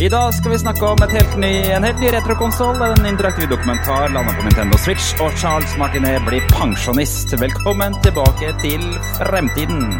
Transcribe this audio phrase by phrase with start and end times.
[0.00, 4.12] I dag skal vi snakke om helt ny, en helt ny retrokonsoll, en interaktiv dokumentar
[4.14, 7.34] landet på Nintendo Switch, og Charles Martinet blir pensjonist.
[7.40, 8.86] Velkommen tilbake til
[9.18, 9.98] fremtiden.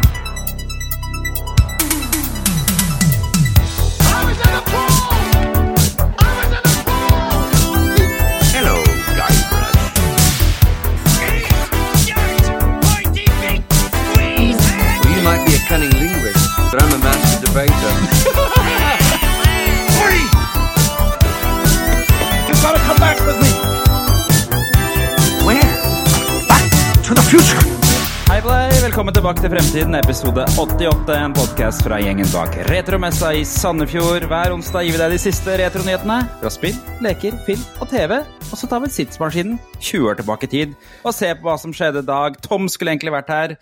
[28.99, 34.25] Velkommen tilbake til Fremtiden, episode 88, en podkast fra gjengen bak Retromessa i Sandefjord.
[34.27, 38.17] Hver onsdag gir vi deg de siste retronyhetene fra spill, leker, film og TV.
[38.49, 40.73] Og så tar vi tidsmaskinen 20 år tilbake i tid
[41.07, 42.35] og ser på hva som skjedde i dag.
[42.43, 43.53] Tom skulle egentlig vært her.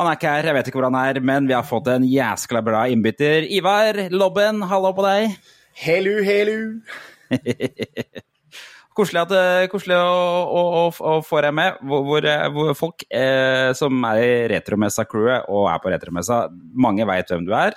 [0.00, 2.08] Han er ikke her, jeg vet ikke hvor han er, men vi har fått en
[2.10, 3.46] jæskla bra innbytter.
[3.46, 5.38] Ivar Lobben, hallo på deg.
[5.86, 6.58] Hello, hello.
[8.96, 10.14] Koselig, at, eh, koselig å,
[10.50, 11.76] å, å, å få deg med.
[11.86, 16.40] Hvor, hvor, eh, hvor folk eh, som er i Retromessa-crewet og er på Retromessa,
[16.74, 17.76] mange veit hvem du er.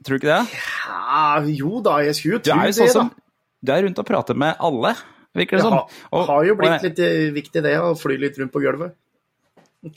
[0.00, 0.60] Tror du ikke det?
[0.88, 3.26] Ja, jo da, jeg skulle jo tro det, sånn da.
[3.60, 4.94] Du er rundt og prater med alle,
[5.36, 5.76] virker det Det som.
[5.76, 8.96] har, Og- har jo blitt litt eh, viktig det, å fly litt rundt på gulvet.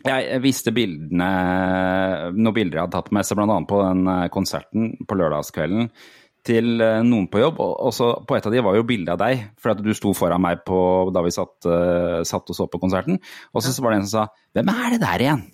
[0.04, 1.30] Jeg, viste bildene,
[2.36, 3.58] noen bilder jeg hadde tatt med seg, bl.a.
[3.68, 5.90] på den konserten på lørdagskvelden,
[6.48, 7.62] til eh, noen på jobb.
[7.64, 10.14] Og så på et av de var jo bilde av deg, for at du sto
[10.18, 10.78] foran meg på,
[11.16, 13.20] da vi satt, eh, satt og så på konserten.
[13.54, 15.50] Og så var det en som sa 'Hvem er det der igjen?'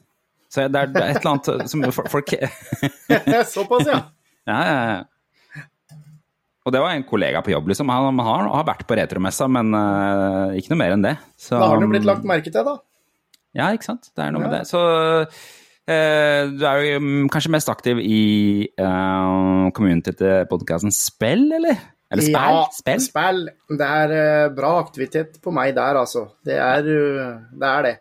[0.49, 2.33] Så det er et eller annet som folk
[3.53, 4.01] Såpass, ja.
[4.49, 5.03] Ja, ja, ja.
[6.65, 7.89] Og det var en kollega på jobb, liksom.
[7.89, 11.15] Han, han har, har vært på retromessa, men uh, ikke noe mer enn det.
[11.37, 12.79] Så, Da har han jo blitt lagt merke til, da.
[13.57, 14.09] Ja, ikke sant.
[14.13, 14.63] Det er noe med det.
[14.69, 14.81] Så
[15.89, 18.21] du er jo mm, kanskje mest aktiv i
[18.77, 21.79] uh, community til podkasten Spill, eller?
[22.09, 22.35] Eller Spill?
[22.35, 23.01] Ja, Spill?
[23.05, 23.41] spill.
[23.77, 26.25] Det er eh, bra aktivitet på meg der, altså.
[26.45, 27.69] Det er eh, det.
[27.69, 27.95] Er det.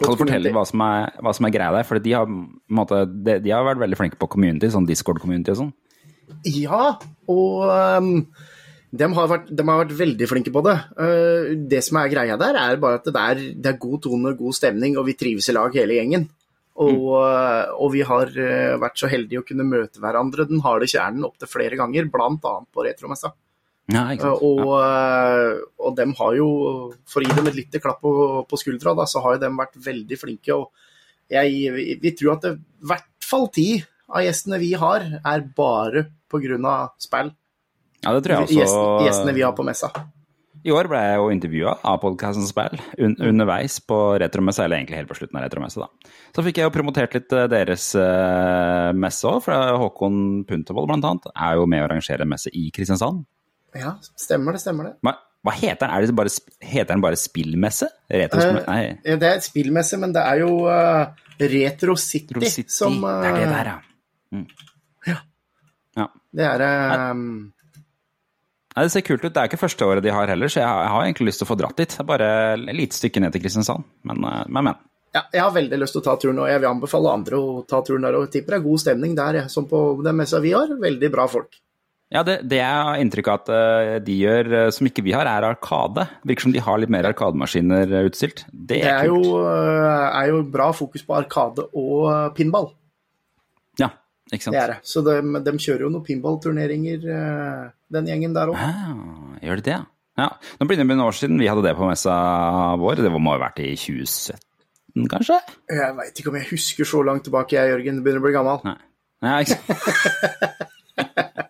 [0.00, 1.86] Kan du fortelle hva som er, hva som er greia der?
[1.88, 5.60] For de har, måte, de, de har vært veldig flinke på community, sånn Discord-community og
[5.62, 5.72] sånn.
[6.48, 6.84] Ja,
[7.32, 8.12] og um,
[8.88, 10.78] de, har vært, de har vært veldig flinke på det.
[10.96, 14.32] Uh, det som er greia der, er bare at det er, det er god tone,
[14.36, 16.28] god stemning, og vi trives i lag hele gjengen.
[16.80, 20.88] Og, uh, og vi har uh, vært så heldige å kunne møte hverandre den harde
[20.88, 22.30] kjernen opptil flere ganger, bl.a.
[22.40, 23.34] på Retromessa.
[23.92, 24.40] Ja, sant.
[24.46, 24.70] og,
[25.82, 26.46] og dem har jo,
[27.10, 28.12] for å gi dem et lite klapp på,
[28.48, 30.54] på skuldra, da, så har jo dem vært veldig flinke.
[30.54, 30.70] Og
[31.34, 33.66] jeg, vi, vi tror at det, i hvert fall ti
[34.12, 36.76] av gjestene vi har, er bare pga.
[37.02, 37.34] spill.
[38.02, 38.58] Ja, det tror jeg også.
[38.60, 39.92] Gjestene, gjestene vi har på messa.
[40.62, 45.00] I år ble jeg jo intervjua av podkasten Spill un underveis på Retromessa, eller egentlig
[45.00, 46.12] helt på slutten av Retromessa, da.
[46.36, 51.08] Så fikk jeg jo promotert litt eh, deres uh, messe òg, fra Håkon Puntervold blant
[51.08, 53.24] annet er jo med å arrangere en messe i Kristiansand.
[53.74, 54.92] Ja, stemmer det, stemmer det.
[55.02, 55.94] Hva, hva heter den?
[55.96, 57.88] Er det bare, heter den bare spillmesse?
[58.12, 58.68] Retrospillmesse?
[58.70, 61.08] Nei, Eh, Det er spillmesse, men det er jo uh,
[61.42, 62.70] Retro City, Retro City.
[62.70, 63.72] som uh, det er det der,
[65.98, 66.06] ja.
[66.32, 67.24] Det er um,
[68.72, 69.32] Nei, det ser kult ut.
[69.34, 71.42] Det er ikke første året de har heller, så jeg har, jeg har egentlig lyst
[71.42, 71.92] til å få dratt dit.
[71.92, 74.70] Det er bare et lite stykke ned til Kristiansand, men, eh, men.
[74.70, 74.80] men.
[75.12, 77.58] Ja, jeg har veldig lyst til å ta turen, og jeg vil anbefale andre å
[77.68, 78.16] ta turen der.
[78.16, 80.72] Og tipper det er god stemning der, som på den messa vi har.
[80.80, 81.58] Veldig bra folk.
[82.12, 85.12] Ja, det, det jeg har inntrykk av at eh, de gjør, eh, som ikke vi
[85.16, 86.06] har, er arkade.
[86.28, 88.46] Virker som de har litt mer arkademaskiner utstilt.
[88.48, 89.28] Det Det er, kult.
[89.28, 92.72] jo, er jo bra fokus på arkade og pinball.
[94.32, 94.78] Det er det.
[94.88, 98.56] Så de, de kjører jo noen pinballturneringer, uh, den gjengen der òg.
[98.56, 99.82] Ah, gjør de det, ja?
[100.22, 100.30] ja.
[100.60, 102.14] Nå blir det noen år siden vi hadde det på messa
[102.80, 103.04] vår.
[103.04, 105.38] Det må ha vært i 2017, kanskje?
[105.68, 108.00] Jeg veit ikke om jeg husker så langt tilbake, jeg, Jørgen.
[108.06, 108.64] Begynner å bli gammel.
[108.70, 108.78] Nei.
[109.22, 111.38] Nei ikke sant.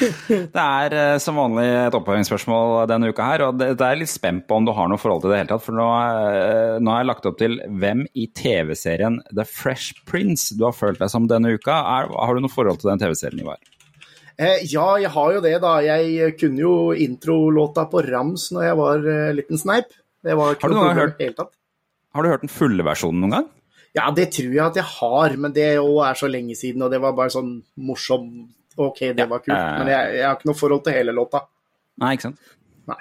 [0.54, 4.12] Det er eh, som vanlig et oppfølgingsspørsmål denne uka her, og det, det er litt
[4.12, 5.66] spent på om du har noe forhold til det i det hele tatt.
[5.66, 10.56] For nå, eh, nå har jeg lagt opp til hvem i TV-serien The Fresh Prince
[10.56, 11.76] du har følt deg som denne uka.
[11.76, 13.60] Er, har du noe forhold til den TV-serien, Ivar?
[14.40, 15.76] Eh, ja, jeg har jo det, da.
[15.84, 19.90] Jeg kunne jo introlåta på Rams når jeg var uh, liten sneip.
[20.24, 21.56] Det var ikke Har noe problem i det hele tatt.
[22.16, 23.50] Har du hørt den fulle versjonen noen gang?
[23.96, 26.92] Ja, det tror jeg at jeg har, men det òg er så lenge siden, og
[26.92, 28.30] det var bare sånn morsom
[28.80, 29.78] Ok, det var kult, eh.
[29.80, 31.42] men jeg, jeg har ikke noe forhold til hele låta.
[32.00, 32.38] Nei, ikke sant?
[32.88, 33.00] Nei.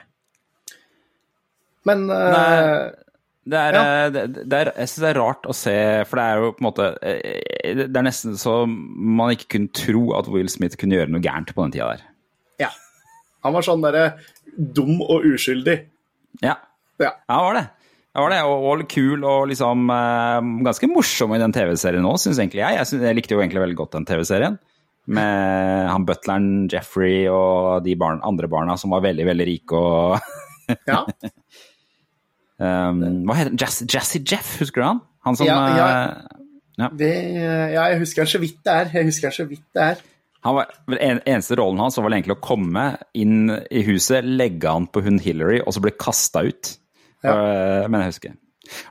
[1.87, 2.49] Men uh, Nei.
[3.49, 3.83] Det er, Ja.
[4.05, 6.49] eh, det, det er, jeg synes det er rart å se, for det er jo
[6.53, 10.75] på en måte eh, Det er nesten så man ikke kunne tro at Will Smith
[10.77, 12.03] kunne gjøre noe gærent på den tida der.
[12.65, 12.69] ja.
[13.47, 14.03] Han var sånn derre
[14.59, 15.77] dum og uskyldig.
[16.43, 16.57] Ja,
[16.99, 17.13] Ja.
[17.13, 17.65] ja han var det.
[18.17, 22.11] Han var det, og, og kul og liksom eh, ganske morsom i den TV-serien nå,
[22.19, 22.75] syns egentlig jeg.
[22.81, 24.59] Jeg, synes, jeg likte jo egentlig veldig godt den TV-serien.
[25.09, 30.19] Med han butleren Jeffrey og de barn, andre barna som var veldig, veldig rike og
[30.85, 31.01] Ja.
[32.61, 33.61] um, Hva heter han?
[33.89, 35.01] Jazzy, Jeff, husker du han?
[35.25, 35.87] Han som Ja, ja.
[36.79, 36.87] Ja.
[36.95, 37.09] Det,
[37.73, 38.91] ja, jeg husker han så vidt det er.
[38.95, 40.03] Jeg husker han så vidt det er.
[40.47, 42.83] Han var, en, eneste rollen hans var vel egentlig å komme
[43.17, 46.71] inn i huset, legge han på hun Hillary, og så bli kasta ut.
[47.25, 47.33] Ja.
[47.33, 48.37] Uh, men jeg husker.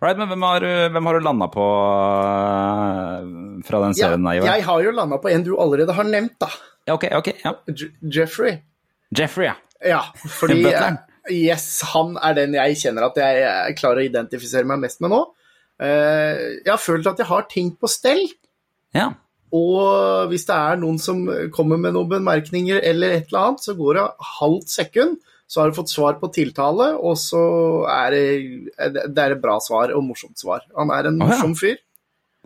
[0.00, 3.28] Alright, men hvem har, du- hvem har du landa på eh,
[3.68, 4.26] fra den serien?
[4.38, 6.48] Ja, jeg har jo landa på en du allerede har nevnt, da.
[6.88, 7.30] Ja, ok, ok.
[7.44, 7.52] Ja.
[8.18, 8.58] Jeffrey.
[9.14, 9.56] Jeffrey, ja.
[9.84, 10.98] Ja, fordi Butleren.
[11.30, 15.20] Yes, han er den jeg kjenner at jeg, klarer å identifisere meg mest med nå.
[15.78, 18.24] Eh, jeg har følt at jeg har ting på stell.
[18.96, 19.10] ja.
[19.48, 21.22] Og hvis det er noen som
[21.56, 24.02] kommer med noen bemerkninger eller et eller annet, så går det
[24.36, 25.14] halvt sekund,
[25.48, 27.42] så har du fått svar på tiltale, og så
[27.88, 28.24] er det,
[29.08, 30.66] det er et bra svar og morsomt svar.
[30.76, 31.38] Han er en oh, ja.
[31.38, 31.78] morsom fyr.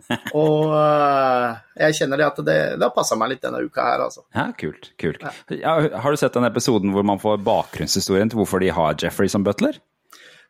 [0.35, 4.01] Og uh, jeg kjenner det at det, det har passa meg litt denne uka her,
[4.07, 4.23] altså.
[4.35, 4.89] Ja, kult.
[4.99, 5.21] kult.
[5.53, 9.31] Ja, har du sett den episoden hvor man får bakgrunnshistorien til hvorfor de har Jeffrey
[9.31, 9.79] som butler?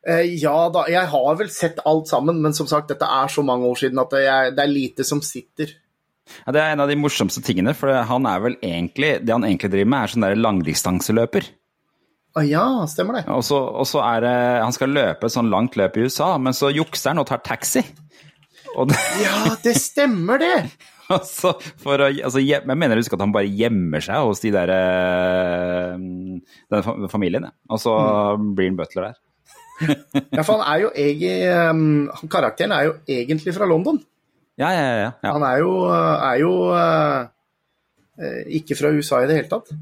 [0.07, 3.45] Eh, ja da, jeg har vel sett alt sammen, men som sagt, dette er så
[3.45, 5.75] mange år siden at det er, det er lite som sitter.
[6.45, 9.45] Ja, Det er en av de morsomste tingene, for han er vel egentlig, det han
[9.47, 11.51] egentlig driver med, er sånn der langdistanseløper.
[12.33, 13.27] Å ja, stemmer det.
[13.29, 16.33] Og så, og så er det Han skal løpe et sånn langt løp i USA,
[16.41, 17.83] men så jukser han og tar taxi.
[18.73, 20.55] Og det, Ja, det stemmer det!
[21.13, 21.53] altså,
[21.83, 24.71] for å, altså, jeg mener du skal at han bare gjemmer seg hos de der
[24.73, 25.93] eh,
[26.73, 27.49] den familien.
[27.49, 27.53] ja.
[27.69, 27.93] Og så
[28.55, 29.21] blir han butler der.
[29.83, 33.99] Ja, for han er jo egentlig um, Karakteren er jo egentlig fra London.
[34.57, 35.11] Ja, ja, ja.
[35.25, 35.31] ja.
[35.33, 37.21] Han er jo, er jo eh,
[38.21, 39.73] eh, ikke fra USA i det hele tatt.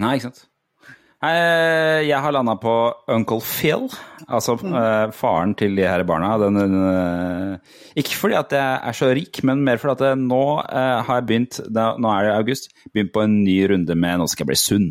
[0.00, 0.46] Nei, ikke sant.
[1.20, 2.72] Eh, Jeg har landa på
[3.12, 3.90] Uncle Phil,
[4.24, 5.12] altså mm.
[5.12, 6.30] faren til de her barna.
[6.40, 10.44] Den, den, eh, ikke fordi at jeg er så rik, men mer fordi at nå
[10.64, 14.30] eh, har jeg begynt Nå er det august, begynt på en ny runde med Nå
[14.32, 14.88] skal jeg bli sunn.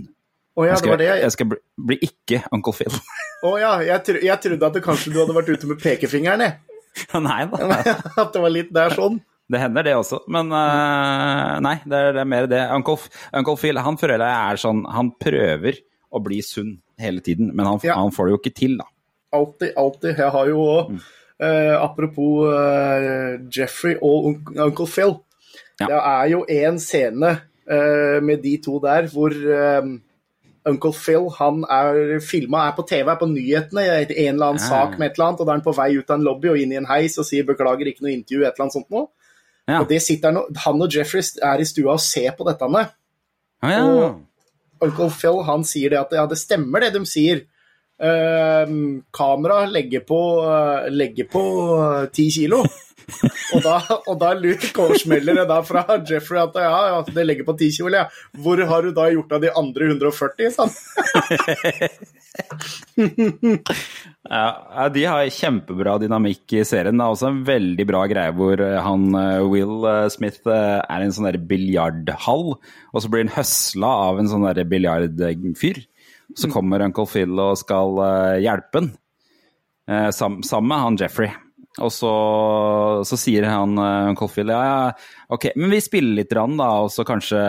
[0.59, 1.59] Å ja, Jeg det skal, var det jeg jeg skal bli,
[1.89, 3.01] bli ikke Uncle Phil.
[3.49, 6.45] Å ja, jeg, tro, jeg trodde at du kanskje du hadde vært ute med pekefingeren,
[6.45, 6.59] jeg.
[7.25, 7.81] nei da.
[8.21, 9.21] At det var litt der sånn.
[9.49, 10.19] Det hender, det også.
[10.29, 12.59] Men uh, nei, det er, det er mer det.
[12.75, 12.99] Uncle,
[13.33, 15.79] Uncle Phil han føler jeg er sånn Han prøver
[16.11, 17.95] å bli sunn hele tiden, men han, Ja.
[17.95, 18.85] han får det jo ikke til, da.
[19.33, 20.17] Alltid, alltid.
[20.17, 20.99] Jeg har jo òg
[21.39, 25.15] eh, Apropos eh, Jeffrey og Un Uncle Phil.
[25.79, 25.85] Ja.
[25.87, 27.29] Det er jo en scene
[27.69, 29.85] eh, med de to der hvor eh,
[30.65, 34.59] Uncle Phil han er filma, er på TV, er på nyhetene, i en eller annen
[34.61, 34.67] ja.
[34.67, 36.49] sak med et eller annet, og da er han på vei ut av en lobby
[36.51, 38.89] og inn i en heis og sier 'beklager, ikke noe intervju', et eller annet sånt
[38.91, 39.07] noe.
[39.69, 39.79] Ja.
[39.81, 42.67] Og det sitter han, og- han og Jeffrey er i stua og ser på dette.
[42.69, 42.87] med.
[43.61, 43.83] Ah, ja.
[43.85, 44.21] Og-
[44.85, 47.45] Uncle Phil han sier det at ja, det stemmer det de sier.
[47.99, 51.43] Uh, kamera legger på, uh, legger på
[52.15, 52.63] ti 10 kilo.
[53.55, 54.33] og da, og da
[55.01, 58.05] smeller da fra Jeffrey at ja, ja, det legger på 10 kilo, ja.
[58.37, 60.53] Hvor har du da gjort av de andre 140?
[60.55, 60.73] Sånn.
[61.09, 62.18] Ja,
[64.29, 66.97] ja, de har kjempebra dynamikk i serien.
[66.97, 70.99] Det er også en veldig bra greie hvor eh, han eh, Will eh, Smith er
[70.99, 75.83] i en sånn biljardhall, og så blir han høsla av en sånn biljardfyr.
[76.37, 77.95] Så kommer Uncle Phil og skal
[78.37, 78.91] hjelpe han,
[80.13, 81.31] sammen med han Jeffrey.
[81.79, 82.11] Og så,
[83.07, 86.91] så sier han Uncle Phil ja, ja, ok, men vi spiller litt, rann, da, og
[86.93, 87.39] så kanskje,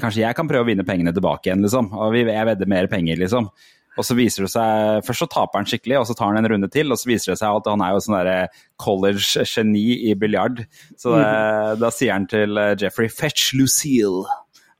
[0.00, 1.90] kanskje jeg kan prøve å vinne pengene tilbake igjen, liksom.
[1.92, 3.50] Og vi, jeg vedder mer penger, liksom.
[3.98, 6.50] Og så viser det seg Først så taper han skikkelig, og så tar han en
[6.54, 8.36] runde til, og så viser det seg at han er jo sånn derre
[8.82, 10.62] college-geni i biljard.
[11.00, 14.24] Så det, da sier han til eh, Jeffrey 'fetch Lucille'.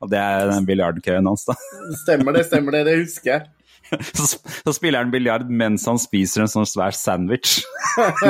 [0.03, 1.55] Og det er den biljardkøen hans, da.
[2.03, 2.87] Stemmer det, stemmer det.
[2.89, 3.51] Det husker jeg.
[4.17, 7.59] Så, så spiller han biljard mens han spiser en sånn svær sandwich.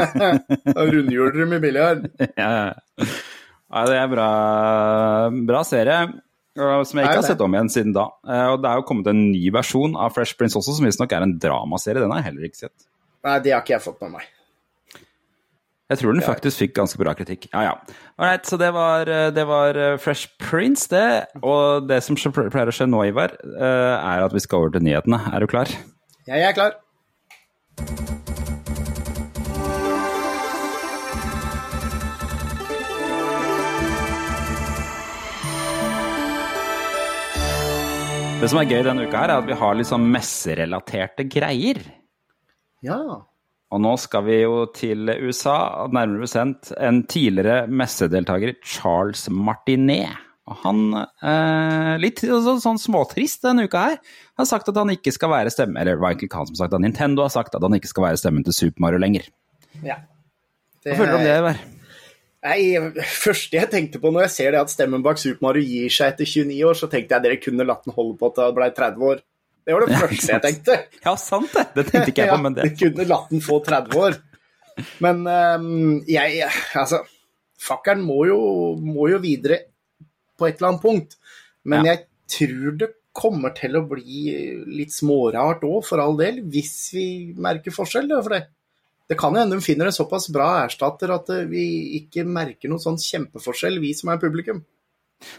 [0.75, 2.09] Rundhjuler med biljard.
[2.19, 3.05] ja, ja.
[3.05, 4.27] ja, det er bra,
[5.47, 6.01] bra serie.
[6.55, 8.05] Som jeg ikke har sett om igjen siden da.
[8.29, 11.11] Eh, Og det er jo kommet en ny versjon av Fresh Prince også, som visstnok
[11.15, 12.01] er en dramaserie.
[12.03, 12.87] Den har jeg heller ikke sett.
[13.25, 14.27] Nei, det har ikke jeg fått med meg.
[15.91, 17.47] Jeg tror den faktisk fikk ganske bra kritikk.
[17.51, 17.73] Ja, ja.
[18.17, 21.25] Alright, så det var, eh, det var eh, Fresh Prince, det.
[21.41, 25.19] Og det som pleier å skje nå, Ivar, er at vi skal over til nyhetene.
[25.33, 25.73] Er du klar?
[26.29, 26.77] Jeg er klar.
[38.41, 41.79] Det som er gøy denne uka, her er at vi har litt sånn messerelaterte greier.
[42.83, 42.99] Ja.
[43.73, 50.19] Og nå skal vi jo til USA, nærmere bestemt en tidligere messedeltaker, Charles Martinet.
[50.43, 50.81] Og han,
[51.23, 54.01] eh, litt så, sånn småtrist denne uka her,
[54.37, 56.59] har sagt at han ikke skal være stemme, eller det var egentlig ikke han som
[56.59, 59.29] sagt det, Nintendo har sagt at han ikke skal være stemmen til Super Mario lenger.
[59.87, 60.01] ja.
[60.83, 61.59] Hva føler du om det, Ivar?
[62.43, 62.75] Nei,
[63.07, 66.11] første jeg tenkte på når jeg ser det at stemmen bak Super Mario gir seg
[66.11, 68.67] etter 29 år, så tenkte jeg dere kunne latt den holde på til det ble
[68.75, 69.21] 30 år.
[69.63, 70.75] Det var det første jeg tenkte.
[71.05, 71.63] Ja, sant det!
[71.77, 74.17] Det tenkte ikke jeg på, men det Ja, de kunne latt den få 30 år.
[75.05, 77.03] Men um, jeg Altså,
[77.61, 78.23] fakkeren må
[78.81, 79.61] må jo videre
[80.35, 81.15] på et eller annet punkt.
[81.63, 81.93] Men Ja.
[81.93, 84.33] jeg tror det kommer til å bli
[84.73, 87.05] litt smårart òg, for all del, hvis vi
[87.37, 88.09] merker forskjell.
[88.19, 88.47] For det.
[89.09, 91.65] Det kan jo hende de finner en såpass bra erstatter at eh, vi
[91.99, 94.63] ikke merker noen sånn kjempeforskjell, vi som er publikum.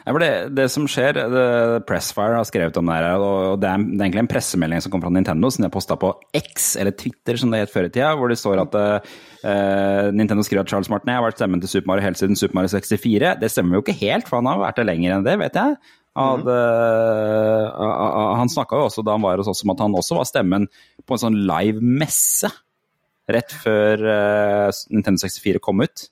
[0.04, 1.44] Det, det som skjer, det,
[1.88, 4.92] Pressfire har skrevet om det her, og det er, det er egentlig en pressemelding som
[4.92, 7.88] kom fra Nintendo, som de har posta på X, eller Twitter som det het før
[7.88, 11.61] i tida, hvor det står at eh, Nintendo skriver at Charles Martin har vært stemmen
[11.61, 13.35] til Super Mario helt siden Super Mario 64.
[13.42, 15.76] Det stemmer jo ikke helt, for han har vært det lenger enn det, vet jeg.
[16.14, 20.21] Han, uh, han snakka jo også da han var hos oss om at han også
[20.21, 20.68] var stemmen
[21.02, 22.52] på en sånn live messe
[23.31, 26.09] rett før eh, Nintendo 64 kom ut.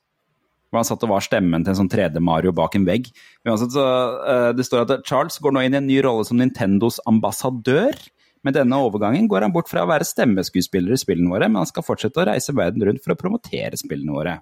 [0.72, 3.10] Hvor han satt og var stemmen til en sånn 3D-Mario bak en vegg.
[3.44, 3.86] Uansett, så,
[4.24, 7.98] eh, det står at Charles går nå inn i en ny rolle som Nintendos ambassadør.
[8.42, 11.68] Med denne overgangen går han bort fra å være stemmeskuespiller i spillene våre, men han
[11.68, 14.40] skal fortsette å reise verden rundt for å promotere spillene våre.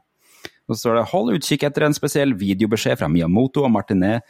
[0.71, 4.23] Så står det 'hold utkikk etter en spesiell videobeskjed fra Miyamoto og Martinet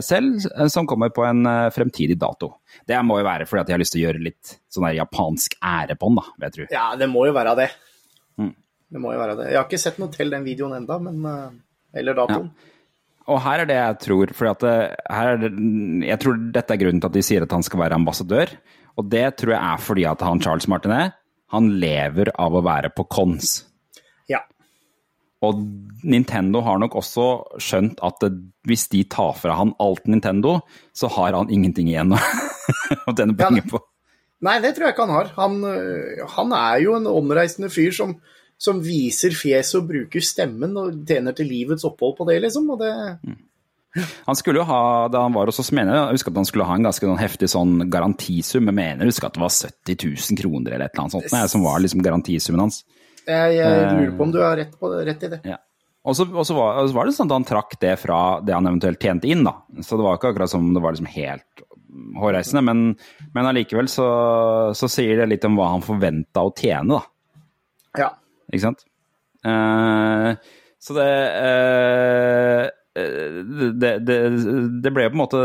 [0.00, 2.52] selv, eh, som kommer på en eh, fremtidig dato'.
[2.88, 4.98] Det må jo være fordi at de har lyst til å gjøre litt sånn der
[5.02, 6.66] japansk ære på den, da, vil jeg tro.
[6.72, 7.70] Ja, det må jo være det.
[8.40, 8.54] Mm.
[8.90, 9.50] Det må jo være det.
[9.52, 11.48] Jeg har ikke sett noe til den videoen enda, men eh,
[12.00, 12.52] Eller datoen.
[13.30, 15.40] Og her er det jeg tror, for er
[16.06, 18.52] jeg tror dette er grunnen til at de sier at han skal være ambassadør.
[18.98, 21.16] Og det tror jeg er fordi at han Charles Martinet,
[21.50, 23.64] han lever av å være på cons.
[24.30, 24.42] Ja.
[25.46, 25.60] Og
[26.04, 27.26] Nintendo har nok også
[27.62, 28.26] skjønt at
[28.68, 30.58] hvis de tar fra han alt Nintendo,
[30.92, 32.20] så har han ingenting igjen å
[33.16, 33.80] tjene penger på.
[34.44, 35.32] Nei, det tror jeg ikke han har.
[35.36, 38.14] Han, øh, han er jo en omreisende fyr som,
[38.60, 42.68] som viser fjeset og bruker stemmen og tjener til livets opphold på det, liksom.
[42.72, 42.92] Og det,
[44.28, 46.68] Han skulle jo ha, da han var hos oss, mener jeg husker at han skulle
[46.68, 48.68] ha en ganske sånn heftig sånn garantisum.
[48.70, 51.32] Jeg mener jeg husker at det var 70 000 kroner eller et eller annet sånt,
[51.36, 52.84] nei, som var liksom garantisummen hans.
[53.30, 55.40] Jeg, jeg lurer på om du har rett, på, rett i det.
[55.48, 55.58] Ja.
[56.08, 59.28] Og så var, var det sånn at han trakk det fra det han eventuelt tjente
[59.28, 59.58] inn, da.
[59.84, 61.64] Så det var ikke akkurat som det var liksom helt
[62.20, 62.82] hårreisende, men,
[63.34, 64.08] men allikevel så,
[64.76, 68.00] så sier det litt om hva han forventa å tjene, da.
[68.00, 68.10] Ja.
[68.50, 68.84] Ikke sant?
[69.44, 70.36] Uh,
[70.80, 71.08] så det,
[71.40, 72.68] uh,
[73.80, 74.16] det, det
[74.84, 75.40] Det ble på en måte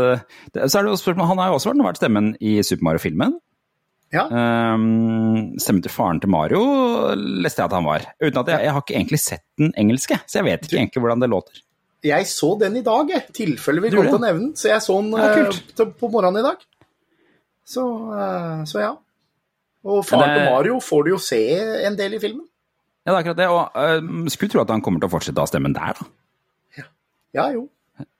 [0.52, 3.38] Så er det jo spørsmål Han har jo også vært stemmen i Super Mario-filmen.
[4.14, 4.24] Ja.
[4.30, 6.60] Um, stemmen til faren til Mario
[7.16, 8.04] leste jeg at han var.
[8.22, 11.02] Uten at jeg, jeg har ikke egentlig sett den engelske, så jeg vet ikke egentlig
[11.04, 11.62] hvordan det låter.
[12.06, 13.24] Jeg så den i dag, jeg.
[13.34, 14.52] Tilfelle vi til å nevne den.
[14.58, 16.62] Så jeg så den Ja, uh, på morgenen i dag.
[17.66, 17.82] Så,
[18.12, 18.92] uh, så ja.
[19.86, 21.40] Og faren det- til Mario får du jo se
[21.88, 22.44] en del i filmen.
[23.06, 23.48] Ja, det er akkurat det.
[23.50, 26.86] Og uh, skulle tro at han kommer til å fortsette ha stemmen der, da.
[27.36, 27.66] Ja jo.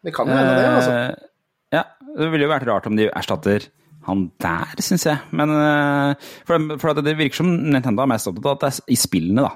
[0.05, 0.93] Det kan jo hende det, altså.
[0.93, 1.29] Eh,
[1.75, 1.83] ja,
[2.17, 3.69] det ville jo vært rart om de erstatter
[4.07, 5.19] han der, syns jeg.
[5.37, 8.73] Men eh, for, for at det virker som Nintendo er mest opptatt av at det
[8.73, 9.55] er i spillene, da.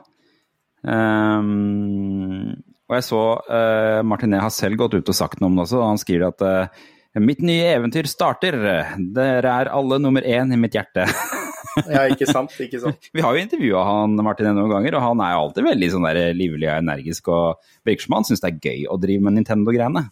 [0.81, 2.55] Um,
[2.89, 5.79] og jeg så uh, Martinet har selv gått ut og sagt noe om det også.
[5.79, 6.87] og Han skriver at uh,
[7.23, 8.57] mitt nye eventyr starter.
[9.15, 11.07] Dere er alle nummer én i mitt hjerte.
[11.87, 12.51] Ja, ikke sant.
[12.59, 13.05] Ikke sant.
[13.15, 16.07] Vi har jo intervjua han Martinet noen ganger, og han er jo alltid veldig sånn
[16.09, 17.31] der livlig og energisk.
[17.31, 20.03] og Virker som han syns det er gøy å drive med Nintendo-greiene.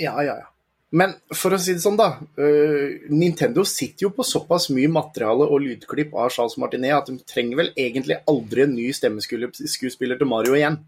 [0.00, 0.48] Ja, ja, ja.
[0.96, 2.12] Men for å si det sånn, da.
[2.40, 7.18] øh, Nintendo sitter jo på såpass mye materiale og lydklipp av Charles Martinet at de
[7.28, 10.80] trenger vel egentlig aldri en ny stemmeskuespiller til Mario igjen.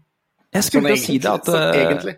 [0.55, 2.15] Jeg skulle Sånn egentlig, si det at sånn eh, egentlig.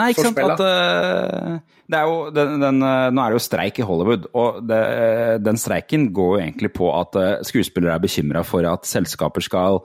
[0.00, 0.38] Nei, ikke sant.
[0.38, 4.28] At, uh, det er jo, den, den, uh, nå er det jo streik i Hollywood,
[4.38, 8.68] og det, uh, den streiken går jo egentlig på at eh, skuespillere er bekymra for
[8.70, 9.80] at selskaper skal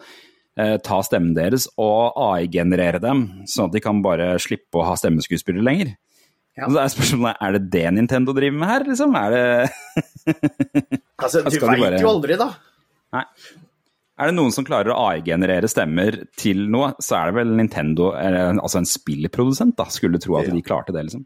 [0.60, 4.96] eh, ta stemmen deres og AI-generere dem, sånn at de kan bare slippe å ha
[5.00, 5.96] stemmeskuespillere lenger.
[6.56, 6.70] Ja.
[6.72, 9.16] Så er spørsmålet, er det det Nintendo driver med her, liksom?
[9.20, 9.46] Er det
[11.24, 12.50] Altså, du veit bare- jo aldri, da.
[13.16, 13.24] Nei.
[14.16, 18.14] Er det noen som klarer å AI-generere stemmer til noe, så er det vel Nintendo,
[18.16, 19.90] eller, altså en spillprodusent, da.
[19.92, 21.26] Skulle tro at de klarte det, liksom.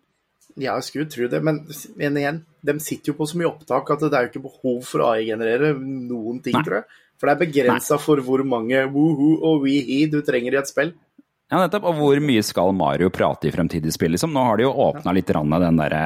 [0.59, 1.61] Ja, jeg skulle tro det, men,
[2.01, 4.79] men igjen, de sitter jo på så mye opptak at det er jo ikke behov
[4.89, 6.63] for å AI-generere noen ting, Nei.
[6.65, 6.89] tror jeg.
[7.19, 10.93] For det er begrensa for hvor mange woohoo og weehi du trenger i et spill.
[11.49, 11.87] Ja, nettopp.
[11.89, 14.31] Og hvor mye skal Mario prate i fremtidig spill, liksom?
[14.35, 16.01] Nå har de jo åpna litt rann av den derre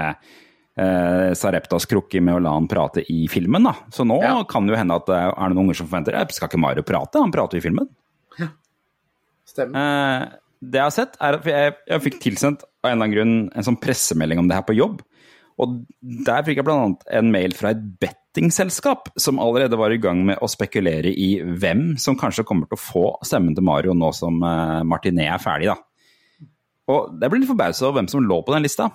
[0.80, 3.74] eh, Sareptas krukke med å la han prate i filmen, da.
[3.92, 4.38] Så nå Ja.
[4.48, 6.32] kan det jo hende at det er noen unger som forventer det.
[6.38, 7.20] Skal ikke Mario prate?
[7.20, 7.90] Han prater jo i filmen.
[8.40, 8.48] Ja.
[9.46, 9.76] Stemmer.
[9.84, 10.30] Eh,
[10.64, 13.36] det jeg har sett, er at jeg, jeg fikk tilsendt av en eller annen grunn
[13.54, 15.02] en sånn pressemelding om det her på jobb.
[15.60, 16.88] Og der fikk jeg bl.a.
[17.20, 17.84] en mail fra et
[18.34, 22.78] bettingselskap som allerede var i gang med å spekulere i hvem som kanskje kommer til
[22.78, 25.78] å få stemmen til Mario nå som eh, Martinet er ferdig, da.
[26.90, 28.90] Og jeg ble litt forbausa over hvem som lå på den lista.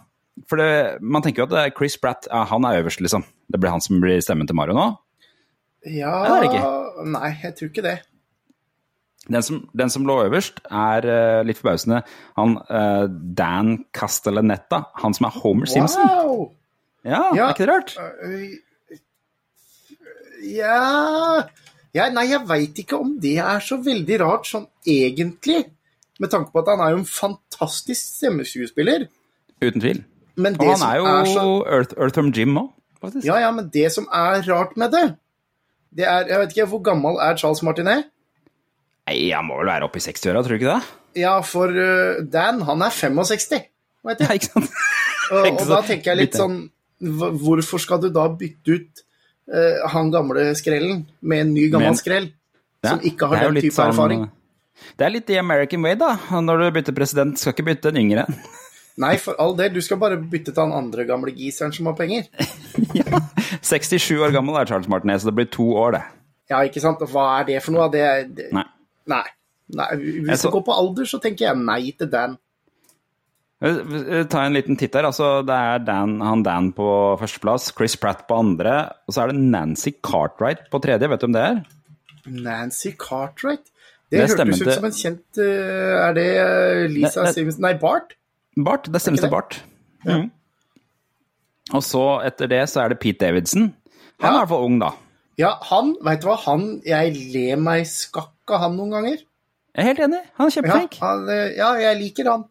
[0.51, 3.25] For det, man tenker jo at det Chris Pratt ja, han er øverst, liksom.
[3.49, 4.91] Det blir han som blir stemmen til Mario nå.
[5.87, 6.13] Ja
[7.07, 7.97] Nei, jeg tror ikke det.
[9.31, 12.01] Den som, den som lå øverst, er uh, litt forbausende
[12.35, 14.89] han uh, Dan Castellanetta.
[15.03, 16.03] Han som er Homer Simpson.
[16.11, 16.49] Wow!
[17.07, 17.49] Ja, Ja.
[17.49, 17.95] er ikke det rart?
[20.45, 21.49] Ja
[21.97, 25.65] ja, Nei, jeg veit ikke om det er så veldig rart sånn egentlig.
[26.21, 29.07] Med tanke på at han er jo en fantastisk stemmeskuespiller.
[29.63, 30.03] Uten tvil.
[30.39, 32.69] Men Og han er jo er så Earth, Earthworm Jim òg,
[33.01, 33.25] faktisk.
[33.27, 35.07] Ja, ja, men det som er rart med det,
[35.97, 38.11] det er Jeg vet ikke, hvor gammel er Charles Martinet?
[39.09, 41.23] Nei, han må vel være oppe i 60-åra, tror du ikke det?
[41.23, 43.65] Ja, for øh, Dan, han er 65,
[44.05, 44.25] vet du.
[44.29, 44.75] Ja, ikke sant?
[45.33, 46.67] Og, og da tenker jeg litt sånn
[46.99, 49.03] Hvorfor skal du da bytte ut
[49.53, 52.31] øh, han gamle skrellen med en ny gammel Men- skrell?
[52.85, 54.29] Ja, Som ikke har den type type erfaring.
[54.97, 56.13] Det er litt the American way, da.
[56.31, 58.27] Når du bytter president, skal ikke bytte en yngre.
[59.03, 61.95] Nei, for all del, du skal bare bytte til han andre gamle giseren som har
[61.99, 62.27] penger.
[63.63, 66.03] 67 år gammel er Charles Martinet, så det blir to år, det.
[66.51, 67.03] Ja, ikke sant?
[67.13, 67.89] Hva er det for noe?
[67.93, 68.05] Det,
[68.39, 68.65] det, Nei.
[69.11, 69.25] nei.
[69.77, 69.89] nei.
[69.99, 72.39] Hvis så- det går på alder, så tenker jeg nei til Dan.
[73.61, 75.05] Eh, Ta en liten titt her.
[75.09, 76.87] altså Det er Dan, han Dan på
[77.19, 81.09] førsteplass, Chris Pratt på andre, og så er det Nancy Cartwright på tredje.
[81.11, 81.59] Vet du om det er?
[82.27, 83.65] Nancy Cartwright?
[84.11, 88.15] Det, Det hørtes ut som en kjent øh, Er det Lisa Ne- Simonsen Nei, Bart?
[88.57, 88.87] Bart.
[88.93, 89.59] Det stemmer til Bart.
[90.07, 90.31] Mhm.
[91.75, 93.75] Og så etter det så er det Pete Davidson.
[94.23, 94.89] Han er i hvert fall ung, da.
[95.39, 99.19] Ja, han, veit du hva, han Jeg ler meg skakk av han noen ganger.
[99.77, 100.23] Jeg er helt enig.
[100.39, 100.97] Han er Ja, kjempeflink.
[101.03, 102.45] han, øh, ja jeg liker han.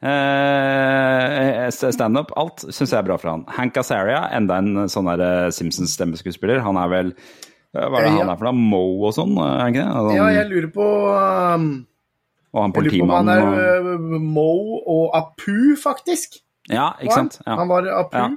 [0.00, 3.44] Eh, Standup, alt syns jeg er bra for han.
[3.52, 6.62] Hank Azaria, enda en sånn der eh, Simpsons-stemmeskuespiller.
[6.64, 8.56] Han er vel eh, Hva er det han er for noe?
[8.72, 10.02] Mo og sånn, er han ikke det?
[10.02, 11.70] Og, Ja, jeg lurer på um,
[12.50, 16.40] og han Jeg lurer på om han er og øh, Mo og Apu, faktisk.
[16.70, 17.28] Ja, ikke han?
[17.30, 17.44] sant?
[17.46, 17.58] Ja.
[17.60, 18.16] Han var Apu.
[18.18, 18.30] Ja.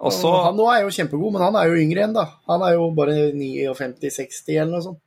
[0.00, 0.28] Også...
[0.30, 2.28] Og han nå er jo kjempegod, men han er jo yngre enn, da.
[2.48, 5.00] Han er jo bare 59-60 eller noe sånt.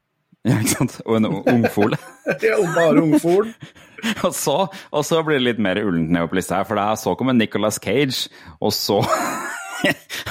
[0.49, 0.97] Ja, ikke sant?
[1.08, 1.93] Og en ungfol.
[2.41, 3.53] Det er bare ungfol.
[4.25, 4.58] og, så,
[4.91, 7.38] og så blir det litt mer ullent ned på lista her, for da, så kommer
[7.38, 8.27] Nicolas Cage,
[8.60, 8.99] og så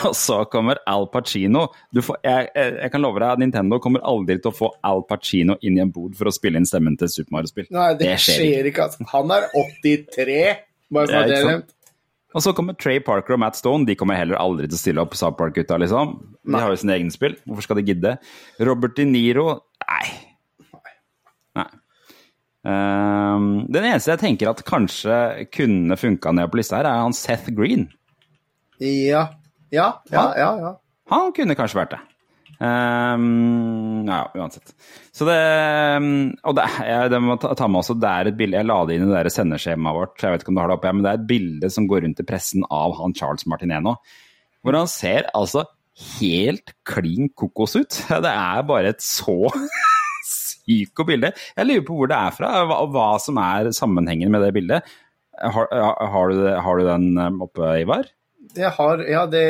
[0.02, 1.66] Og så kommer Al Pacino.
[1.92, 4.70] Du får, jeg, jeg jeg kan love deg at Nintendo kommer aldri til å få
[4.88, 7.68] Al Pacino inn i en bod for å spille inn stemmen til Super Mario-spill.
[7.74, 8.88] Nei, det, skjer ikke.
[8.88, 9.06] Altså.
[9.12, 10.38] Han er 83,
[10.92, 11.74] bare så Ja, det er nevnt.
[12.32, 13.84] Og så kommer Trey Parker og Matt Stone.
[13.84, 16.14] De kommer heller aldri til å stille opp South Park-gutta, liksom.
[16.48, 17.36] De har jo sine egne spill.
[17.44, 18.14] Hvorfor skal de gidde?
[18.64, 19.50] Robert De Niro
[19.92, 20.82] Nei.
[21.58, 21.68] Nei.
[22.62, 27.16] Um, den eneste jeg tenker at kanskje kunne funka ned på lista her, er han
[27.16, 27.88] Seth Green.
[28.78, 29.26] Ja.
[29.72, 30.48] Ja, ja, ja.
[30.60, 30.72] ja.
[31.12, 32.00] Han kunne kanskje vært det.
[32.62, 34.70] Um, ja, uansett.
[35.10, 35.38] Så det
[36.46, 38.76] Og det, jeg, det må ta, ta med også, det er et bilde Jeg la
[38.86, 41.02] det inn i det sendeskjemaet vårt, jeg vet ikke om du har det oppe, men
[41.02, 43.96] det er et bilde som går rundt i pressen av han Charles Martinet nå.
[44.62, 45.64] Hvor han ser altså
[46.20, 47.98] helt klin kokos ut.
[48.26, 49.36] Det er bare et så
[50.32, 51.32] sykt bilde.
[51.56, 54.52] Jeg lurer på hvor det er fra, og hva, hva som er sammenhengen med det
[54.56, 54.92] bildet.
[55.42, 58.06] Har, har, du, har du den eh, oppe, Ivar?
[58.52, 59.42] Det har Ja, det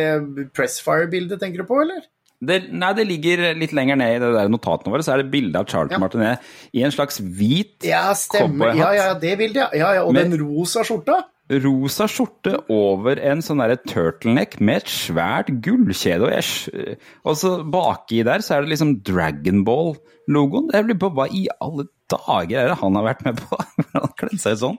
[0.55, 2.05] Pressfire-bildet tenker du på, eller?
[2.43, 5.31] Det, nei, det ligger litt lenger ned i det der notatene våre, så er det
[5.31, 6.01] bilde av Charles Ja.
[6.03, 8.73] Martinet i en slags hvit, Ja, stemmer.
[8.73, 8.97] Ja, Cowboyhatt.
[8.99, 9.69] ja, det bildet, ja.
[9.79, 10.03] ja, ja.
[10.09, 11.21] Og Med- den rosa skjorta.
[11.61, 16.27] Rosa skjorte over en sånn derre turtleneck med et svært gullkjede.
[16.29, 16.97] Og, jeg,
[17.29, 20.71] og så baki der så er det liksom Dragon Ball-logoen.
[20.73, 23.59] Jeg lurer på hva i alle dager er det han har vært med på?
[23.93, 24.79] Han kledde kledd seg sånn.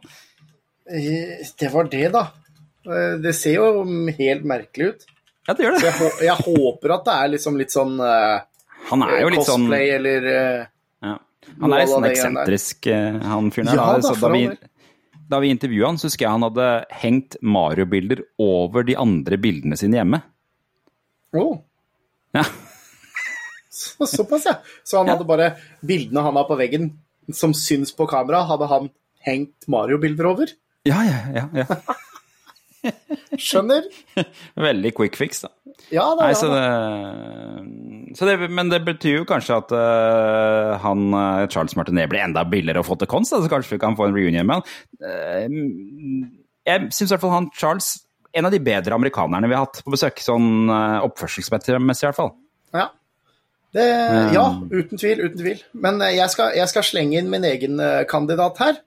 [0.90, 2.26] Eh, Det var det, da.
[2.88, 3.86] Eh, Det ser jo
[4.18, 5.06] helt merkelig ut.
[5.48, 5.94] Ja, det gjør det.
[6.00, 8.40] hå- jeg håper at det er liksom litt sånn uh,
[8.92, 10.62] Han er jo litt sånn cosplay eller uh,
[11.04, 11.18] ja.
[11.60, 12.88] Han er litt sånn eksentrisk,
[13.28, 13.76] han fyren her.
[13.82, 14.06] Ja da.
[14.06, 14.46] da, da vi.
[15.30, 16.68] Da vi intervjua han, så husker jeg han hadde
[17.04, 20.22] hengt Mario-bilder over de andre bildene sine hjemme.
[21.38, 21.58] oh,
[22.34, 22.44] Ja.
[23.74, 24.56] så, Såpass, ja.
[24.84, 25.16] Så han Ja.
[25.18, 25.52] hadde bare
[25.86, 26.92] bildene han har på veggen
[27.32, 28.90] som syns på kamera, hadde han
[29.26, 30.52] hengt Mario-bilder over?
[30.86, 31.46] Ja, ja, ja.
[31.64, 31.68] ja.
[33.40, 33.86] Skjønner?
[34.68, 35.54] Veldig quick fix, da.
[35.92, 36.24] Ja da.
[36.24, 41.48] Nei, Ja, så det, så det, men det betyr jo kanskje at uh, han, øh,
[41.50, 44.16] Charles Martinet blir enda billigere å få til konst, så kanskje vi kan få en
[44.16, 44.66] reunion med han.
[45.04, 46.30] Uh,
[46.64, 47.96] jeg syns i hvert fall han Charles
[48.34, 52.22] en av de bedre amerikanerne vi har hatt på besøk, sånn uh, oppførselsmessig i hvert
[52.22, 52.34] fall.
[52.74, 52.90] Ja.
[53.74, 53.86] Det,
[54.36, 55.22] ja, uten tvil.
[55.26, 55.62] Uten tvil.
[55.74, 58.82] Men eh, jeg skal, jeg skal slenge inn min egen eh, kandidat her.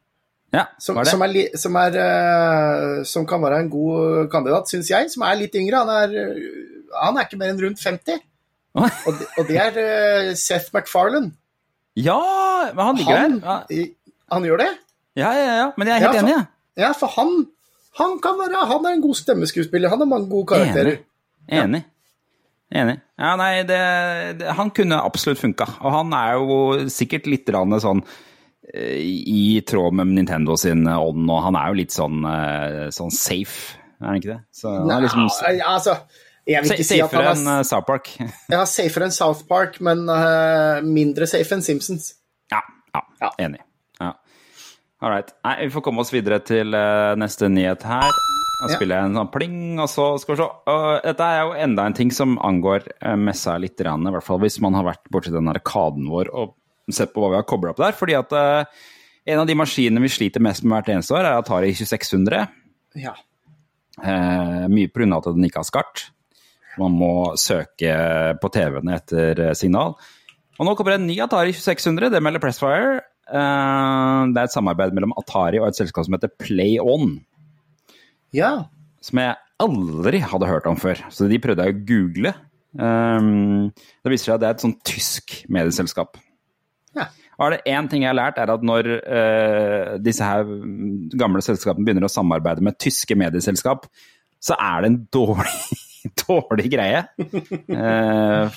[0.55, 5.11] Ja, Som, som, er, som, er, eh, som kan være en god kandidat, syns jeg.
[5.13, 5.83] Som er litt yngre.
[5.83, 8.21] Han er, eh, han er ikke mer enn rundt 50.
[8.77, 8.91] Oi.
[9.09, 11.33] Og det, og det er eh, Seth MacFarlane.
[11.97, 12.21] Ja,
[12.77, 13.65] men han ligger Han, der.
[13.73, 13.85] Ja.
[14.37, 14.71] han gjør det?
[15.17, 16.47] Ja, ja, ja, men jeg er helt Ja, for- enig, jeg.
[16.85, 17.31] Ja, for han,
[17.97, 19.89] han kan være Han er en god stemmeskuespiller.
[19.89, 20.99] Han har mange gode karakterer.
[21.49, 21.83] Enig.
[22.75, 22.99] Enig.
[23.19, 23.81] Ja, nei, det,
[24.43, 25.65] det, han kunne absolutt funka.
[25.81, 28.25] Og han er jo sikkert litt sånn eh,
[28.75, 33.77] i tråd med Nintendo sin ånd, og han er jo litt sånn, eh, sånn safe,
[34.01, 34.41] er han ikke det?
[34.53, 35.95] Så er liksom Nei, altså,
[36.47, 38.11] jeg vil ikke si at han enn Safere enn South Park.
[38.55, 42.13] ja, safere enn South Park, men uh, mindre safe enn Simpsons.
[42.53, 42.63] ja,
[42.95, 43.31] ja, Ja.
[43.47, 43.63] enig.
[44.01, 44.13] Ja.
[45.03, 45.33] All right.
[45.45, 48.11] Nei, vi får komme oss videre til uh, neste nyhet her.
[48.57, 50.47] Da spiller jeg en sånn pling, og så skal vi se.
[50.73, 54.25] Og dette er jo enda en ting som angår eh, messa litt, grann, i hvert
[54.25, 56.55] fall hvis man har vært borti den arkaden vår og
[56.95, 57.97] sett på hva vi har kobla opp der.
[57.97, 58.85] Fordi at uh,
[59.27, 62.45] en av de maskinene vi sliter mest med hvert eneste år, er Atari 2600.
[63.03, 63.17] Ja.
[63.97, 65.09] Eh, mye pga.
[65.17, 66.05] at den ikke har skart.
[66.79, 69.97] Man må søke på TV-ene etter eh, signal.
[70.57, 73.01] Og nå kommer en ny Atari 2600, det melder Pressfire.
[73.27, 77.19] Eh, det er et samarbeid mellom Atari og et selskap som heter PlayOn.
[78.37, 78.55] ja.
[79.07, 80.99] Som jeg aldri hadde hørt om før.
[81.15, 82.33] Så de prøvde jeg å google.
[82.75, 83.69] Um,
[84.03, 86.19] det viser seg at det er et sånn tysk medieselskap.
[86.97, 87.09] Ja.
[87.37, 90.49] Og er det én ting jeg har lært, er at når uh, disse her
[91.21, 93.85] gamle selskapene begynner å samarbeide med tyske medieselskap,
[94.41, 95.79] så er det en dårlig,
[96.25, 97.05] dårlig greie.
[97.69, 98.49] Uh,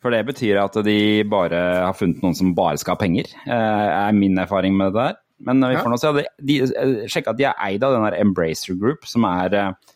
[0.00, 4.08] for det betyr at de bare har funnet noen som bare skal ha penger, uh,
[4.08, 5.18] er min erfaring med det der.
[5.38, 6.12] Men vi får nå se.
[6.16, 9.94] De, de eh, at de er eid av den der Embracer Group, som er eh,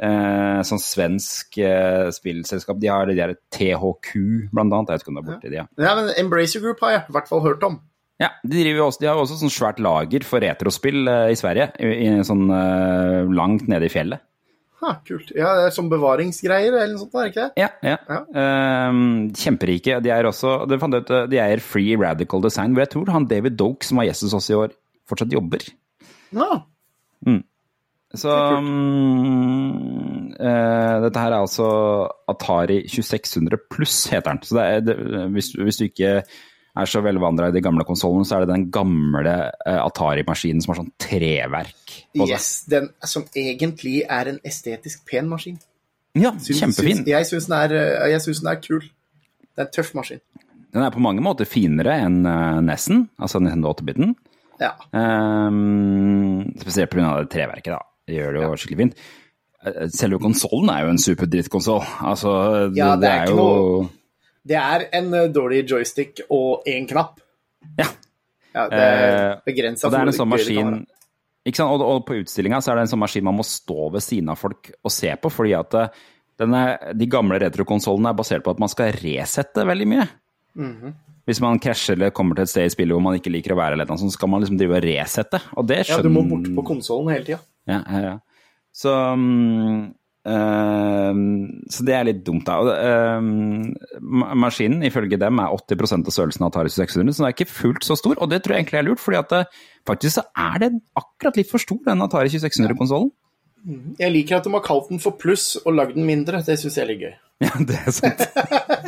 [0.00, 2.80] eh, sånn svensk eh, spillselskap.
[2.82, 4.12] De har det der THQ,
[4.52, 4.92] blant annet.
[4.92, 5.66] Jeg vet ikke om det er borti de, ja.
[5.86, 7.80] ja, men Embracer Group har jeg i hvert fall hørt om.
[8.22, 11.72] Ja, de, også, de har også sånn svært lager for retrospill eh, i Sverige.
[11.82, 14.22] I, i sånn eh, langt nede i fjellet.
[14.82, 15.28] Ha, kult.
[15.38, 17.62] Ja, det er sånn bevaringsgreier eller noe sånt, er det ikke det?
[17.62, 18.18] Ja, ja.
[18.34, 19.04] Ehm,
[19.38, 20.00] kjemperike.
[20.02, 23.12] De er også det fant ut, eh, de eier Free Radical Design, hvor jeg tror
[23.14, 24.74] han David Doke, som var gjest hos oss i år,
[25.10, 25.68] fortsatt jobber.
[26.34, 26.50] Ja.
[28.18, 31.66] Så um, uh, dette her er altså
[32.28, 34.42] Atari 2600 pluss, heter den.
[34.44, 34.96] Så det er, det,
[35.32, 36.16] hvis, hvis du ikke
[36.72, 40.72] er så velvandra i de gamle konsollene, så er det den gamle uh, Atari-maskinen som
[40.72, 42.32] har sånn treverk på seg.
[42.32, 45.60] Yes, den som egentlig er en estetisk pen maskin.
[46.16, 47.02] Ja, synes, kjempefin.
[47.02, 48.82] Synes, Jeg syns den, eh, den er kul.
[49.52, 50.20] Det er en tøff maskin.
[50.72, 54.14] Den er på mange måter finere enn uh, NES-en, altså Nintendo 8-biten.
[54.60, 54.72] Ja.
[54.92, 57.16] Um, spesielt pga.
[57.20, 57.80] det treverket, da.
[58.12, 59.02] Det gjør det jo skikkelig fint.
[59.64, 61.82] Eh, Selve konsollen er jo en superdrittkonsoll.
[62.12, 62.32] Altså,
[62.68, 63.90] det, Ja, det er er jo jo
[64.52, 67.20] Det er en eh, dårlig joystick og én knapp.
[67.78, 67.88] Ja.
[68.52, 70.86] Ja, det er Eh, begrensa det en sånn hvor det kan maskin
[71.46, 71.72] ikke sant?
[71.72, 74.28] Og, og på utstillinga så er det en sånn maskin man må stå ved siden
[74.30, 75.78] av folk og se på, fordi at
[76.38, 76.60] denne,
[76.94, 80.06] de gamle retrokonsollene er basert på at man skal resette veldig mye.
[80.58, 80.92] Mhm.
[81.22, 83.58] Hvis man krasjer eller kommer til et sted i spillet hvor man ikke liker å
[83.60, 85.38] være, eller noe sånt, så skal man liksom drive og resette.
[85.54, 87.38] Og det Ja, du må bort på konsollen hele tida.
[87.70, 88.14] Ja, ja, ja.
[88.72, 89.92] Så, um,
[90.26, 91.24] ehm,
[91.70, 92.56] så det er litt dumt, da.
[92.72, 97.50] Ehm, maskinen, ifølge dem, er 80 av størrelsen av Atari 600, så den er ikke
[97.52, 98.16] fullt så stor.
[98.18, 99.42] Og det tror jeg egentlig er lurt, fordi at det,
[99.88, 103.12] faktisk så er den akkurat litt for stor, den Atari 2600-konsollen.
[104.00, 106.40] Jeg liker at de har kalt den for pluss og lagd den mindre.
[106.42, 107.12] Det syns jeg er litt gøy.
[107.44, 108.24] Ja, det er sant.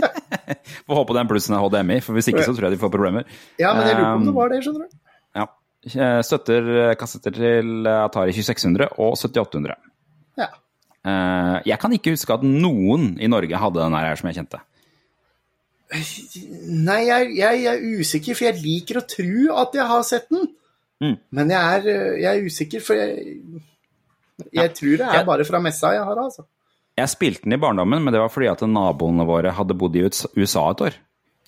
[0.86, 3.28] Får håpe den plussen er HDMI, for hvis ikke så tror jeg de får problemer.
[3.60, 4.98] Ja, men jeg lurer på om det Um, var det, skjønner du.
[5.38, 5.46] Ja.
[5.84, 9.76] Eh, Støtter eh, kassetter til Atari 2600 og 7800.
[10.40, 10.48] Ja.
[11.04, 14.62] Eh, Jeg kan ikke huske at noen i Norge hadde den her som jeg kjente.
[15.94, 20.48] Nei, jeg, jeg, er usikker, for jeg liker å tro at jeg har sett den.
[21.04, 21.14] Mm.
[21.36, 23.36] Men jeg er, jeg er usikker, for jeg,
[24.54, 26.46] jeg tror det er bare fra messa jeg har, altså.
[26.94, 30.04] Jeg spilte den i barndommen, men det var fordi at naboene våre hadde bodd i
[30.06, 30.98] USA et år.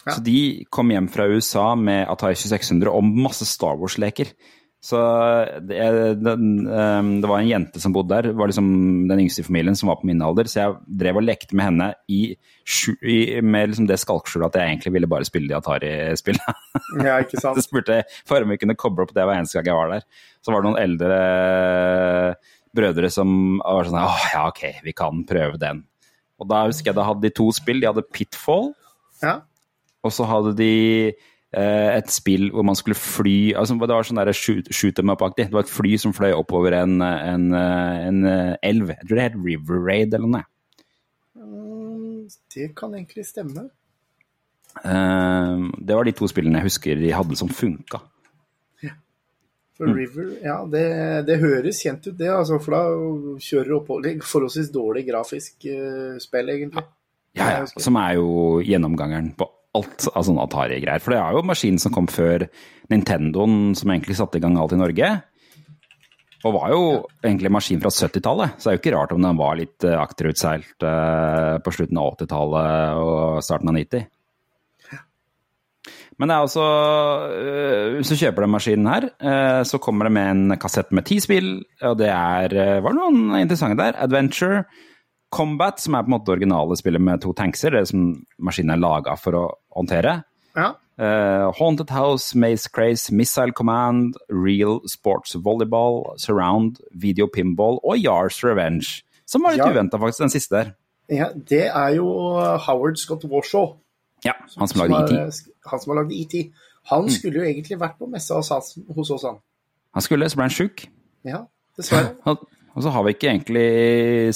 [0.06, 0.14] Ja.
[0.14, 4.30] Så de kom hjem fra USA med Atari 2600 og masse Star Wars-leker.
[4.86, 4.98] Så
[5.66, 5.78] det,
[6.22, 8.68] den, ehm, det var en jente som bodde der, det var liksom
[9.08, 11.66] den yngste i familien som var på min alder, så jeg drev og lekte med
[11.66, 12.20] henne i,
[13.00, 16.54] i, med liksom det skalkskjulet at jeg egentlig ville bare spille de Atari-spillene.
[17.02, 17.56] Ja, ikke sant.
[17.58, 19.96] Så spurte jeg for om vi kunne koble opp det hver eneste gang jeg var
[19.96, 20.06] der.
[20.44, 21.18] Så var det noen eldre
[22.76, 25.82] brødre som var sånn Å ja, ok, vi kan prøve den.
[26.36, 27.82] Og da husker jeg da hadde de to spill.
[27.82, 28.70] De hadde Pitfall,
[29.24, 29.40] Ja.
[30.06, 30.70] Og så hadde de
[31.10, 35.12] eh, et spill hvor man skulle fly altså Det var sånn der shoot, shoot em
[35.14, 35.48] up-aktig.
[35.50, 38.20] Det var et fly som fløy oppover en, en, en
[38.62, 38.94] elv.
[38.94, 40.44] Jeg tror det het River Raid eller noe.
[41.36, 43.68] Mm, Det kan egentlig stemme.
[44.84, 48.02] Eh, det var de to spillene jeg husker de hadde som funka.
[49.76, 49.92] For Mm.
[49.92, 50.86] River, ja, det,
[51.28, 52.30] det høres kjent ut, det.
[52.32, 56.84] altså, For da kjører du forholdsvis dårlig grafisk uh, spill, egentlig.
[57.36, 61.02] Ja, ja, som er jo gjennomgangeren på alt av sånne Atari-greier.
[61.04, 62.48] For det er jo maskinen som kom før
[62.92, 65.14] Nintendoen, som egentlig satte i gang alt i Norge.
[66.46, 66.82] Og var jo
[67.24, 69.86] egentlig en maskin fra 70-tallet, så det er jo ikke rart om den var litt
[69.86, 74.12] eh, akterutseilt eh, på slutten av 80-tallet og starten av 90.
[76.16, 76.66] Men det er altså
[77.28, 79.04] øh, Hvis du kjøper den maskinen her,
[79.68, 81.50] så kommer det med en kassett med ti spill,
[81.84, 83.98] og det er Var det noen interessante der?
[84.00, 84.62] Adventure,
[85.34, 88.80] Combat, som er på en måte originale spillet med to tankser, det som maskinen er
[88.82, 89.44] laga for å
[89.76, 90.20] håndtere.
[90.56, 90.72] Ja.
[90.96, 98.38] Uh, Haunted House, Maze Craze, Missile Command, Real Sports Volleyball, Surround, Video Pinball og Yars
[98.44, 99.02] Revenge.
[99.26, 99.72] Som var litt Ja.
[99.72, 100.74] uventa, faktisk, den siste der.
[101.10, 102.06] ja, det er jo
[102.66, 103.74] Howard Scott Warshaw.
[104.24, 105.42] Ja, han som lagde E ET.
[105.66, 106.52] Han som har lagd ET.
[106.90, 108.50] Han skulle jo egentlig vært på messa hos
[109.10, 109.36] oss, han.
[109.92, 110.86] Han skulle, så ble han sjuk.
[111.24, 111.44] Ja,
[111.76, 112.14] dessverre.
[112.76, 113.68] Og så har vi ikke egentlig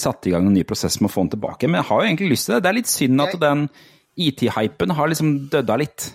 [0.00, 1.68] satt i gang en ny prosess med å få den tilbake.
[1.68, 2.62] Men jeg har jo egentlig lyst til det.
[2.64, 3.66] Det er litt synd at den
[4.20, 6.06] IT-hypen har liksom dødda litt.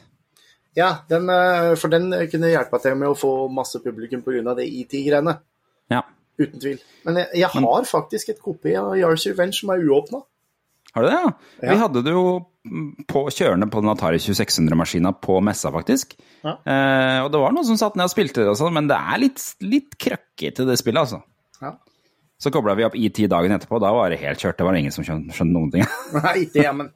[0.76, 4.56] Ja, den, eh, for den kunne hjelpa til med å få masse publikum pga.
[4.58, 5.38] det IT-greiene.
[5.94, 6.02] Ja.
[6.40, 6.80] Uten tvil.
[7.06, 10.26] Men jeg, jeg har faktisk et kopi av Yars Revenge som er uåpna.
[10.96, 11.16] Har du det?
[11.16, 11.32] Ja.
[11.62, 11.72] Ja.
[11.72, 12.26] Vi hadde det jo
[13.12, 16.16] på kjørende på den Atari 2600-maskina på messa, faktisk.
[16.42, 16.58] Ja.
[16.66, 18.98] Eh, og det var noen som satt ned og spilte det og sånn, men det
[18.98, 21.22] er litt, litt krøkkete, det spillet, altså.
[21.62, 21.76] Ja.
[22.42, 24.58] Så kobla vi opp IT dagen etterpå, da var det helt kjørt.
[24.60, 25.86] Det var ingen som skjønte, noen ting.
[26.18, 26.92] Nei, det, men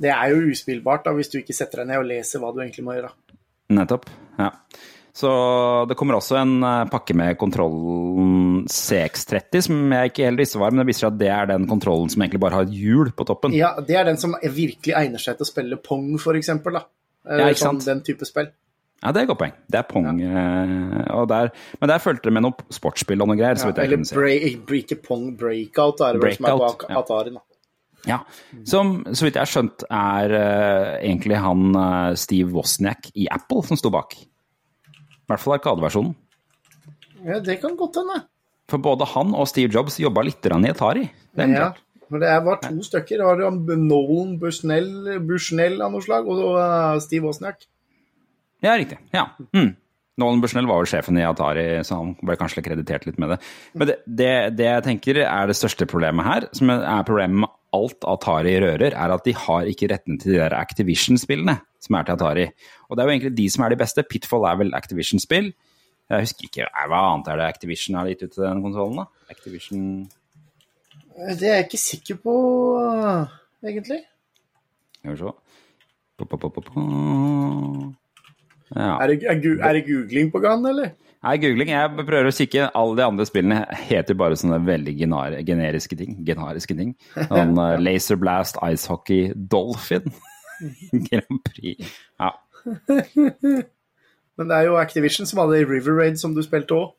[0.00, 2.62] det er jo uspillbart da, hvis du ikke setter deg ned og leser hva du
[2.62, 3.10] egentlig må gjøre.
[3.74, 4.06] Nettopp.
[4.38, 4.54] Ja.
[5.20, 5.30] Så
[5.90, 10.70] det kommer også en eh, pakke med kontrollen CX30, som jeg ikke helt visste var,
[10.72, 13.10] men det viser seg at det er den kontrollen som egentlig bare har et hjul
[13.16, 13.56] på toppen.
[13.58, 16.78] Ja, Det er den som virkelig egner seg til å spille pong, for eksempel.
[16.78, 16.86] Da.
[17.26, 17.82] Ja, ikke sant?
[17.82, 18.52] sånn, den type spill.
[19.00, 19.52] Ja, det er et godt poeng.
[19.72, 20.08] Det er pong.
[20.20, 20.40] Ja.
[21.16, 23.56] Og der, men der fulgte det med noe sportsspill og noe greier.
[23.56, 26.98] så Ja, eller break, break pong breakout, er det breakout, som er bak ja.
[27.00, 27.32] Atari.
[27.36, 27.44] Da.
[28.08, 28.18] Ja,
[28.68, 33.64] Som så vidt jeg har skjønt er uh, egentlig han uh, Steve Wozniak i Apple
[33.68, 34.16] som sto bak.
[34.20, 36.14] I hvert fall Arkadeversjonen.
[37.24, 38.22] Ja, det kan godt hende.
[38.70, 41.08] For både han og Steve Jobs jobba litt i Atari.
[41.36, 41.72] Det er Ja,
[42.10, 43.20] for det var to stykker.
[43.20, 47.66] Det var Nolan Bushnell, Bushnell av noe slag, og Steve Wozniak.
[48.64, 48.98] Ja, riktig.
[49.14, 49.30] Ja.
[49.56, 49.72] Mm.
[50.20, 53.38] Nolan Bushnell var vel sjefen i Atari, så han ble kanskje kreditert litt med det.
[53.78, 57.54] Men det, det, det jeg tenker er det største problemet her, som er problemet med
[57.76, 62.06] alt Atari rører, er at de har ikke retten til de der Activision-spillene som er
[62.06, 62.46] til Atari.
[62.88, 64.04] Og det er jo egentlig de som er de beste.
[64.10, 65.52] Pitfall er vel Activision-spill.
[66.10, 69.04] Jeg husker ikke hva annet er det Activision har gitt ut til den konsollen, da?
[69.30, 69.84] Activision
[71.38, 72.34] Det er jeg ikke sikker på,
[73.62, 74.02] egentlig.
[74.98, 75.30] Skal vi se
[78.76, 78.96] Ja.
[79.02, 80.92] Er det, er, er det googling på gang, eller?
[81.20, 81.68] Nei, googling.
[81.72, 82.68] Jeg prøver å kikke.
[82.80, 86.14] Alle de andre spillene heter bare sånne veldig generiske ting.
[86.24, 86.94] Generiske ting.
[87.16, 87.74] Sånn ja.
[87.86, 90.08] Laser Blast, Ice Hockey, Dolphin.
[91.10, 91.92] Grand Prix.
[92.20, 92.32] Ja.
[94.40, 96.96] Men det er jo Activision som hadde River Raid, som du spilte òg.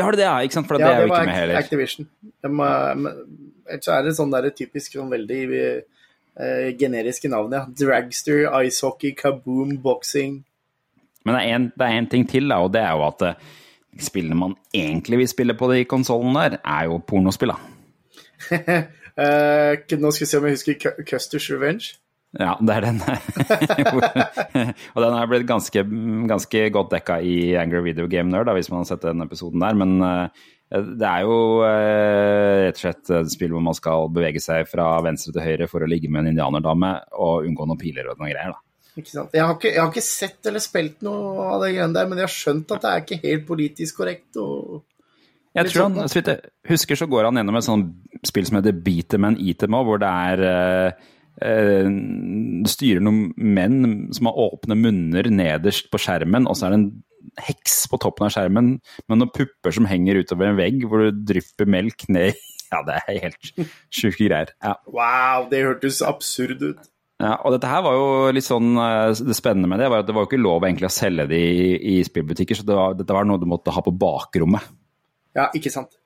[0.00, 0.34] Ja, har det, ja.
[0.42, 0.66] Ikke sant?
[0.66, 1.60] For det er jo ikke med heller.
[1.60, 2.10] Activision.
[2.46, 7.66] Ellers så er det sånn der typisk sånn veldig uh, generiske navn, ja.
[7.78, 10.40] Dragster, Ice Hockey, Kaboom, Boxing.
[11.24, 13.34] Men det er en- er én ting til, da, og det er jo at uh,
[14.00, 17.58] spillene man egentlig vil spille på de konsollene der, er jo pornospill, da.
[19.20, 21.96] Uh, nå skal vi se om jeg husker Custer's Revenge.
[22.38, 23.00] Ja, det er den.
[24.94, 25.82] og den har blitt ganske,
[26.30, 29.60] ganske godt dekka i Angry Video Game Nerd, da, hvis man har sett den episoden
[29.60, 29.76] der.
[29.76, 30.46] Men eh,
[31.02, 34.86] det er jo eh, rett og slett et spill hvor man skal bevege seg fra
[35.04, 38.30] venstre til høyre for å ligge med en indianerdame og unngå noen piler og noen
[38.32, 38.54] greier.
[38.54, 38.62] da.
[38.98, 39.34] Ikke sant?
[39.36, 42.20] Jeg, har ikke, jeg har ikke sett eller spilt noe av det greiene der, men
[42.20, 44.40] jeg har skjønt at det er ikke helt politisk korrekt.
[44.40, 44.82] Og...
[45.56, 48.48] Jeg tror sånn, han, så vidt jeg husker, så går han gjennom et sånt spill
[48.48, 51.06] som heter Beat them and eat them all, hvor det er eh,
[51.46, 51.92] eh,
[52.70, 56.90] styrer noen menn som har åpne munner nederst på skjermen, og så er det en
[57.46, 61.26] heks på toppen av skjermen med noen pupper som henger utover en vegg, hvor det
[61.28, 62.34] drypper melk ned
[62.70, 63.48] Ja, det er helt
[63.90, 64.52] sjuke greier.
[64.62, 64.76] Ja.
[64.86, 66.84] Wow, det hørtes absurd ut.
[67.20, 70.08] Ja, og dette her var jo litt sånn eh, Det spennende med det var at
[70.08, 72.94] det var jo ikke lov egentlig å selge det i, i spillbutikker, så det var,
[72.96, 74.70] dette var noe du måtte ha på bakrommet.
[75.36, 75.98] Ja, ikke sant.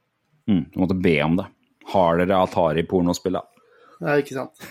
[0.51, 1.47] Mm, du måtte be om det.
[1.93, 3.45] Har dere Atari-pornospill, da?
[4.03, 4.67] Ja, ikke sant.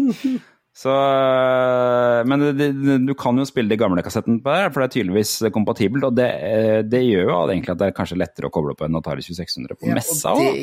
[0.80, 4.80] Så, øh, men det, det, du kan jo spille de gamle kassettene på der, for
[4.80, 6.06] det er tydeligvis kompatibelt.
[6.08, 8.86] Og det, øh, det gjør jo egentlig at det er kanskje lettere å koble på
[8.86, 10.62] en Atari 2600 på Ja, messa òg.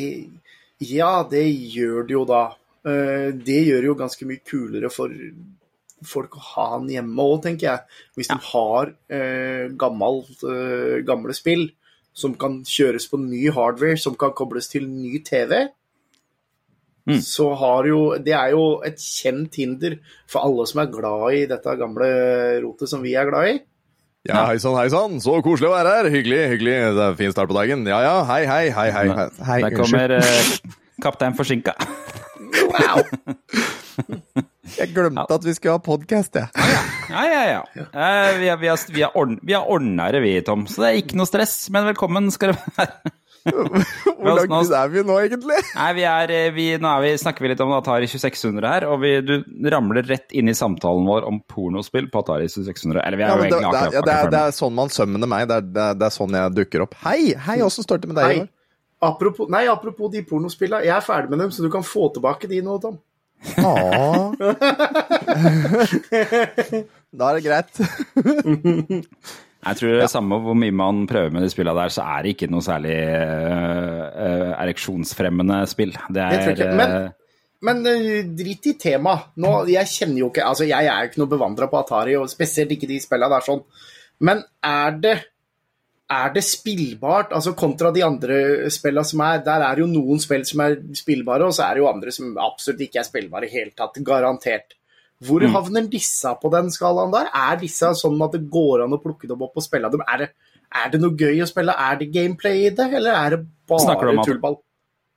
[0.81, 2.47] Ja, det gjør det jo da.
[2.85, 5.13] Eh, Det gjør det jo ganske mye kulere for
[6.05, 7.97] folk å ha den hjemme òg, tenker jeg.
[8.17, 11.71] Hvis de har eh, gammelt, eh, gamle spill
[12.17, 15.69] som kan kjøres på ny hardware, som kan kobles til ny TV.
[17.23, 21.45] så har jo Det er jo et kjent hinder for alle som er glad i
[21.45, 23.59] dette gamle rotet som vi er glad i.
[24.27, 25.21] Ja, hei sann, hei sann.
[25.23, 26.09] Så koselig å være her.
[26.11, 26.75] Hyggelig, hyggelig.
[26.97, 27.87] Det er fin start på dagen.
[27.87, 28.89] Ja ja, hei, hei, hei.
[28.91, 29.29] hei.
[29.39, 29.61] hei.
[29.63, 31.77] Der kommer uh, kaptein forsinka.
[32.47, 33.03] Wow!
[34.77, 36.49] Jeg glemte at vi skulle ha podkast, jeg.
[37.09, 37.61] Ja, ja, ja.
[37.87, 41.29] Eh, vi har, vi har, vi ordn, vi vi, Tom, så det er ikke noe
[41.29, 41.55] stress.
[41.73, 43.13] Men velkommen skal du være.
[43.47, 45.61] Hvor langt er vi nå, egentlig?
[45.71, 48.85] Nei, vi er, eh, vi, nå er vi, snakker vi litt om Atari 2600 her,
[48.91, 49.37] og vi, du
[49.71, 53.01] ramler rett inn i samtalen vår om pornospill på Atari 2600.
[53.07, 54.75] Eller vi er Ja, jo egentlig det, er- akkurat, ja, det, er, det er sånn
[54.77, 55.47] man sømmer meg.
[55.47, 56.99] Det er, det, det er sånn jeg dukker opp.
[57.07, 58.43] Hei, hei, åssen står det med deg?
[58.43, 58.51] Nei.
[59.01, 60.81] Apropos, nei, apropos de pornospillene.
[60.87, 62.97] Jeg er ferdig med dem, så du kan få tilbake de nå, Tom.
[63.61, 64.33] Åh.
[67.17, 67.77] Da er det greit.
[69.67, 72.29] Jeg tror det samme hvor mye man prøver med de spillene der, så er det
[72.35, 75.91] ikke noe særlig uh, ereksjonsfremmende spill.
[76.07, 77.11] Det Det tror er jeg ikke, men-
[77.59, 79.19] Men eh, drit i temaet.
[79.67, 82.71] Jeg kjenner jo ikke Altså, jeg er jo ikke noe bevandra på Atari, og spesielt
[82.75, 83.63] ikke de spillene der sånn.
[84.21, 85.15] Men er det
[86.09, 90.19] er det spillbart, altså kontra de andre spillene som er Der er det jo noen
[90.23, 93.45] spill som er spillbare, og så er det jo andre som absolutt ikke er spillbare
[93.45, 93.99] i hele tatt.
[94.03, 94.73] Garantert.
[95.19, 95.51] Hvor Mm.
[95.51, 97.27] havner disse på den skalaen der?
[97.33, 100.01] Er disse sånn at det går an å plukke dem opp og spille dem?
[100.07, 100.29] Er det,
[100.75, 101.73] er det noe gøy å spille?
[101.77, 104.57] Er det gameplay i det, eller er det Snakker du om bare at- tullball?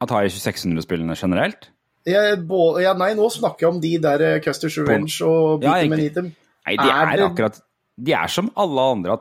[0.03, 1.69] Atari 2600-spillene generelt?
[2.07, 5.75] Jeg, bå- ja, nei, nå snakker jeg om de der eh, Custer's Revenge og Ja,
[5.83, 6.03] Them and.
[6.03, 6.35] Eat Them.
[6.67, 7.61] Nei, de Er er, det- akkurat
[8.03, 9.13] De er som alle andre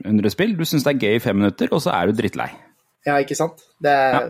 [0.00, 0.56] Atari 2600-spill.
[0.58, 2.50] Du syns det er gøy i fem minutter, og så er du drittlei.
[3.06, 3.64] Ja, ikke sant?
[3.82, 4.28] Det er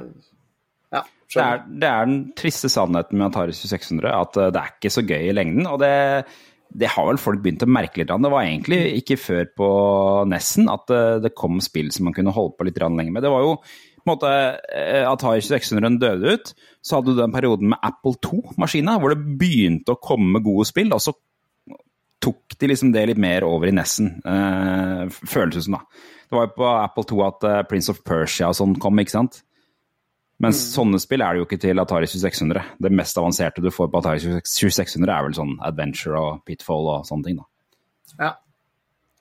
[0.93, 4.73] Ja, Det er, det er den triste sannheten med Atari 2600, at eh, det er
[4.75, 5.67] ikke så gøy i lengden.
[5.71, 6.27] Og det,
[6.77, 8.13] det har vel folk begynt å merke litt.
[8.13, 9.71] Det var egentlig ikke før på
[10.29, 13.25] Nessen at eh, det kom spill som man kunne holde på litt lenger med.
[13.25, 13.57] Det var jo
[14.03, 14.31] på en måte
[14.75, 19.37] eh, Atari 2600 døde ut, så hadde du den perioden med Apple 2-maskina, hvor det
[19.39, 21.15] begynte å komme gode spill, og så
[22.23, 26.11] tok de liksom det litt mer over i Nessen, eh, føles det som, da.
[26.29, 29.17] Det var jo på Apple 2 at eh, Prince of Persia og sånn kom, ikke
[29.17, 29.43] sant?
[30.43, 32.73] Mens sånne spill er det jo ikke til Atari 2600.
[32.83, 37.07] Det mest avanserte du får på Atari 2600 er vel sånn Adventure og Pitfall og
[37.07, 37.47] sånne ting, da.
[38.19, 38.33] Ja.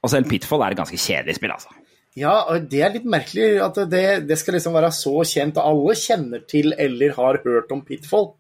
[0.01, 1.75] Og selv Pitfall er et ganske kjedelig spill, altså.
[2.17, 5.97] ja, og det er litt merkelig at det, det skal liksom være så kjent, alle
[5.99, 8.31] kjenner til eller har hørt om Pitfall.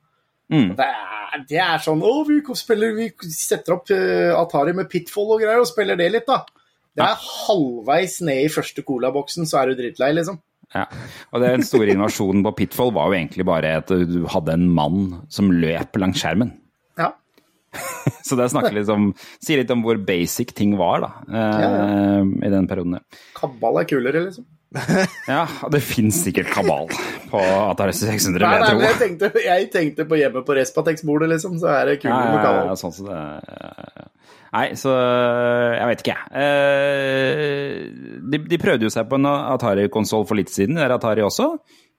[0.51, 0.73] Mm.
[0.75, 5.37] Det, er, det er sånn Å, vi spiller Vi setter opp eh, Atari med Pitfall
[5.37, 6.41] og greier, og spiller det litt, da.
[6.91, 10.41] Det er halvveis ned i første colaboksen, så er du drittlei, liksom.
[10.75, 10.85] Ja.
[11.31, 15.01] Og den store innovasjonen på Pitfall var jo egentlig bare at du hadde en mann
[15.31, 16.53] som løp langs skjermen.
[16.99, 17.13] Ja.
[18.27, 19.11] Så det snakker litt om,
[19.43, 22.99] sier litt om hvor basic ting var, da, eh, i den perioden.
[22.99, 23.21] ja.
[23.39, 24.47] Kabal er kulere, liksom.
[25.27, 25.41] Ja,
[25.73, 26.87] det fins sikkert kabal
[27.31, 30.55] på Atari 600, Nei, vil nei, men jeg jeg tenkte, jeg tenkte på hjemme på
[30.55, 32.69] Respatex-bordet, liksom, så er det kult ja, med kabal.
[32.71, 33.19] ja, sånn som det.
[34.51, 36.41] Nei, så jeg vet ikke, jeg.
[36.41, 41.23] Eh, De, de prøvde jo seg på en Atari-konsoll for litt siden, det er Atari
[41.27, 41.49] også.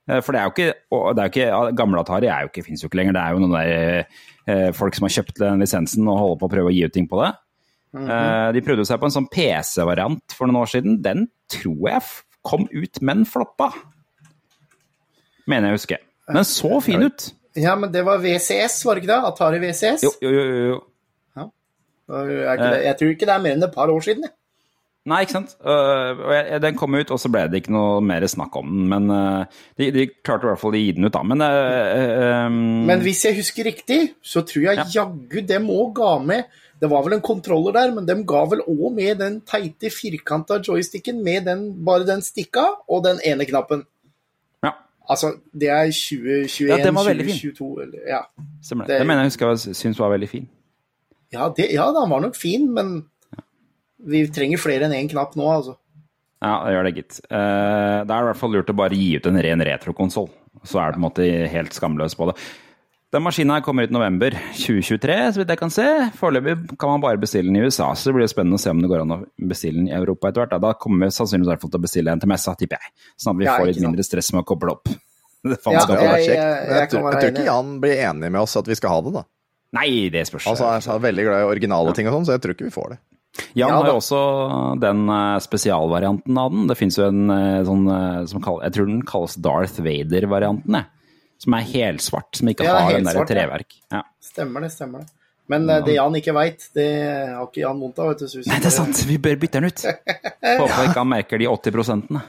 [0.09, 2.83] Eh, For det er jo ikke, det er ikke Gamle Atari er jo ikke, fins
[2.83, 3.17] jo ikke lenger.
[3.17, 3.71] Det er jo noen der
[4.49, 6.93] eh, folk som har kjøpt den lisensen og holder på å prøve å gi ut
[6.97, 7.31] ting på det.
[8.01, 10.97] Eh, De prøvde seg på en sånn PC-variant for noen år siden.
[11.05, 12.05] Den tror jeg
[12.45, 13.71] kom ut, men floppa.
[15.49, 15.99] Mener jeg å huske.
[16.29, 17.31] Den så fin ut.
[17.59, 19.19] Ja, men det var VCS, var det ikke det?
[19.29, 20.05] Atari VCS?
[20.07, 20.63] Jo, jo, jo.
[20.69, 20.79] jo.
[22.13, 22.79] Det?
[22.83, 24.25] Jeg tror ikke det er mer enn et par år siden.
[24.27, 24.35] jeg.
[25.03, 25.57] Nei, ikke sant.
[25.67, 28.85] Øh, den kom ut, og så ble det ikke noe mer snakk om den.
[28.91, 31.23] Men øh, de, de klarte i hvert fall å gi den ut, da.
[31.27, 32.61] Men, uh, um...
[32.87, 34.87] Men hvis jeg husker riktig, så tror jeg ja.
[35.01, 38.61] jaggu dem òg ga med Det var vel en kontroller der, men de ga vel
[38.67, 43.85] òg med den teite firkanta joysticken med den, bare den stikka og den ene knappen.
[44.63, 44.71] ja,
[45.09, 47.35] Altså, det er 2021, Ja, den var veldig fin.
[47.53, 48.21] 2022 eller Ja,
[48.61, 48.93] stemmer det.
[48.93, 50.49] Det- Det mener jeg husker jeg syns var veldig fin.
[51.31, 53.05] ja, det, ja den var nok fin, men
[54.05, 55.77] vi trenger flere enn én knapp nå, altså.
[56.41, 57.19] Ja, det gjør det, gitt.
[57.31, 60.29] Uh, det er i hvert fall lurt å bare gi ut en ren retrokonsoll.
[60.65, 62.35] Så er det på en måte helt skamløs på det.
[63.13, 65.83] Den maskinen her kommer ut i november 2023, så vidt jeg kan se.
[66.17, 68.79] Foreløpig kan man bare bestille den i USA, så det blir spennende å se om
[68.81, 69.19] det går an å
[69.51, 70.55] bestille den i Europa etter hvert.
[70.55, 72.81] Da, da kommer vi sannsynligvis i hvert fall til å bestille en til messa, tipper
[72.81, 72.93] jeg.
[73.21, 73.85] Sånn at vi Ja, får litt sant.
[73.85, 74.89] mindre stress med å koble opp.
[75.43, 75.99] Det Ja, jeg- kjekt.
[75.99, 77.45] jeg- Men jeg jeg, tror- jeg tror ikke.
[77.45, 79.23] Jan blir enig med oss at vi skal ha det, da.
[79.73, 80.47] Nei, det spørs.
[80.47, 82.73] Altså, Han er veldig glad i originale ting og sånn, så jeg tror ikke vi
[82.73, 82.97] får det.
[83.57, 86.67] Jan Ja, har jo også den eh, spesialvarianten av den.
[86.67, 90.71] Det fins jo en eh, sånn eh, som kall, Jeg tror den kalles Darth Vader-varianten,
[90.79, 90.85] jeg.
[91.43, 93.75] Som er helsvart, som ikke Ja, har den der treverk.
[93.91, 94.05] Ja.
[94.23, 95.11] Stemmer det, stemmer det.
[95.51, 95.81] Men ja.
[95.83, 96.87] det Jan ikke veit, det
[97.33, 98.29] har ikke Jan vondt av, vet du.
[98.31, 99.01] så Nei, det er sant!
[99.09, 99.83] Vi bør bytte den ut.
[100.63, 102.21] Håper ikke han merker de 80 prosentene.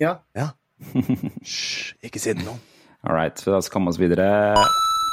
[0.00, 0.14] Ja.
[0.38, 0.48] Ja.
[1.42, 2.62] Hysj, ikke si det noen.
[3.02, 4.28] All right, så da skal vi komme oss videre.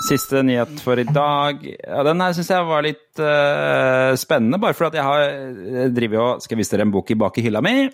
[0.07, 1.65] Siste nyhet for i dag.
[1.65, 6.21] Ja, den her syns jeg var litt uh, spennende, bare fordi jeg har jeg driver
[6.23, 7.89] og Skal vise dere en bok i bak i hylla mi?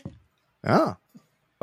[0.67, 0.83] Ja.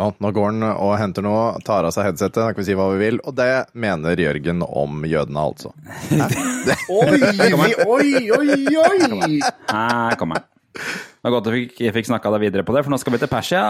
[0.02, 2.74] Ja, nå går han og henter noe, tar av seg headsetet, da kan vi si
[2.74, 3.20] hva vi vil.
[3.22, 5.70] Og det mener Jørgen om jødene, altså.
[6.90, 7.20] Oi,
[7.54, 9.36] oi, oi, oi!
[9.70, 10.48] Her kommer han.
[10.74, 13.14] Det var godt jeg fikk, jeg fikk snakka deg videre på det, for nå skal
[13.14, 13.62] vi til Persia.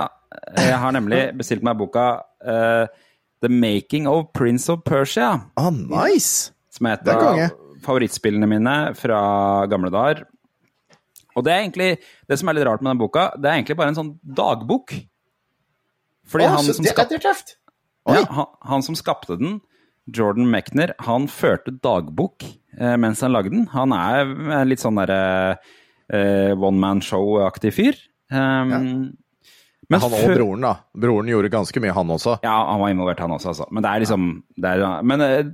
[0.57, 2.07] Jeg har nemlig bestilt meg boka
[2.49, 2.89] uh,
[3.45, 5.35] The Making of Prince of Persia.
[5.61, 6.55] Ah, nice!
[6.73, 7.45] Som er et av
[7.85, 9.21] favorittspillene mine fra
[9.69, 10.25] gamle dager.
[11.37, 11.91] Og det er egentlig
[12.29, 14.97] Det som er litt rart med den boka, det er egentlig bare en sånn dagbok.
[16.29, 19.61] Fordi oh, han som, det, skap, det ja, han, han som skapte den,
[20.11, 22.45] Jordan Mechner, han førte dagbok
[22.79, 23.69] eh, mens han lagde den.
[23.75, 25.21] Han er litt sånn derre
[26.11, 28.01] eh, one man show-aktig fyr.
[28.33, 29.13] Um,
[29.91, 30.73] men Han og broren, da.
[30.97, 32.39] Broren gjorde ganske mye, han også.
[32.45, 33.67] ja, han var involvert, han også, altså.
[33.71, 35.51] Men det er liksom det er, Men eh,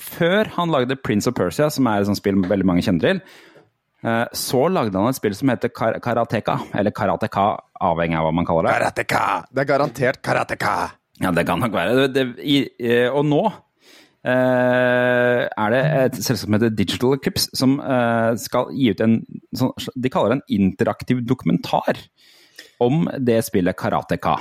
[0.00, 3.20] før han lagde Prince of Persia, som er et sånt spill veldig mange kjenner til,
[4.02, 6.56] så lagde han et spill som heter Kar Karateka.
[6.74, 7.44] Eller Karateka,
[7.86, 8.72] avhengig av hva man kaller det.
[8.74, 9.20] Karateka!
[9.46, 10.72] Det er garantert karateka!
[11.22, 11.94] Ja, det kan nok være.
[12.00, 13.44] Det, det, i, eh, og nå
[14.22, 19.16] Uh, er det et selskap som heter Digital Eclipse, som uh, skal gi ut en
[19.58, 21.98] sånn, De kaller det en interaktiv dokumentar
[22.82, 24.36] om det spillet Karateka.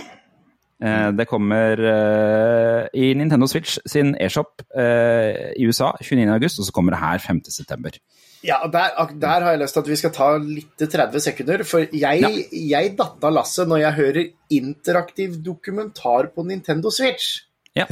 [0.82, 6.74] Uh, det kommer eh, i Nintendo Switch sin e-shop eh, i USA 29.8, og så
[6.74, 7.99] kommer det her 5.9.
[8.43, 11.63] Ja, der, der har jeg lyst til at vi skal ta litt til 30 sekunder.
[11.67, 12.29] For jeg, Ja.
[12.73, 17.43] jeg datt av lasset når jeg hører interaktiv dokumentar på Nintendo Switch.
[17.77, 17.85] Ja.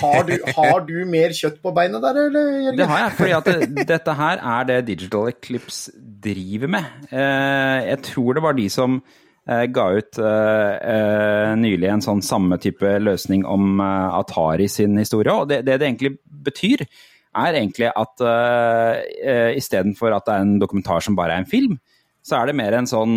[0.00, 2.78] Har du, har du mer kjøtt på beinet der, eller, Jørgen?
[2.78, 5.92] Det har jeg, for det, dette her er det Digital Eclipse
[6.24, 6.86] driver med.
[7.10, 12.56] Eh, jeg tror det var de som eh, ga ut eh, nylig en sånn samme
[12.62, 15.34] type løsning om Atari sin historie.
[15.34, 16.14] Og det, det det egentlig
[16.48, 16.86] betyr,
[17.32, 21.78] er egentlig at uh, istedenfor at det er en dokumentar som bare er en film,
[22.22, 23.14] så er det mer en sånn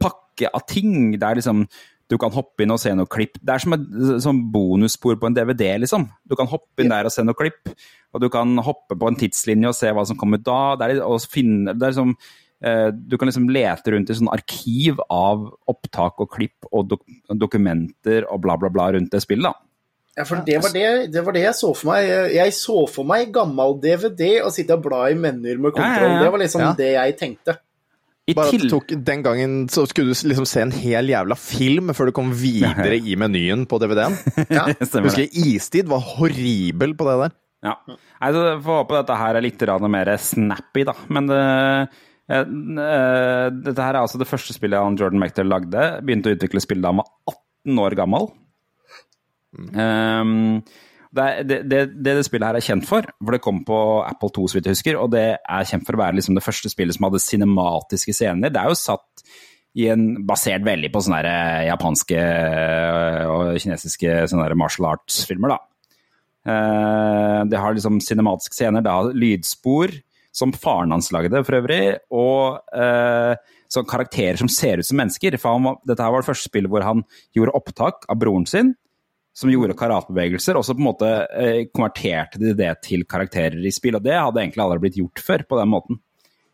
[0.00, 1.12] pakke av ting.
[1.20, 1.66] Der liksom
[2.10, 3.38] du kan hoppe inn og se noe klipp.
[3.38, 3.86] Det er som et
[4.24, 6.08] sånn bonusspor på en DVD, liksom.
[6.26, 7.70] Du kan hoppe inn der og se noe klipp,
[8.10, 10.74] og du kan hoppe på en tidslinje og se hva som kommer da.
[10.80, 12.16] Det er, og finne, det er liksom,
[12.66, 17.06] eh, du kan liksom lete rundt i sånn arkiv av opptak og klipp og dok
[17.46, 19.46] dokumenter og bla, bla, bla rundt det spillet.
[19.46, 19.69] da.
[20.20, 22.06] Ja, for det var det, det var det jeg så for meg.
[22.36, 25.96] Jeg- så for meg gammel DVD og sitte og bla i menyer med kontroll.
[25.96, 26.22] Ja, ja, ja.
[26.24, 26.72] Det var liksom Ja.
[26.78, 27.56] det jeg tenkte.
[28.28, 31.34] I Bare at det tok, Den gangen så skulle du liksom se en hel jævla
[31.40, 34.14] film før du kom videre i menyen på DVD-en.
[34.52, 34.66] Ja.
[34.78, 37.34] Husker jeg Istid var horribel på det der.
[37.64, 37.74] Ja.
[37.88, 40.94] Nei, så får håpe dette her er litt mer snappy, da.
[41.08, 41.40] Men det,
[42.30, 46.00] eh, eh, dette her er altså det første spillet han Jordan Mechter lagde.
[46.04, 48.30] Begynte å utvikle spillet da han var 18 år gammel.
[49.56, 50.60] Um,
[51.10, 54.46] det, det, det, det spillet her er kjent for, for det kom på Apple 2,
[54.46, 56.94] så vidt jeg husker, og det er kjent for å være liksom det første spillet
[56.96, 58.52] som hadde cinematiske scener.
[58.52, 59.24] Det er jo satt
[59.78, 64.90] i en, basert veldig på sånne der, eh, japanske øh, og kinesiske sånne der martial
[64.94, 65.60] arts-filmer, da.
[66.40, 69.92] Uh, det har liksom cinematiske scener, det har lydspor,
[70.32, 75.36] som faren hans lagde for øvrig, og uh, karakterer som ser ut som mennesker.
[75.42, 77.02] For han, dette her var det første spillet hvor han
[77.36, 78.72] gjorde opptak av broren sin,
[79.40, 83.72] som gjorde karatebevegelser, og så på en måte eh, konverterte de det til karakterer i
[83.72, 83.96] spill.
[83.96, 86.00] Og det hadde egentlig aldri blitt gjort før på den måten.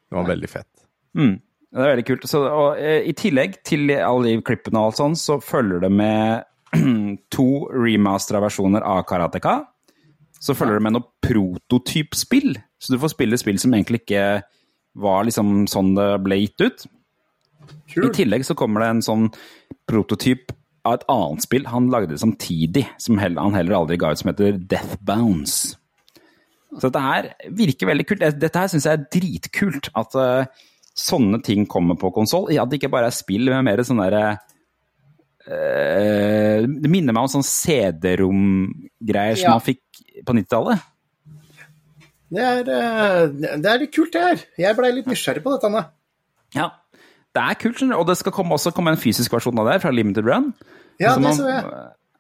[0.07, 0.70] Det var veldig fett.
[1.18, 1.34] Mm.
[1.76, 2.26] Det er veldig kult.
[2.30, 5.91] Så, og, eh, I tillegg til alle de klippene og alt sånt, så følger det
[5.93, 6.47] med
[7.34, 9.59] to remastera versjoner av Karateka.
[10.39, 12.55] Så følger det med noe prototypspill.
[12.78, 14.26] Så du får spille spill som egentlig ikke
[14.97, 16.87] var liksom sånn det ble gitt ut.
[17.97, 19.26] I tillegg så kommer det en sånn
[19.89, 20.53] prototyp
[20.87, 24.30] av et annet spill han lagde samtidig, som heller, han heller aldri ga ut, som
[24.30, 25.74] heter Death Bounce.
[26.76, 28.24] Så dette her virker veldig kult.
[28.37, 29.89] Dette her syns jeg er dritkult.
[29.97, 30.66] At uh,
[30.97, 32.51] sånne ting kommer på konsoll.
[32.53, 34.24] At det ikke bare er spill, men mer sånn derre
[35.47, 39.55] uh, Det minner meg om sånn CD-rom-greier som Ja.
[39.57, 40.84] man fikk på 90-tallet.
[42.26, 43.26] Det er, eh,
[43.62, 44.41] det er litt kult, det her.
[44.59, 45.68] Jeg blei litt nysgjerrig på dette.
[45.70, 45.84] Anne.
[46.57, 46.70] Ja.
[47.37, 48.01] Det er kult, skjønner du.
[48.01, 50.51] Og det skal komme, også komme en fysisk versjon av det fra Limited Run.
[50.99, 51.64] Ja, Så det man- så jeg.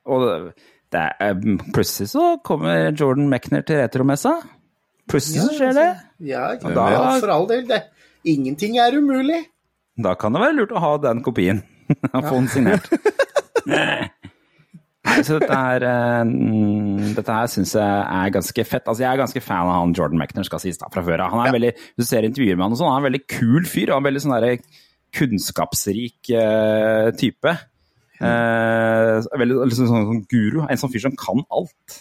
[0.06, 0.52] Og
[0.92, 1.34] det er,
[1.74, 4.34] plutselig så kommer Jordan Mechner til retromessa.
[5.08, 5.88] Plutselig så skjer det.
[6.28, 7.64] Ja, ja, da- ja, for all del.
[7.66, 7.82] Det,
[8.26, 9.40] ingenting er umulig.
[9.98, 11.62] Da kan det være lurt å ha den kopien.
[12.12, 12.90] Få den signert.
[15.06, 18.88] Nei, så dette her, eh, mm, dette her syns jeg er ganske fett.
[18.90, 21.30] Altså, jeg er ganske fan av han Jordan Mechner, skal sies da, fra før av.
[21.36, 23.22] Han er veldig, Hvis du ser intervjuer med han og sånn, han er en veldig
[23.30, 23.92] kul fyr.
[23.94, 24.56] og veldig sånn derre
[25.14, 27.52] kunnskapsrik eh, type.
[28.16, 30.62] Eh, veldig liksom sånn, sånn guru.
[30.66, 32.00] En sånn fyr som kan alt.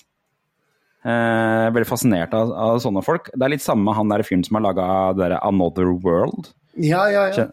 [1.06, 3.30] Eh, veldig fascinert av, av sånne folk.
[3.36, 6.49] Det er litt samme med han der fyren som har laga Another World.
[6.76, 7.47] Ja, ja, ja.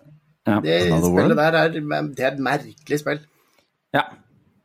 [0.49, 0.59] Ja.
[0.65, 1.39] Det Another spillet World?
[1.39, 1.69] der er,
[2.17, 3.23] det er et merkelig spill.
[3.95, 4.09] ja.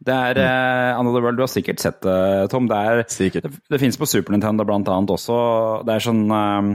[0.08, 2.70] Det er eh, Another World, du har sikkert sett det, Tom.
[2.70, 5.36] Det, er, det, det finnes på Super Nintendo blant annet også.
[5.84, 6.70] Det er sånn eh,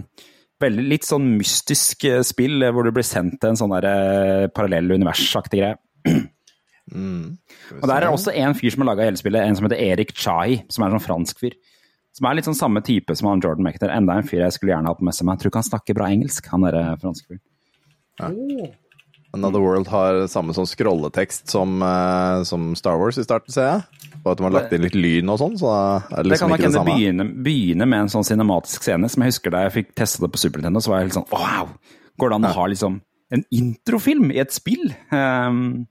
[0.62, 4.48] veldig litt sånn mystisk eh, spill eh, hvor du blir sendt til en sånn der
[4.54, 5.76] parallell univers-aktig greie.
[7.78, 9.80] Og der er det også en fyr som har laga hele spillet, en som heter
[9.80, 11.56] Erik Chai, som er en sånn fransk fyr.
[12.12, 13.92] Som er litt sånn samme type som han Jordan Mechner.
[13.94, 15.96] Enda en fyr jeg skulle gjerne hatt med seg, men jeg tror ikke han snakker
[15.96, 17.44] bra engelsk, han derre franske fyren.
[19.32, 24.08] Another World har samme sånn scrolletekst som, uh, som Star Wars i starten, ser jeg.
[24.22, 26.44] Og at de har lagt inn litt lyn og sånn, så er det Det liksom
[26.44, 26.96] kan nok ikke det kan samme.
[26.96, 30.30] begynne, begynne med en sånn cinematisk scene, som jeg husker da jeg fikk testa det
[30.34, 31.72] på Super Nintendo, så var jeg helt sånn wow!
[32.20, 33.00] Går det an å ha liksom
[33.32, 34.92] en introfilm i et spill?
[35.10, 35.86] Um,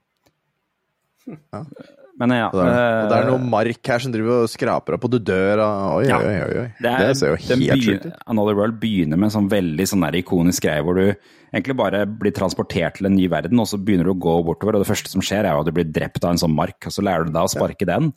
[2.19, 2.47] Men ja.
[2.51, 5.05] Og det, er, og det er eh, noe mark her som driver og skraper opp,
[5.07, 6.19] og du dør av Oi, Ja.
[6.19, 6.57] oi, oi.
[6.63, 6.65] oi.
[6.75, 8.19] Det, Det, er, ser jo helt sjukt ut.
[8.33, 11.05] Another World begynner med en sånn veldig sånn der ikonisk greie hvor du
[11.51, 14.77] egentlig bare blir transportert til en ny verden, og så begynner du å gå bortover,
[14.77, 16.79] og det første som skjer er jo at du blir drept av en sånn mark,
[16.87, 18.13] og så lærer du deg å sparke den.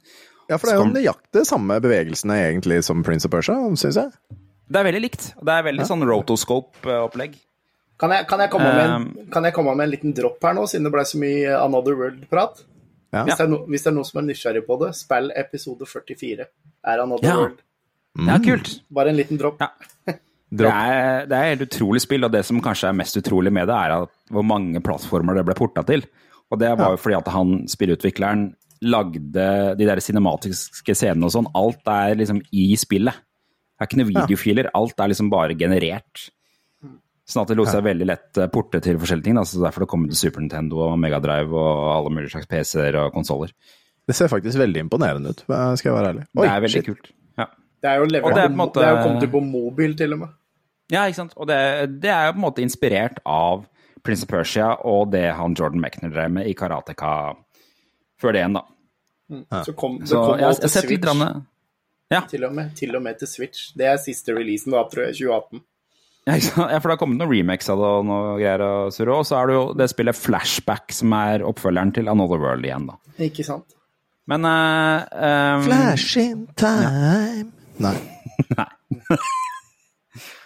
[0.51, 4.12] Ja, for det er jo nøyaktig samme bevegelsene egentlig som Prince of Persia, syns jeg.
[4.68, 5.32] Det er veldig likt.
[5.40, 7.40] Det er veldig sånn rotoscope-opplegg.
[8.01, 11.05] Kan kan, Um, kan jeg komme med en liten dropp her nå, siden det ble
[11.07, 12.64] så mye Another World-prat?
[13.15, 13.25] Ja.
[13.29, 15.89] Hvis, det er no, hvis det er noen som er nysgjerrig på det, spill episode
[15.91, 16.49] 44.
[16.85, 17.39] Er Another Ja.
[18.15, 18.29] Mm.
[18.31, 18.69] Ja, kult.
[18.95, 19.62] Bare en liten dropp.
[19.62, 19.73] Ja.
[20.55, 23.51] Det er, det er et helt utrolig spill, og det som kanskje er mest utrolig
[23.51, 26.05] med det, er at hvor mange plattformer det ble porta til.
[26.53, 28.45] Og det var jo fordi at han, spillutvikleren,
[28.87, 31.49] lagde de der cinematiske scenene og sånn.
[31.59, 33.19] Alt er liksom i spillet.
[33.19, 36.29] Det er ikke noen videofiler, alt er liksom bare generert.
[37.25, 39.39] Sånn at det lot seg veldig lett eh, porte til forskjellige ting.
[39.39, 39.45] Da.
[39.49, 43.14] Så derfor det kom til Super Nintendo og Megadrive og alle mulige slags PC-er og
[43.16, 43.53] konsoller.
[44.05, 46.25] Det ser faktisk veldig imponerende ut, skal jeg være ærlig.
[46.37, 46.89] Det er veldig shit.
[46.91, 47.07] kult.
[47.41, 47.47] Ja.
[47.81, 50.12] Det er jo, levert, det er måte- det er jo kommet ut på mobil, til
[50.12, 50.35] og med.
[50.93, 51.33] Ja, ikke sant.
[51.41, 51.57] Og det,
[52.03, 53.64] det er jo på en måte inspirert av
[54.05, 57.14] Prince of Persia og det han Jordan Mechner drev med i Karateka
[58.20, 58.66] før det igjen, da.
[59.64, 61.45] Så kom, det Så kom jeg, jeg har til Switch.
[62.12, 63.70] ja, Til og, med, til og med til Switch.
[63.75, 65.16] Det er siste releasen da, tror jeg.
[65.25, 65.64] 2018.
[66.25, 66.72] ja, ikke sant?
[66.72, 68.64] ja, for det har kommet noen remakes av det og noe greier.
[68.64, 69.20] Og surre.
[69.20, 72.89] Og så er det jo det spillet Flashback som er oppfølgeren til Another World igjen,
[72.91, 72.99] da.
[73.29, 73.77] Ikke sant?
[74.31, 77.93] Men uh, um, Flash in time Nei.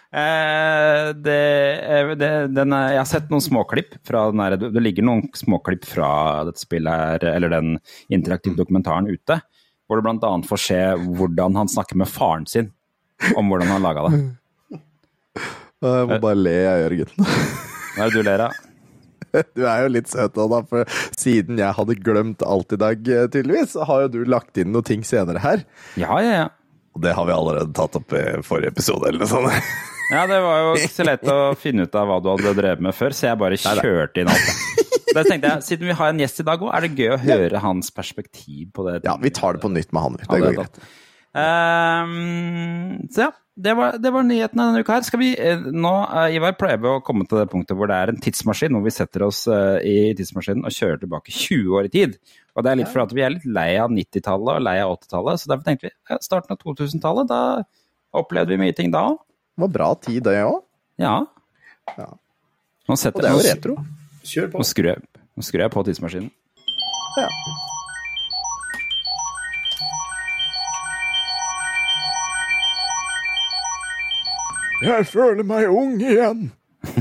[0.08, 1.40] Eh, det,
[1.84, 5.84] eh, det, den, jeg har sett noen småklipp fra den her, Det ligger noen småklipp
[5.84, 6.08] fra
[6.48, 7.74] dette spillet her, eller den
[8.08, 9.36] interaktive dokumentaren ute,
[9.84, 12.72] hvor du annet får se hvordan han snakker med faren sin
[13.36, 14.22] om hvordan han laga det.
[15.84, 17.12] Jeg må bare le, jeg, Jørgen.
[17.94, 18.56] Hva er det du ler av?
[19.28, 20.88] Du er jo litt søt da, for
[21.20, 24.70] siden jeg hadde glemt alt i dag, eh, tydeligvis, så har jo du lagt inn
[24.72, 25.66] noen ting senere her.
[26.00, 26.46] Ja, ja, ja.
[26.96, 29.52] Og det har vi allerede tatt opp i forrige episode, eller noe sånt.
[30.08, 32.80] Ja, det var jo ikke så lett å finne ut av hva du hadde drevet
[32.86, 34.86] med før, så jeg bare kjørte inn alt det.
[35.18, 37.18] Da tenkte jeg, Siden vi har en gjest i dag òg, er det gøy å
[37.20, 39.02] høre hans perspektiv på det.
[39.04, 40.16] Ja, vi tar det på nytt med han.
[40.16, 40.78] Det går greit.
[40.78, 40.88] tatt.
[41.36, 43.28] Ehm, så ja,
[43.58, 45.04] det var, det var nyhetene denne uka her.
[45.06, 47.96] Skal vi, eh, nå, eh, Ivar, pleier vi å komme til det punktet hvor det
[47.98, 51.88] er en tidsmaskin, hvor vi setter oss eh, i tidsmaskinen og kjører tilbake 20 år
[51.88, 52.14] i tid.
[52.54, 54.94] Og det er litt for at vi er litt lei av 90-tallet og lei av
[54.94, 59.18] 80-tallet, så derfor tenkte vi starten av 2000-tallet, da opplevde vi mye ting da òg.
[59.58, 60.60] Det var bra tid, det òg.
[61.02, 61.16] Ja.
[61.96, 62.12] Ja.
[62.88, 63.80] Nå Og det er jo retro.
[64.28, 64.62] Kjør på.
[64.62, 65.02] Nå skrur jeg,
[65.34, 66.30] nå skrur jeg på tidsmaskinen.
[67.18, 67.26] Ja.
[74.78, 76.50] Jeg føler meg ung igjen.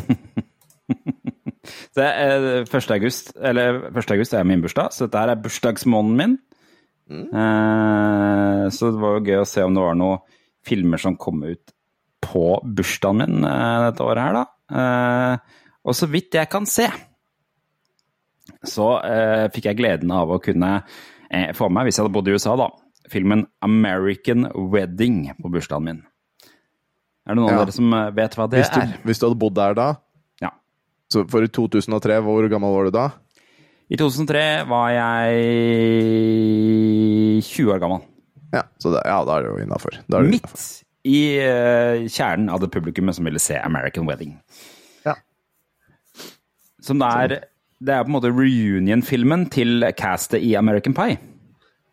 [1.98, 2.92] Det er 1.
[2.94, 4.12] august, eller 1.
[4.14, 6.36] august er min bursdag, så dette her er bursdagsmåneden min.
[7.10, 10.24] Eh, så det var jo gøy å se om det var noen
[10.68, 11.74] filmer som kom ut
[12.24, 12.46] på
[12.78, 14.46] bursdagen min eh, dette året her, da.
[14.82, 16.88] Eh, og så vidt jeg kan se,
[18.68, 22.30] så eh, fikk jeg gleden av å kunne eh, få med hvis jeg hadde bodd
[22.30, 22.72] i USA, da,
[23.12, 26.06] filmen American Wedding på bursdagen min.
[27.28, 27.60] Er det noen Ja.
[27.60, 28.94] av dere som eh, vet hva det Hvis du, er?
[29.04, 29.88] hvis du hadde bodd der da,
[30.42, 30.50] Ja.
[31.12, 33.10] så for i 2003, hvor gammel var du da?
[33.90, 35.36] I 2003 var jeg
[37.44, 38.02] 20 år gammel.
[38.54, 39.98] Ja, så det, ja da er det jo innafor.
[40.28, 44.34] Midt i uh, kjernen av det publikummet som ville se American Wedding.
[45.06, 45.14] Ja.
[46.84, 47.36] Som det er
[47.80, 51.18] Det er på en måte reunion-filmen til castet i American Pie.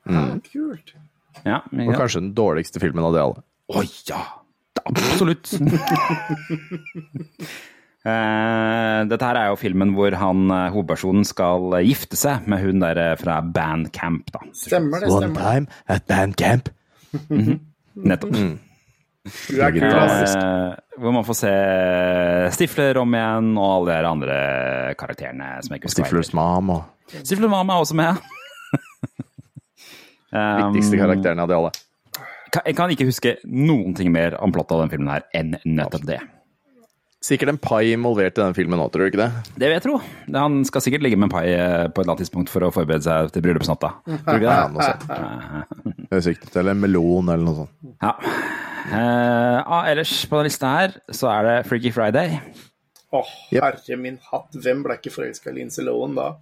[0.09, 0.95] Ja, kult.
[1.45, 3.43] Ja, Og kanskje den dårligste filmen av de alle.
[3.77, 4.23] Oi, ja!
[4.85, 5.53] Absolutt.
[8.05, 12.83] Uh, dette her er jo filmen hvor han, eh, hovedpersonen skal gifte seg med hun
[12.85, 14.45] der eh, fra Bandcamp, da.
[14.53, 16.69] Stemmer det, stemmer One time at Bandcamp.
[17.29, 17.59] Mm -hmm.
[17.95, 18.37] Nettopp.
[19.49, 20.35] Du er kul, ass.
[20.37, 21.53] Eh, hvor man får se
[22.53, 24.37] Stifler om igjen, og alle de andre
[25.01, 25.93] karakterene som jeg ikke.
[25.95, 26.83] Stiflers mam og
[27.23, 28.21] Stiflers mam er også med.
[30.35, 31.73] um, viktigste karakterene av de alle.
[32.55, 36.07] Jeg kan ikke huske noen ting mer om plottet av den filmen her enn nettopp
[36.07, 36.21] det.
[37.25, 39.31] Sikkert en pai involvert i den filmen nå, tror du ikke det?
[39.57, 39.95] Det vil jeg tro.
[40.35, 42.69] Han skal sikkert ligge med en pai eh, på et eller annet tidspunkt for å
[42.75, 43.91] forberede seg til bryllupsnatta.
[44.27, 46.05] Tror du Ja, ikke noe sånt.
[46.11, 46.59] Det er ut.
[46.61, 47.95] Eller en melon eller noe sånt.
[48.05, 48.13] Ja.
[48.85, 52.37] Eh, ah, ellers på den lista her så er det Freaky Friday.
[53.15, 56.35] Åh, herre min hatt, hvem ble ikke forelska i Lindsay Lohan da?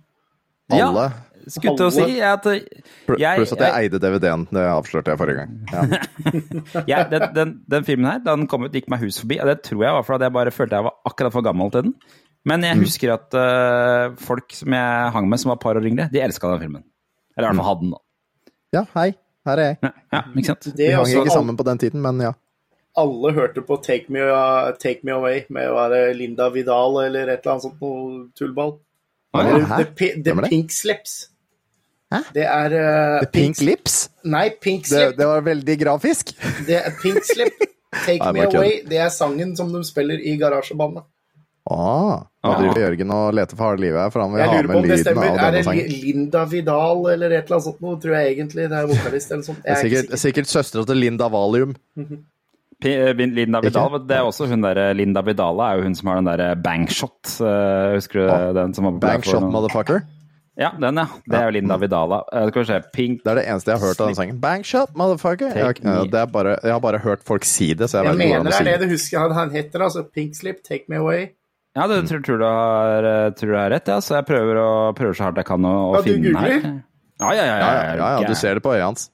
[0.70, 1.06] Ja, Alle.
[1.50, 2.60] skulle til å si at eh,
[3.18, 4.46] jeg, Pluss at jeg eide DVD-en.
[4.54, 5.56] Det avslørte jeg forrige gang.
[5.72, 6.02] Ja.
[6.92, 9.40] ja, den, den, den filmen her, den kom ut, gikk meg hus forbi.
[9.42, 11.88] Og det tror jeg var fordi jeg bare følte jeg var akkurat for gammel til
[11.88, 11.96] den.
[12.48, 16.08] Men jeg husker at uh, folk som jeg hang med, som var par år yngre,
[16.10, 16.86] de elska den filmen.
[17.36, 18.54] Eller i hvert fall hadde den, da.
[18.78, 19.10] ja, hei.
[19.46, 19.76] Her er jeg.
[19.82, 20.66] Ja, ja, ikke sant?
[20.78, 22.32] Vi hang også, ikke sammen på den tiden, men ja.
[22.98, 27.30] Alle hørte på Take Me, uh, Take Me Away med å være Linda Vidal eller
[27.30, 28.76] et eller annet sånt noe tullball.
[29.32, 29.78] Ah?
[29.78, 30.48] The, The det?
[30.48, 31.28] Pink Slips.
[32.12, 32.18] Hæ?
[32.34, 34.10] Det er uh, The Pink Lips?
[34.24, 35.16] Nei, Pink Det, Slip.
[35.18, 36.34] det var veldig grafisk.
[36.68, 37.64] Det er Pink Slip.
[38.04, 38.44] Take Nei, Me.
[38.46, 38.76] Away.
[38.88, 41.08] Det er sangen som de spiller i garasjebandet.
[41.70, 44.80] Ah, nå driver Jørgen og leter for harde livet her, for han vil ha på
[44.80, 45.84] med det lyden av denne sangen.
[45.84, 48.66] Er det Linda Vidal eller et eller annet sånt noe, tror jeg egentlig.
[48.72, 49.60] Det er vokalist eller sånt.
[49.62, 50.22] Jeg det er ikke sikkert, sikker.
[50.24, 51.76] sikkert søstera til Linda Valium.
[51.96, 52.28] Mm eh,
[52.82, 56.28] Linda Vidal, det er også hun der Linda Vidala er jo hun som har den
[56.30, 57.40] derre bangshot.
[57.40, 60.02] eh, Husker du Ah, den som var populær Bang for shot, noen- motherfucker.
[60.58, 61.06] Ja, den, ja.
[61.26, 62.18] Det er jo Linda Vidala.
[62.32, 64.40] Eh, Skal vi se, Pink Det er det eneste jeg har hørt av den sangen.
[64.40, 65.54] Bangshot motherfucker.
[65.56, 65.78] Jeg,
[66.10, 68.28] det er bare, jeg har bare hørt folk si det, så jeg, Jeg vet ikke
[68.28, 68.88] hvordan mener å det si er det det.
[68.88, 70.04] du husker han, heter, altså.
[70.12, 71.30] Pink Slip, Take Me Away.
[71.74, 73.96] Ja, du tror, tror, du har, eh, tror du har rett, ja.
[74.04, 76.82] Så jeg prøver, å, prøver så hardt jeg kan å, å Ja, finne den her.
[77.22, 77.56] Ja, ja, ja.
[77.56, 79.08] ja, Ja, ja, ja, ja, du ser det på øyet hans.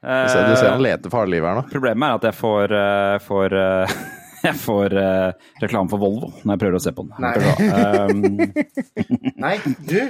[0.00, 1.66] Du ser, du ser han leter farlig her nå.
[1.68, 3.94] Problemet er at jeg får, eh, får eh,
[4.48, 7.16] jeg får uh, reklame for Volvo når jeg prøver å se på den.
[7.20, 7.34] Nei.
[7.70, 10.00] Um, Nei, du.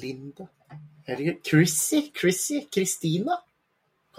[0.00, 0.48] Linda.
[1.06, 1.40] Herregud.
[1.46, 2.08] Chrissy?
[2.14, 2.64] Chrissy?
[2.74, 3.38] Kristina?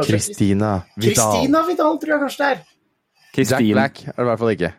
[0.01, 1.11] Kristina Vidal.
[1.11, 2.61] Kristina Vidal, tror jeg kanskje det er.
[2.61, 4.71] Jack Kristin- Black er det i hvert fall ikke.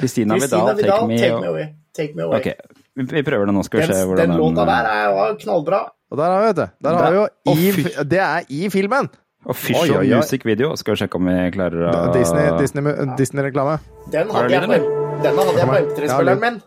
[0.00, 1.66] Kristina Kristina Vidal, Vidal, Take Me, Take Me Away.
[1.92, 2.40] Take me away.
[2.40, 2.54] Okay.
[2.94, 5.26] vi prøver det nå, skal vi se Den, hvordan den låta eh, der er jo
[5.42, 5.80] knallbra.
[6.12, 6.66] Og der har vi, vet du.
[6.84, 7.84] Der har vi jo i.
[8.12, 9.08] Det er i filmen!
[9.48, 10.16] Official Oi, oi, oi.
[10.20, 10.74] music video.
[10.76, 13.78] Skal vi sjekke om vi klarer å Disney- Disney- Disney-reklame.
[14.12, 16.60] Den hadde jeg på, lyden, denne hadde jeg på MP3-spilleren min.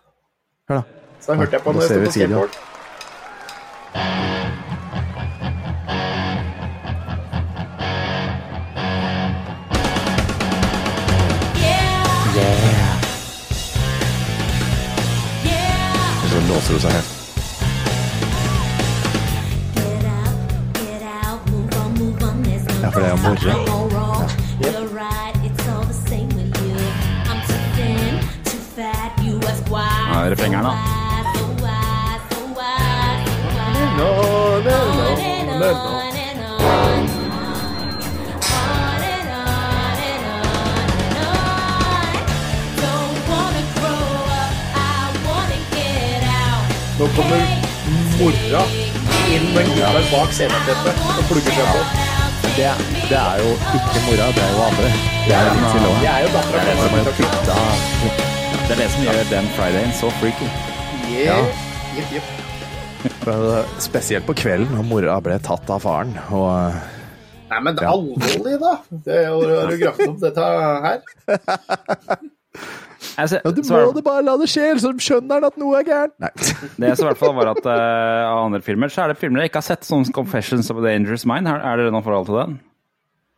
[0.69, 0.81] Hør da.
[1.21, 2.49] Så da hørte jeg på når jeg sto på videoen.
[15.45, 16.23] Yeah.
[16.23, 17.14] Og så låser du seg helt.
[22.85, 23.35] Ja, for det er moro.
[30.13, 30.71] Ja, refrenget her, da.
[46.99, 47.41] Nå kommer
[48.19, 48.61] mora
[49.33, 52.04] inn med en gitar bak sceneteppet og plugger seg på.
[52.55, 52.71] Det,
[53.09, 54.89] det er jo ikke mora, det er jo andre.
[55.25, 57.57] Det er det er jo dattera Det til er jo Martin putta
[58.65, 60.47] Det er det som gjør den Fridayen så freaky.
[61.11, 61.25] Yeah.
[61.25, 61.37] Ja.
[61.99, 62.25] Yep, yep.
[63.83, 66.15] Spesielt på kvelden når mora ble tatt av faren.
[66.31, 66.47] Og
[67.51, 68.71] Nei, men det er alvorlig, da.
[69.05, 70.41] Det er jo- Har du gravd opp dette
[70.87, 70.99] her?
[73.15, 75.87] Altså, ja, du må det bare la det skje, så skjønner han at noe er
[75.87, 76.15] gærent.
[76.19, 76.31] Nei.
[76.79, 77.73] Det jeg så i hvert fall var at uh,
[78.27, 80.85] av andre filmer, så er det filmer jeg ikke har sett, som Confessions of a
[80.85, 81.47] Dangerous Mind.
[81.51, 82.57] Er, er det noe forhold til den?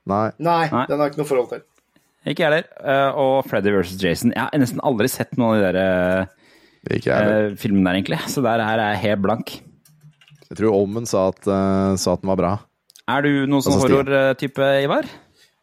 [0.09, 0.25] Nei.
[0.39, 0.86] Nei, Nei.
[0.89, 1.61] den har jeg ikke noe forhold til.
[2.28, 2.65] Ikke jeg heller.
[2.82, 3.95] Uh, og Freddy vs.
[4.01, 4.34] Jason.
[4.36, 5.78] Jeg har nesten aldri sett noen av de der
[6.25, 6.34] uh,
[6.97, 7.55] Ikke jeg heller.
[7.61, 8.19] filmene der, egentlig.
[8.34, 9.53] Så der her er jeg helt blank.
[10.47, 12.51] Jeg tror Olmen sa at, uh, sa at den var bra.
[13.07, 15.07] Er du noen sånn Altså, horror-type, Ivar?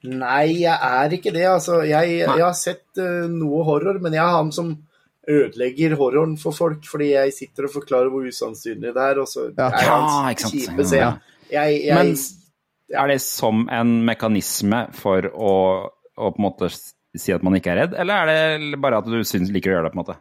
[0.05, 1.45] Nei, jeg er ikke det.
[1.49, 4.75] Altså, jeg, jeg har sett uh, noe horror, men jeg er han som
[5.31, 9.47] ødelegger horroren for folk, fordi jeg sitter og forklarer hvor usannsynlig det er, og så
[9.57, 9.71] Ja.
[9.71, 9.95] er han Ja,
[10.27, 10.59] hans ikke sant.
[10.59, 10.99] kjipe se.
[11.01, 11.13] Ja.
[11.51, 15.55] Jeg, jeg, Men er det som en mekanisme for å,
[16.19, 16.69] å på en måte
[17.17, 19.79] si at man ikke er redd, eller er det bare at du syns liker å
[19.79, 19.95] gjøre det?
[19.95, 20.19] på en måte?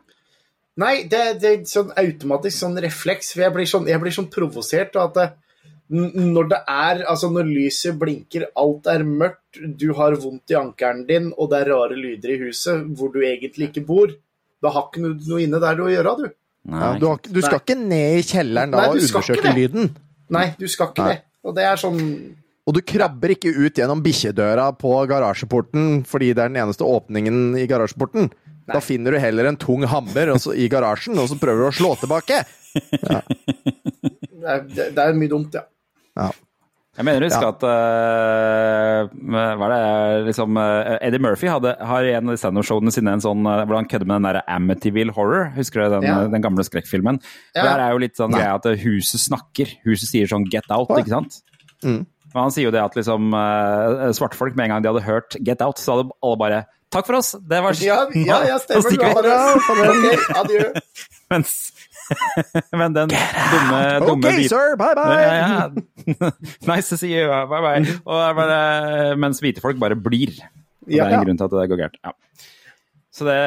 [0.80, 3.34] Nei, det, det er sånn automatisk sånn refleks.
[3.36, 5.36] For jeg blir sånn, jeg blir sånn provosert av at
[5.90, 11.04] når det er Altså, når lyset blinker, alt er mørkt, du har vondt i ankelen
[11.08, 14.14] din, og det er rare lyder i huset hvor du egentlig ikke bor,
[14.64, 16.32] da har ikke noe, noe inne der du å gjøre, du.
[16.72, 19.52] Nei, Ja, du, har, du skal ikke ned i kjelleren da Nei, og du undersøke
[19.58, 19.92] lyden.
[20.32, 21.18] Nei, du skal ikke Nei.
[21.18, 21.26] det.
[21.44, 22.00] Og det er sånn
[22.64, 27.58] Og du krabber ikke ut gjennom bikkjedøra på garasjeporten fordi det er den eneste åpningen
[27.60, 28.32] i garasjeporten.
[28.68, 31.76] Da finner du heller en tung hammer også, i garasjen, og så prøver du å
[31.76, 32.43] slå tilbake.
[32.74, 35.66] Det er, det, det er mye dumt, ja.
[36.20, 36.30] Ja.
[36.93, 37.49] Jeg mener å huske Ja.
[37.55, 39.14] at uh,
[39.57, 43.16] Hva er det liksom uh, Eddie Murphy hadde, har i en av de standup-showene sine
[43.18, 45.47] en sånn uh, hvor han kødder med den der Amityville Horror.
[45.57, 46.20] Husker du den, Ja.
[46.30, 47.18] den gamle skrekkfilmen?
[47.55, 47.66] Ja.
[47.66, 49.74] Der er jo litt sånn greia at huset snakker.
[49.88, 51.41] Huset sier sånn 'get out', ikke sant?
[51.84, 52.03] Mm.
[52.34, 55.36] Men han sier jo det at liksom uh, svartfolk med en gang de hadde hørt
[55.41, 56.61] 'get out', så hadde alle bare
[56.94, 58.94] 'takk for oss', det var Ja, ja, ja stemmer.
[60.41, 60.70] Adjø.
[61.34, 61.74] Mens
[62.80, 65.22] Men den dumme, dumme Ok, hvite- sir, bye bye!
[65.24, 66.32] Ja, ja.
[66.72, 67.96] nice to see you, bye bye.
[68.06, 70.36] Og bare, mens hvite folk bare blir.
[70.84, 72.00] Og det er en grunn til at det går gærent.
[72.04, 72.12] Ja.
[73.14, 73.39] Så det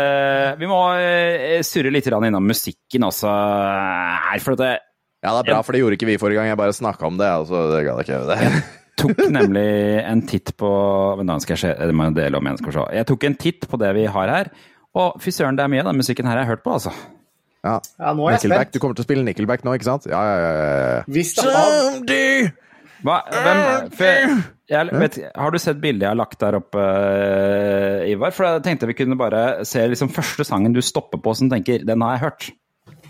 [0.60, 4.72] Vi må eh, surre litt innom musikken også her, for at det
[5.24, 6.52] Ja, det er bra, for det gjorde ikke vi forrige gang.
[6.52, 7.66] Jeg bare snakka om det, altså.
[7.72, 8.85] Det gadd jeg ikke det.
[9.00, 9.66] Tok nemlig
[10.02, 10.70] en titt på
[11.26, 12.86] jeg se, det må jeg dele om igjen, skal vi.
[12.98, 14.50] Jeg tok en titt på det vi har her,
[14.96, 16.94] og fy søren, det er mye av den musikken her jeg har hørt på, altså.
[17.66, 17.78] Ja.
[17.98, 18.68] Ja, nå er jeg Nickelback.
[18.68, 18.76] spent.
[18.76, 20.06] Du kommer til å spille Nickelback nå, ikke sant?
[20.10, 21.00] Ja, ja, ja.
[21.10, 22.52] Hvis det har
[23.04, 23.58] Hva, hvem,
[23.92, 24.36] for jeg,
[24.72, 28.32] jeg vet, har du sett bildet jeg har lagt der oppe, eh, Ivar?
[28.34, 31.84] For jeg tenkte vi kunne bare se liksom første sangen du stopper på som tenker
[31.84, 32.48] 'den har jeg hørt'.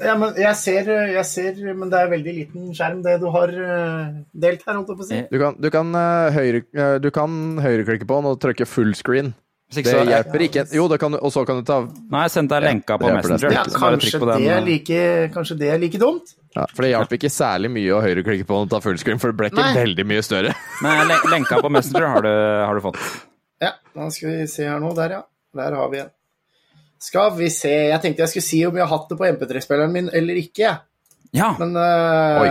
[0.02, 3.52] Ja, men jeg ser, jeg ser Men det er veldig liten skjerm, det du har
[3.52, 5.22] eh, delt her, holdt jeg på å si.
[5.32, 8.94] Du kan, du kan, eh, høyre, eh, du kan høyreklikke på den og trykke full
[8.98, 9.34] screen.
[9.74, 10.62] Det hjelper ikke.
[10.76, 13.50] Jo, det kan og så kan du ta Nei, jeg sendte deg lenka på Messenger.
[13.50, 14.98] Ja, kanskje på det, er like,
[15.34, 16.36] kanskje det er like dumt?
[16.54, 19.18] ja, For det hjalp ikke særlig mye å høyreklikke på den og ta full screen,
[19.22, 19.72] for det ble ikke Nei.
[19.80, 20.54] veldig mye større.
[20.86, 23.00] Men lenka på Messenger har du, har du fått.
[23.64, 24.94] Ja, da skal vi se her nå.
[24.96, 25.24] Der, ja.
[25.56, 26.12] Der har vi en.
[27.06, 29.92] Skal vi se Jeg tenkte jeg skulle si om jeg har hatt det på MP3-spilleren
[29.94, 30.78] min eller ikke.
[31.36, 32.48] Ja, Men uh, Oi.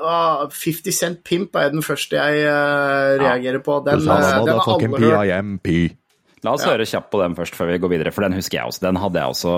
[0.00, 3.78] eh, 50 Cent Pimp er den første jeg uh, reagerer på.
[3.86, 5.96] Den, eh, den har alle hørt.
[6.40, 8.70] La oss høre kjapt på den først før vi går videre, for den husker jeg
[8.72, 8.84] også.
[8.86, 9.56] Den hadde jeg også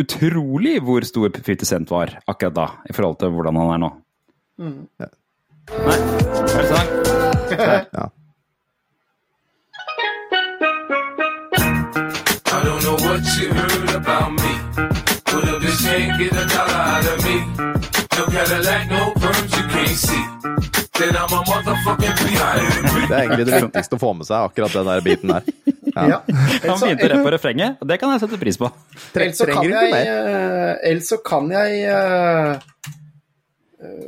[0.00, 3.90] Utrolig hvor stor 50 Cent var akkurat da, i forhold til hvordan han er nå.
[4.64, 5.98] Nei,
[6.48, 6.96] feil sang.
[7.98, 8.06] Ja.
[13.20, 14.52] What you heard about me.
[15.24, 17.36] Put up this chain, get a dollar out of me.
[18.16, 20.24] No Cadillac, no perms you can't see.
[20.98, 23.08] Then I'm a motherfucking behind.
[23.08, 25.42] Det er egentlig det viktigste å få med seg, akkurat den der biten der.
[25.90, 26.20] Ja.
[26.22, 28.70] Han Ellers så- begynte rett på refrenget, og det kan jeg sette pris på.
[29.14, 32.58] Ellers så kan jeg, eh, ellers så kan jeg eh,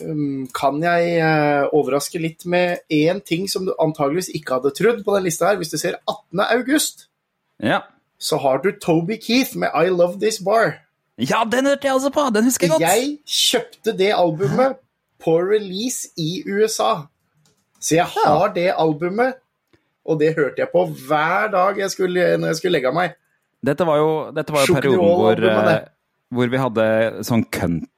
[0.09, 5.03] um, Kan jeg eh, overraske litt med én ting som du antageligvis ikke hadde trodd
[5.05, 5.57] på den lista her.
[5.61, 6.41] Hvis du ser 18.
[6.51, 7.09] august,
[7.63, 7.83] Ja.
[8.23, 10.77] Så har du Toby Keith med I Love This Bar.
[11.19, 12.29] ja, den hørte jeg også på!
[12.35, 12.83] Den husker jeg godt.
[12.87, 14.77] Jeg kjøpte det albumet
[15.23, 16.93] på release i USA.
[17.83, 19.35] Så jeg har det albumet,
[20.07, 23.17] og det hørte jeg på hver dag jeg skulle, når jeg skulle legge av meg.
[23.63, 25.85] Dette var jo, dette var jo perioden hvor, eh,
[26.35, 26.87] hvor vi hadde
[27.27, 27.45] sånn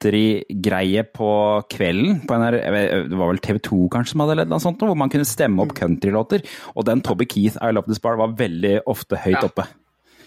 [0.09, 1.29] countrygreie på
[1.71, 2.19] kvelden.
[2.27, 5.09] På NR, vet, det var vel TV 2 kanskje som hadde eller sånt, hvor man
[5.13, 5.63] kunne stemme Mm.
[5.65, 6.43] opp countrylåter.
[6.75, 9.47] Og den Toby Keith, I Love This Bar, var veldig ofte høyt Ja.
[9.49, 9.67] oppe.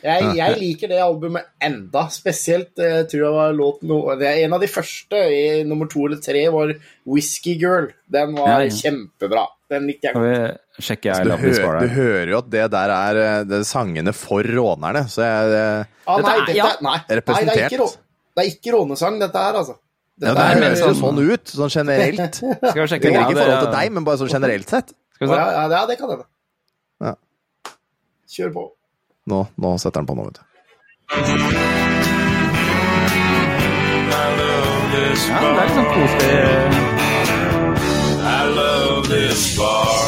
[0.03, 3.91] Jeg, jeg liker det albumet enda, spesielt jeg tror jeg var låten
[4.21, 6.71] Det er en av de første, i nummer to eller tre, var
[7.09, 7.89] Whiskey Girl.
[8.07, 8.75] Den var Ja, ja.
[8.77, 9.47] kjempebra.
[9.69, 10.61] Den likte jeg godt.
[10.81, 14.15] sjekke I Du, hører, du hører jo at det der er, eh, det er sangene
[14.17, 17.91] for rånerne, så jeg eh, Ah, nei, Dette ja, nei, nei, det er ikke, rå,
[18.39, 19.77] det er ikke rånesang, dette her, altså.
[20.23, 22.41] ja, Det er, høres jo sånn- sånn ut, sånn generelt.
[22.71, 24.95] Skal vi sjekke Det er ikke i forhold til deg, men bare sånn generelt sett.
[25.19, 25.53] Skal vi ja, se.
[25.59, 26.27] ja, ja, det kan hende.
[27.05, 27.15] Ja.
[28.39, 28.65] Kjør på.
[29.29, 30.43] Nå, nå setter han på noe, vet du.
[35.29, 36.39] Ja, det er litt sånn koselig.
[38.24, 40.07] I love this bar.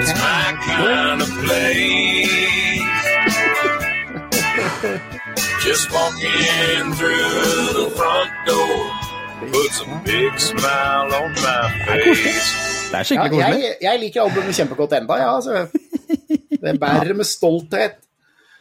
[0.00, 2.36] It's my kind of place.
[5.66, 8.80] Just walking through the front door
[9.52, 12.48] puts a big smile on my face.
[12.90, 13.62] Det er skikkelig koselig.
[13.64, 15.34] jeg, jeg liker albumet kjempegodt enda, ja.
[15.36, 15.66] Altså.
[16.62, 18.02] Det bærer med stolthet.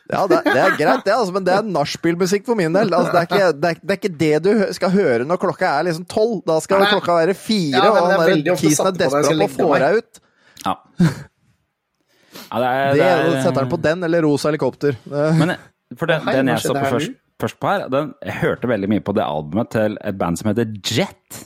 [0.05, 2.93] Ja, det, det er greit, det, altså, men det er nachspielmusikk for min del.
[2.93, 5.71] Altså, det, er ikke, det, er, det er ikke det du skal høre når klokka
[5.79, 6.43] er liksom tolv.
[6.45, 6.91] Da skal Nei.
[6.93, 9.97] klokka være fire, Ja, og det han der kisen er desperat på å få deg
[10.01, 10.21] ut.
[10.65, 10.75] Ja.
[11.01, 14.99] ja det er, Det, det er, setter han på den eller rosa helikopter.
[15.09, 15.55] Men
[15.97, 19.05] for den, den jeg så på først, først på her, den, jeg hørte veldig mye
[19.09, 21.45] på det albumet til et band som heter Jet.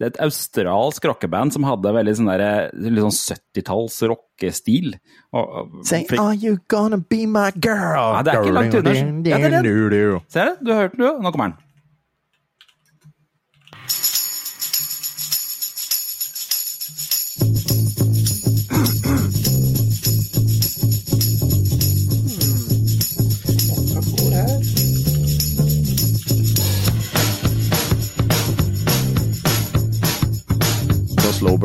[0.00, 2.70] Det er et australsk rockeband som hadde veldig sånn der,
[3.06, 4.94] sånn 70-talls rockestil.
[5.32, 8.12] Og- og- Say, for- are you gonna be my girl?
[8.14, 8.94] Nei, det er ikke langt unna.
[9.30, 10.20] Ja, er.
[10.28, 10.64] Ser du?
[10.64, 11.22] Du har hørt den, du.
[11.22, 11.58] Nå kommer den.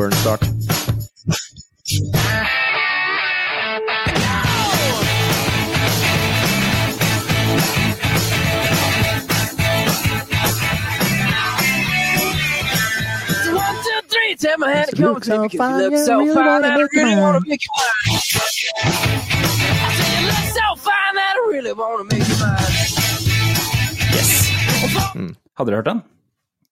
[0.00, 0.40] Burnstock.
[14.38, 17.16] tap my hand and come with me because you look so fine that I really
[17.20, 18.16] want to make you mine.
[19.76, 22.72] I said you look so fine that I really want to make you mine.
[24.16, 24.48] Yes.
[25.14, 25.36] Mm.
[25.58, 26.02] Hadde dere hørt den?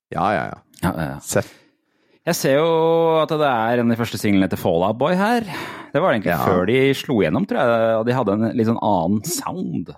[0.09, 0.63] Ja, ja, ja.
[0.81, 1.19] ja, ja, ja.
[1.21, 1.58] Sett
[2.29, 2.65] Jeg ser jo
[3.23, 5.41] at det er en av de første singlene til Fall Out Boy her.
[5.89, 6.43] Det var egentlig Ja.
[6.45, 9.89] før de slo gjennom, tror jeg, og de hadde en litt sånn annen sound.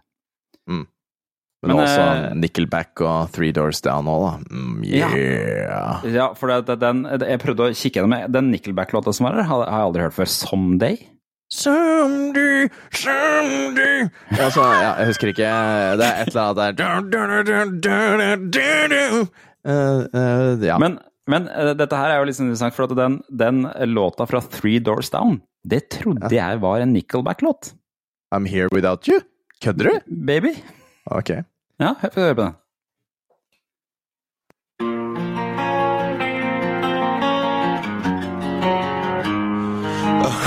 [1.62, 4.32] Men, Men, også eh, Nickelback og Three Doors Down òg, da.
[4.50, 5.10] Mm, Ja.
[5.14, 6.02] yeah.
[6.10, 9.68] Ja, for det, den, jeg prøvde å kikke gjennom Den Nickelback-låta som var her, har
[9.70, 10.26] har jeg aldri hørt før.
[10.32, 10.98] Someday.
[11.52, 14.08] Someday, someday
[14.40, 15.52] altså, ja, Jeg husker ikke.
[16.00, 16.88] Det er et eller annet der
[19.68, 20.80] uh, uh, Ja.
[20.80, 20.96] Men,
[21.30, 24.42] men uh, dette her er jo litt sånn interessant, for at den, den låta fra
[24.42, 27.74] Three Doors Down, det trodde jeg var en Nickelback-låt.
[28.34, 29.20] I'm here without you.
[29.62, 30.16] Kødder du?
[30.26, 30.56] Baby.
[31.12, 31.30] Ok.
[31.82, 32.58] Ja, hør få høre på den.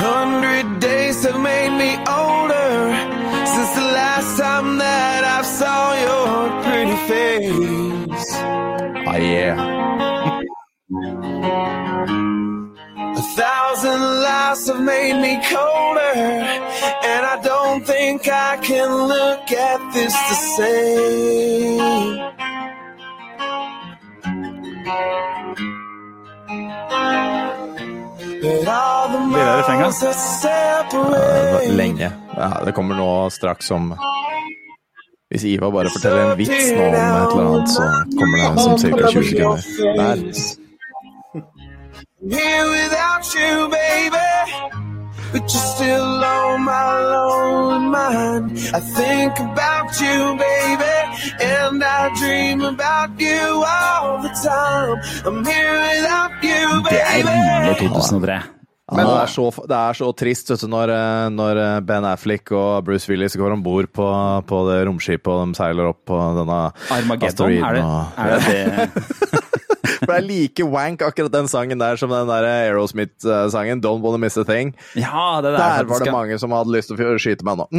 [0.05, 2.95] Hundred days have made me older
[3.47, 8.35] since the last time that I saw your pretty face.
[9.07, 9.74] Ah, yeah.
[10.95, 10.97] A
[13.37, 20.13] thousand lives have made me colder, and I don't think I can look at this
[20.13, 22.21] the same.
[28.43, 32.13] But all the miles that Det separate Lenge.
[32.37, 33.95] Ja, det kommer nå straks om
[35.31, 37.83] Hvis Ivar bare forteller en vits nå om et eller annet, så
[38.19, 39.09] kommer det som ca.
[39.11, 39.61] 20 sekunder.
[39.97, 40.64] Der.
[42.31, 44.31] Here without you, baby.
[45.33, 48.51] But you're still on my lonely mind.
[48.73, 50.97] I think about you, baby,
[51.43, 54.97] and I dream about you all the time.
[55.27, 58.54] I'm here without you, Det er baby.
[58.85, 58.99] 2003.
[58.99, 62.05] Men det er, så, det er så trist vet du, når, eh, når eh, Ben
[62.05, 64.05] Affleck og Bruce Willis går om bord på,
[64.45, 66.59] på det romskipet og de seiler opp på denne
[66.93, 68.45] Armageddon, er det og- er det?
[68.45, 68.61] det?
[70.05, 74.19] For det er like wank akkurat den sangen der som den der Aerosmith-sangen Don't Wanna
[74.21, 74.75] Miss a Thing.
[75.01, 77.67] Ja, det der, Der var det mange som hadde lyst til å skyte meg nå.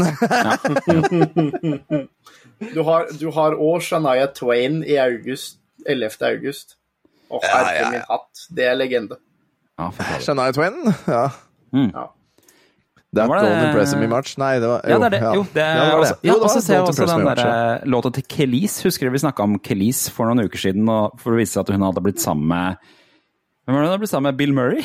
[2.73, 6.15] Du har, du har òg Shania Twain i august, 11.
[6.23, 6.75] august.
[7.27, 7.89] Å, herre ja, ja.
[7.91, 8.45] min hatt.
[8.55, 9.17] Det er legende.
[9.79, 9.89] Ja.
[10.23, 10.77] Shania Twain?
[11.07, 11.25] Ja.
[11.73, 12.11] Ja.
[13.15, 14.37] That Var det- don't impress me much.
[14.37, 15.21] Nei, det var Ja, det er det.
[15.35, 16.17] Jo, det Ja, det var det.
[16.23, 18.83] Jo, det og så ser jeg også den der eh, låta til Kelis.
[18.83, 21.69] Husker du vi snakka om Kelis for noen uker siden, og for å vise at
[21.69, 22.77] hun hadde blitt sammen med
[23.65, 24.37] Hvem var det hun hadde blitt sammen med?
[24.37, 24.81] Bill Murray?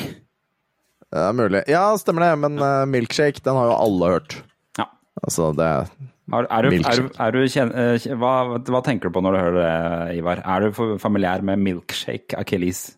[1.11, 1.63] Det er mulig.
[1.67, 4.37] Ja, stemmer det, men uh, Milkshake, den har jo alle hørt.
[4.79, 4.85] Ja.
[5.27, 5.91] Altså, det er
[6.31, 9.39] Har, er du, er er du kjen, uh, hva, hva tenker du på når du
[9.41, 10.41] hører det, Ivar?
[10.45, 12.95] Er du familiær med Milkshake av Kelis?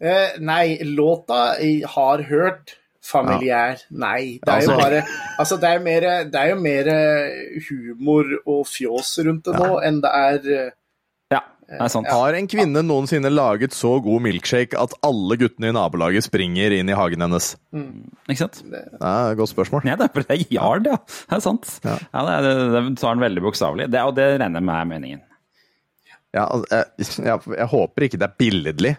[0.00, 2.76] Eh, nei, låta jeg har hørt.
[3.08, 3.78] Familiær.
[3.90, 4.38] Nei.
[4.44, 5.02] Det er jo Altså- bare
[5.38, 9.78] Altså, det er, mer, det er jo mer eh, humor og fjås rundt det nå
[9.86, 10.70] enn det er eh,
[11.32, 11.40] Ja,
[11.70, 12.10] det er sant.
[12.10, 16.90] Har en kvinne noensinne laget så god milkshake at alle guttene i nabolaget springer inn
[16.90, 17.54] i hagen hennes?
[18.28, 18.60] Ikke sant?
[18.68, 19.86] Det er et godt spørsmål.
[19.88, 20.98] Ja, det er, det er Yard, ja.
[20.98, 21.80] Det er sant.
[21.84, 21.96] Ja.
[21.96, 23.88] det, er, det, det tar den veldig bokstavelig.
[23.94, 25.20] Det, og det regner jeg med er meningen.
[26.34, 26.84] Ja, jeg,
[27.30, 28.96] jeg, jeg håper ikke det er billedlig.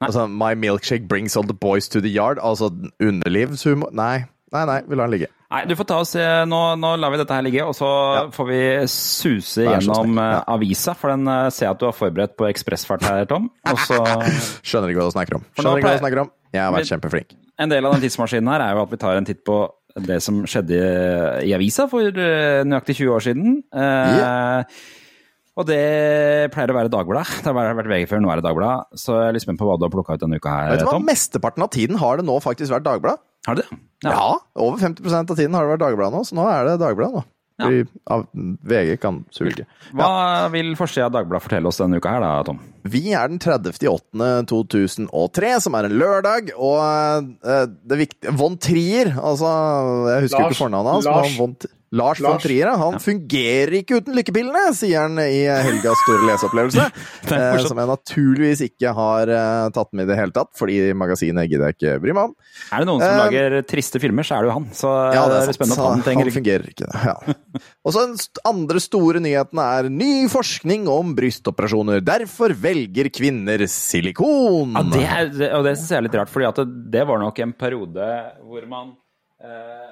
[0.00, 2.38] Altså, My milkshake brings all the boys to the yard.
[2.42, 2.70] Altså
[3.02, 4.24] underlivshumor Nei,
[4.54, 5.28] nei, nei, vi lar den ligge.
[5.50, 6.12] Nei, du får ta oss,
[6.46, 7.88] nå, nå lar vi dette her ligge, og så
[8.30, 10.44] får vi suse gjennom eh, Ja.
[10.54, 13.48] avisa, for den eh, ser jeg at du har forberedt på ekspressfart her, Tom.
[13.82, 13.98] Så
[14.68, 15.44] Skjønner ikke hva du snakker om.
[15.58, 16.30] Skjønner ikke hva du snakker om.
[16.54, 17.34] Jeg har vært kjempeflink.
[17.60, 19.58] En del av den tidsmaskinen her er jo at vi tar en titt på
[20.06, 20.78] det som skjedde
[21.42, 23.58] i, avisa for eh, nøyaktig 20 år siden.
[23.74, 24.78] Eh,
[25.60, 27.42] Og det pleier å være Dagbladet.
[27.44, 28.78] Det har vært VG før, nå er det Dagbladet.
[29.02, 30.80] Så jeg er litt spent på hva du har plukka ut denne uka her, Vet
[30.84, 30.94] du hva?
[30.96, 31.04] Tom.
[31.10, 33.20] Mesteparten av tiden har det nå faktisk vært Dagbladet.
[33.48, 33.70] Har du det?
[34.06, 34.22] Ja.
[34.56, 37.24] over 50% av tiden har det vært Dagbladet nå, så nå er det Dagbladet nå.
[37.60, 37.66] Ja.
[37.68, 38.22] Vi, av,
[38.64, 39.66] VG kan sulge.
[39.92, 40.08] Hva
[40.54, 42.56] vil forsida av Dagbladet fortelle oss denne uka her, da, Tom?
[42.88, 46.80] Vi er den 30.8.2003, som er en lørdag, og
[47.44, 49.50] uh, det viktige Von Trier, altså
[50.14, 51.04] Jeg husker Lars- ikke fornavnet hans.
[51.10, 51.52] Lars- men han von,
[51.90, 56.28] Lars, von Trier Trier, ja, han fungerer ikke uten lykkepillene, sier han i helgas store
[56.28, 56.86] leseopplevelse.
[57.30, 61.46] Eh, som jeg naturligvis ikke har eh, tatt med i det hele tatt, fordi magasinet
[61.50, 62.32] gidder jeg ikke bry meg om.
[62.74, 64.66] Er det noen som Eh, lager triste filmer, så er det jo han.
[64.74, 65.58] Så Ja, det er sant.
[65.58, 66.88] spennende at han trenger han fungerer ikke.
[67.04, 67.14] Ja.
[67.86, 68.16] Og så den
[68.50, 72.02] andre store nyheten er ny forskning om brystoperasjoner.
[72.06, 74.74] Derfor velger kvinner silikon.
[74.74, 76.66] Ja, det er, det, og det syns jeg er litt rart, for det,
[76.96, 78.10] det var nok en periode
[78.42, 78.94] hvor man
[79.44, 79.90] eh,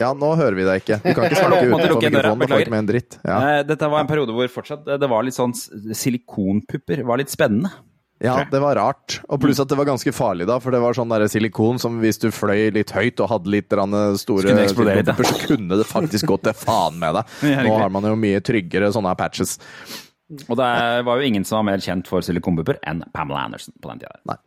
[0.00, 1.00] Ja, nå hører vi deg ikke.
[1.04, 2.44] Du kan ikke snakke utenfor mikrofonen.
[2.44, 3.18] Du får ikke med en dritt.
[3.22, 3.38] Ja.
[3.54, 7.32] eh, Dette var en periode hvor fortsatt det, det var litt sånn silikonpupper var litt
[7.32, 7.72] spennende.
[8.24, 9.18] Ja, det var rart.
[9.28, 11.98] Og pluss at det var ganske farlig da, for det var sånn der silikon som
[12.00, 13.74] hvis du fløy litt høyt og hadde litt
[14.20, 17.34] store silikonpupper, så kunne det faktisk gått til faen med deg.
[17.66, 19.58] Nå har man jo mye tryggere sånne patches.
[20.48, 20.70] Og det
[21.04, 24.16] var jo ingen som var mer kjent for silikonpupper enn Pamela Anderson på den tida.
[24.30, 24.38] Nei.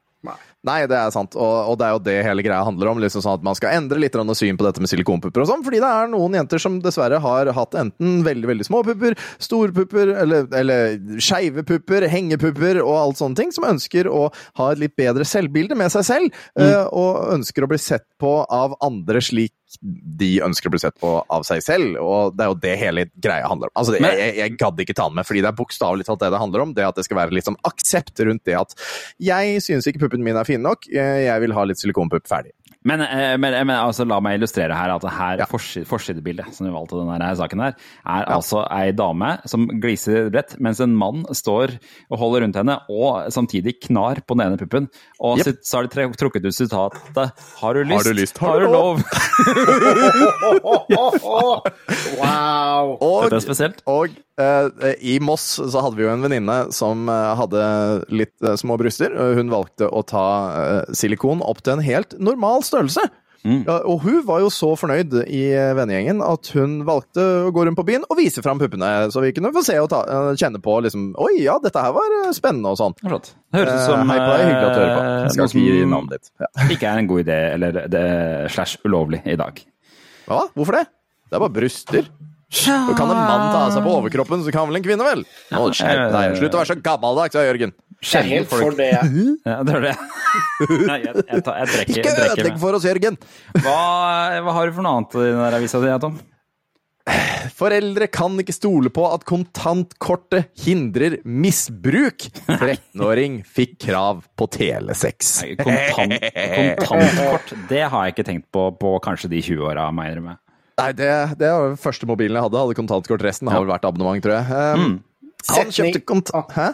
[0.67, 3.01] Nei, det er sant, og, og det er jo det hele greia handler om.
[3.03, 5.79] liksom sånn At man skal endre litt syn på dette med silikonpupper og sånn, fordi
[5.83, 10.11] det er noen jenter som dessverre har hatt enten veldig veldig små pupper, store pupper,
[10.23, 14.27] eller, eller skeive pupper, hengepupper og alt sånne ting, som ønsker å
[14.59, 16.89] ha et litt bedre selvbilde med seg selv, Mm.
[16.91, 21.09] og ønsker å bli sett på av andre slik de ønsker å bli sett på
[21.33, 23.75] av seg selv, og det er jo det hele greia handler om.
[23.81, 26.23] Altså, det, Men- jeg, jeg gadd ikke ta den med, fordi det er bokstavelig talt
[26.23, 26.73] det det handler om.
[26.77, 28.73] Det at det skal være litt sånn aksept rundt det at
[29.19, 32.53] jeg synes ikke puppene mine er fine nok, eh, jeg vil ha litt silikonpupp ferdig.
[32.87, 35.47] Men, eh, men, men altså, la meg illustrere her at her Ja.
[35.51, 37.73] forsi- forsidebildet som vi valgte denne her saken her,
[38.07, 41.75] er altså ei dame som gliser bredt, mens en mann står
[42.11, 44.87] og holder rundt henne, og samtidig knar på den ene puppen.
[45.19, 45.59] Og yep.
[45.65, 48.05] så har de tre- trukket ut sitatet 'Har du lyst?
[48.05, 48.37] du lyst?
[48.37, 49.03] Har du lov?'
[52.17, 52.97] Wow!
[53.01, 53.81] Og, Dette er spesielt.
[53.89, 54.09] og
[54.39, 54.67] uh,
[55.01, 57.61] i Moss så hadde vi jo en venninne som eh, hadde
[58.13, 59.13] litt uh, små bryster.
[59.37, 62.76] Hun valgte å ta uh, silikon opp til en helt normal størrelse.
[63.47, 65.43] Ja, og hun var jo så fornøyd i
[65.77, 69.31] vennegjengen at hun valgte å gå rundt på byen og vise fram puppene, så vi
[69.35, 72.33] kunne få se og ta, eh, kjenne på liksom Oi, ja, dette her var eh,
[72.35, 72.97] spennende og sånn.
[73.05, 73.31] Flott.
[73.53, 75.05] Det høres ut som Eh, hei på deg, hyggelig at du hører på.
[75.07, 76.31] eh, skal ikke gi navnet ditt.
[76.43, 76.49] Ja.
[76.75, 78.05] ikke er en god idé, eller det
[78.51, 79.63] slash ulovlig i dag.
[80.27, 80.41] Hva?
[80.57, 80.85] Hvorfor det?
[81.27, 82.09] Det er bare bryster.
[82.63, 82.77] Ja.
[82.95, 85.23] kan en mann ta av seg på overkroppen, så kan vel en kvinne vel?
[85.51, 86.37] Nå, skjerp deg.
[86.39, 87.73] Slutt å være så gammeldags, Jørgen.
[88.05, 88.91] Jeg er helt for det.
[88.93, 89.27] jeg.
[89.47, 89.93] Ja, det er det.
[90.89, 93.17] Nei, jeg, jeg, tar, jeg trekker, Ikke ødelegg for oss, Jørgen!
[93.63, 93.77] Hva,
[94.45, 96.19] hva har du for noe annet i den der avisa di, Tom?
[97.57, 102.27] Foreldre kan ikke stole på at kontantkortet hindrer misbruk.
[102.51, 105.31] 13-åring fikk krav på telesex.
[105.61, 106.17] Kontant,
[106.83, 110.35] kontantkort, det har jeg ikke tenkt på på kanskje de 20 åra, må jeg innrømme.
[110.77, 112.59] Nei, det, det var den første mobilen jeg hadde.
[112.61, 113.23] Hadde kontantkort.
[113.25, 114.75] Resten har vel vært abonnement, tror jeg.
[114.77, 114.99] Um,
[115.55, 116.53] Han kjøpte kontant...
[116.53, 116.67] Hæ?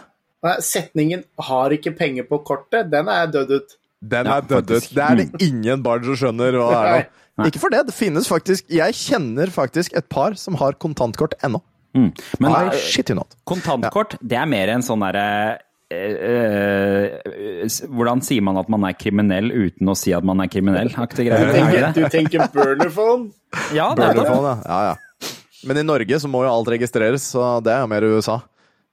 [0.60, 3.76] Setningen 'har ikke penger på kortet', den er dødd ut.
[4.04, 4.88] Den Ja, er dødd ut.
[4.94, 7.06] Det er det ingen barn som skjønner hva det er
[7.38, 7.46] nå.
[7.48, 7.86] Ikke for det.
[7.86, 11.60] Det finnes faktisk Jeg kjenner faktisk et par som har kontantkort ennå.
[11.94, 13.34] Men I er, shit you not.
[13.46, 15.58] kontantkort, det er mer en sånn derre
[15.90, 20.48] eh, eh, Hvordan sier man at man er kriminell uten å si at man er
[20.50, 20.90] kriminell?
[20.98, 21.38] Aktig greie.
[21.38, 23.30] Du Er tenker, du tenker burnerphone?
[23.72, 23.96] Ja, er.
[23.96, 24.66] Burnerphone, ja.
[24.66, 25.30] ja, ja.
[25.64, 28.40] Men i Norge så må jo alt registreres, så det er jo mer USA.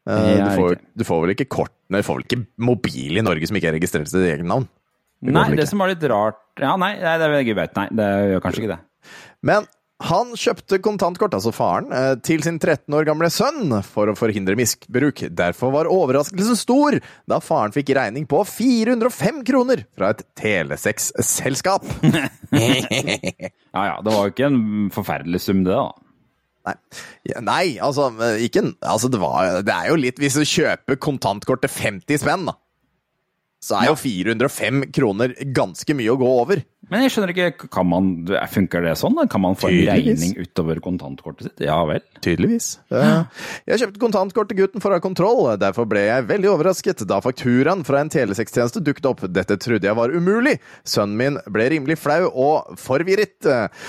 [0.10, 3.22] Eh, du, får, du får vel ikke kort Nei, Du får vel ikke mobil i
[3.22, 4.66] Norge som ikke er registrert til ditt eget navn?
[5.22, 7.78] Det Nei, det som var litt rart Ja, nei, nei det er vet.
[7.78, 8.80] Nei, det gjør kanskje ikke det.
[9.46, 9.68] Men
[10.02, 14.58] han kjøpte kontantkort, altså faren, eh, til sin 13 år gamle sønn for å forhindre
[14.58, 15.22] misbruk.
[15.30, 16.98] Derfor var overraskelsen stor
[17.30, 21.86] da faren fikk regning på 405 kroner fra et telesexselskap.
[23.72, 26.11] Ja ja, det var jo ikke en forferdelig sum, det, da.
[26.68, 26.76] Nei,
[27.26, 31.64] ja, nei altså, ikke, altså det, var, det er jo litt Hvis du kjøper kontantkort
[31.64, 32.54] til 50 spenn, da,
[33.62, 36.64] så er jo 405 kroner ganske mye å gå over.
[36.90, 38.08] Men jeg skjønner ikke, kan man,
[38.50, 39.14] funker det sånn?
[39.20, 39.28] da?
[39.30, 41.62] Kan man få en regning utover kontantkortet sitt?
[41.64, 42.02] Ja vel.
[42.26, 42.72] Tydeligvis.
[42.90, 47.22] Jeg kjøpte kontantkort til gutten for å ha kontroll, derfor ble jeg veldig overrasket da
[47.24, 49.22] fakturaen fra en telesextjeneste dukket opp.
[49.30, 50.58] Dette trodde jeg var umulig.
[50.82, 53.86] Sønnen min ble rimelig flau og forvirret eh,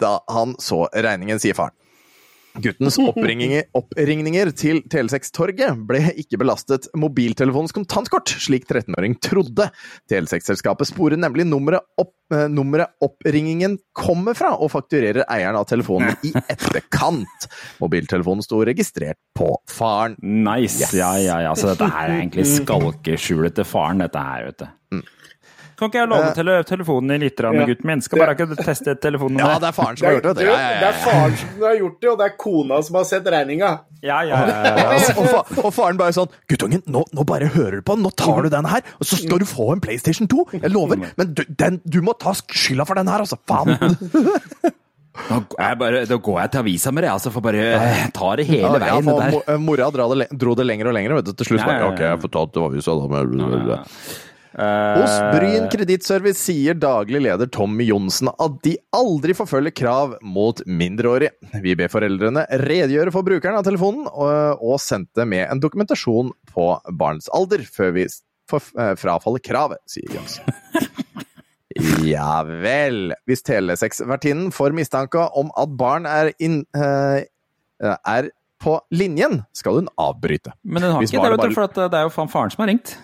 [0.00, 1.76] da han så regningen, sier faren.
[2.58, 9.68] Guttens oppringninger, til til Telesex-torget ble ikke belastet mobiltelefonens kontantkort, slik 13-åring trodde.
[10.10, 16.18] Telesex-selskapet sporer nemlig nummeret, opp, eh, nummeret oppringingen kommer fra, og fakturerer eieren av telefonen
[16.26, 17.48] i etterkant.
[17.82, 20.18] Mobiltelefonen sto registrert på faren.
[20.18, 20.80] Nice.
[20.82, 20.94] Yes.
[20.98, 21.54] Ja, ja, ja.
[21.54, 24.68] Så dette her er egentlig skalkeskjulet til faren, dette her, vet du.
[25.80, 27.64] Kan ikke jeg låne tele telefonen i litt, grann, Ja.
[27.70, 28.02] gutten min?
[28.04, 30.34] Skal bare ikke teste telefonen Ja, det er faren som har gjort det.
[30.36, 32.80] Det Ja, ja, det ja, er faren som har gjort det, og det er kona
[32.84, 33.70] som har sett regninga.
[34.04, 34.74] Ja, ja, ja, ja.
[34.76, 35.14] ja.
[35.16, 38.12] Og, fa og faren bare sånn Guttungen, nå, nå bare hører du på den, nå
[38.16, 40.46] tar du den her, og så skal du få en PlayStation 2.
[40.60, 41.00] Jeg lover.
[41.16, 43.40] Men du, den, du må ta skylda for den her, altså.
[43.48, 44.76] Faen.
[45.28, 48.46] Da, bare, da går jeg til avisa med det, altså, for bare eh, ta det
[48.48, 49.08] hele Ja, ja, veien.
[49.08, 49.54] for der.
[49.54, 51.32] eh, Mora dro det, lenger og lenger, vet du.
[51.40, 51.90] Til slutt Ja, bare ja, ja.
[51.92, 53.80] Ok, jeg får ta det til avisa, da.
[54.50, 61.30] Hos Bryn kredittservice sier daglig leder Tommy Johnsen at de aldri forfølger krav mot mindreårige.
[61.62, 66.66] Vi ber foreldrene redegjøre for brukeren av telefonen, og, og sendte med en dokumentasjon på
[66.98, 70.50] barns alder før vi eh, frafaller kravet, sier Johnsen.
[72.04, 73.12] Ja vel.
[73.30, 77.22] Hvis telesexvertinnen får mistanke om at barn er, eh,
[77.86, 78.30] er
[78.60, 80.52] på linjen, skal hun avbryte.
[80.64, 82.52] Men hun har ikke det, vet du, bare- for at det er jo faen faren
[82.52, 82.96] som har ringt.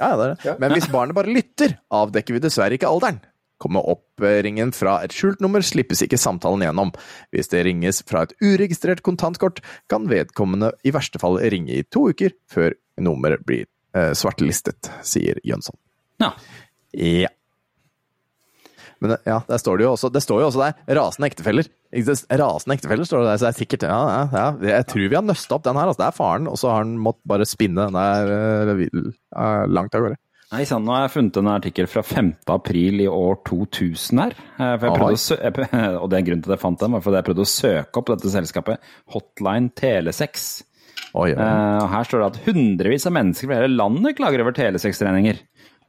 [0.00, 0.56] Ja, det er det.
[0.62, 3.20] Men hvis barnet bare lytter, avdekker vi dessverre ikke alderen.
[3.62, 6.90] Kommer oppringen fra et skjult nummer, slippes ikke samtalen gjennom.
[7.32, 12.08] Hvis det ringes fra et uregistrert kontantkort, kan vedkommende i verste fall ringe i to
[12.10, 13.64] uker før nummeret blir
[13.94, 15.78] eh, svartelistet, sier Jønsson.
[16.22, 16.34] Ja.
[16.94, 17.30] Ja.
[19.02, 21.70] Men ja, der står det jo også Det står jo også der rasende ektefeller.
[21.94, 24.74] Rasende ektefeller står det der, så det er sikkert Ja, ja, ja.
[24.74, 25.90] Jeg tror vi har nøsta opp den her.
[25.90, 26.02] Altså.
[26.02, 30.06] Det er faren, og så har han måttet bare spinne den der eh, langt av
[30.06, 30.20] gårde.
[30.54, 32.28] Nei, sann, nå har jeg funnet en artikkel fra 5.
[32.52, 34.36] april i år 2000 her.
[34.60, 34.92] Eh, jeg
[36.02, 38.00] og det er grunnen til at jeg fant den, var fordi jeg prøvde å søke
[38.00, 40.52] opp dette selskapet, Hotline Telesex.
[41.14, 41.38] Oi, oi.
[41.38, 45.42] Eh, her står det at hundrevis av mennesker fra hele landet klager over telesexregninger.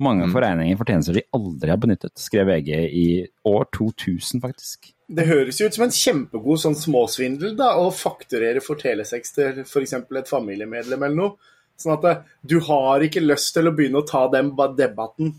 [0.03, 3.07] Mange foregninger regninger for tjenester de aldri har benyttet, skrev VG i
[3.47, 4.91] år 2000, faktisk.
[5.07, 9.61] Det høres jo ut som en kjempegod sånn småsvindel da, å fakturere for telesex til
[9.63, 9.93] f.eks.
[9.93, 11.53] et familiemedlem eller noe.
[11.79, 15.35] Sånn at eh, du har ikke lyst til å begynne å ta den debatten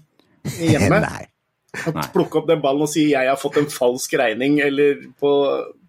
[0.60, 1.00] hjemme.
[1.06, 1.24] Nei.
[2.14, 5.32] Plukke opp den ballen og si 'jeg har fått en falsk regning' eller på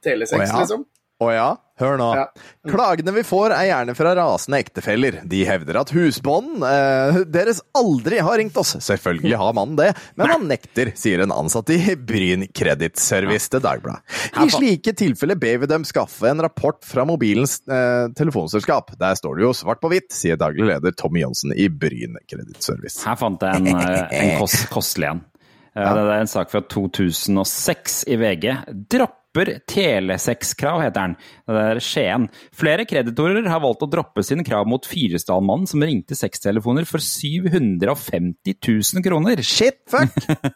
[0.03, 0.59] telesex, ja.
[0.59, 0.83] liksom.
[1.17, 1.45] Å ja,
[1.81, 2.07] hør nå.
[2.13, 2.25] Ja.
[2.69, 5.15] Klagene vi får er gjerne fra rasende ektefeller.
[5.25, 8.75] De hevder at husbånden eh, deres aldri har ringt oss.
[8.85, 9.87] Selvfølgelig har mannen det,
[10.19, 14.05] men han nekter, sier en ansatt i Bryn Kredittservice til Dagbladet.
[14.43, 18.93] I slike tilfeller ber vi dem skaffe en rapport fra mobilens eh, telefonselskap.
[19.01, 23.01] Der står det jo svart på hvitt, sier daglig leder Tommy Johnsen i Bryn Kredittservice.
[23.09, 25.25] Her fant jeg en, eh, en kost, kostelig en.
[25.77, 25.91] Ja.
[25.93, 28.51] Det er en sak fra 2006 i VG.
[29.37, 31.15] Dropper telesexkrav, heter den.
[31.47, 32.27] Det er Skien.
[32.55, 38.57] Flere kreditorer har valgt å droppe sine krav mot Fyresdal-mannen som ringte sextelefoner for 750
[38.57, 39.41] 000 kroner.
[39.45, 40.09] Shit, fuck!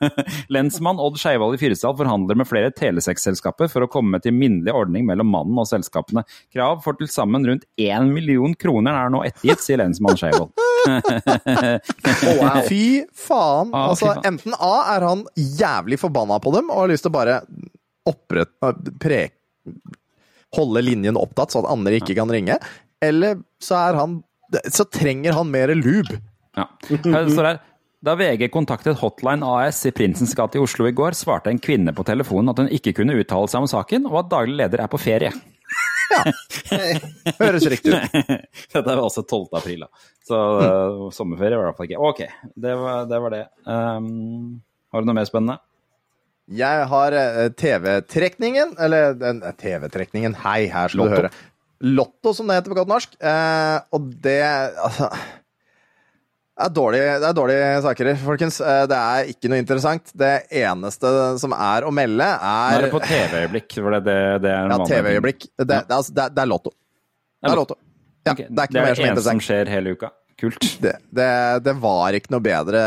[0.53, 5.05] Lensmann Odd Skeivold i Fyresdal forhandler med flere telesexselskaper for å komme til minnelig ordning
[5.05, 6.23] mellom mannen og selskapene.
[6.53, 10.55] Krav for til sammen rundt 1 million kroner er nå ettergitt, sier lensmann Skeivold.
[12.71, 13.69] Fy faen.
[13.75, 17.17] Ah, altså, enten A er han jævlig forbanna på dem og har lyst til å
[17.19, 17.37] bare
[18.09, 18.53] opprett...
[19.01, 19.21] Pre,
[20.55, 22.57] holde linjen opptatt så at andre ikke kan ringe,
[23.01, 24.19] eller så han
[24.67, 26.17] Så trenger han mer lube.
[26.57, 26.67] Ja.
[26.89, 27.61] Her.
[28.03, 31.93] Da VG kontaktet Hotline AS i Prinsens gate i Oslo i går, svarte en kvinne
[31.95, 34.91] på telefonen at hun ikke kunne uttale seg om saken, og at daglig leder er
[34.91, 35.31] på ferie.
[37.39, 38.15] Høres riktig ut.
[38.73, 39.45] Dette er også 12.
[39.61, 40.07] april, da.
[40.27, 42.01] Så uh, sommerferie var det i hvert fall ikke.
[42.09, 43.21] Ok, det var det.
[43.23, 43.43] Var det.
[43.69, 44.59] Um,
[44.91, 45.61] har du noe mer spennende?
[46.49, 51.11] Jeg har eh, TV-trekningen, eller eh, TV-trekningen, hei, her skal Lotto.
[51.13, 51.31] du høre.
[51.81, 53.13] Lotto, som det heter på godt norsk.
[53.21, 55.07] Eh, og det altså
[56.61, 58.59] det er, dårlige, det er dårlige saker, folkens.
[58.61, 60.11] Eh, Det er ikke noe interessant.
[60.13, 63.77] Det eneste som er å melde, er Nå er er det på TV-øyeblikk.
[63.79, 64.85] For det, det, det er en Ja.
[64.91, 65.47] TV-øyeblikk.
[65.57, 66.73] Det, det, er altså- det, er- det er Lotto.
[67.41, 67.75] Det er Lotto.
[68.27, 68.45] Ja, okay.
[68.51, 70.11] det er ikke det noe er mer som det er eneste som skjer hele uka.
[70.41, 70.65] Kult.
[70.81, 71.27] Det, det,
[71.67, 72.81] det var ikke noe bedre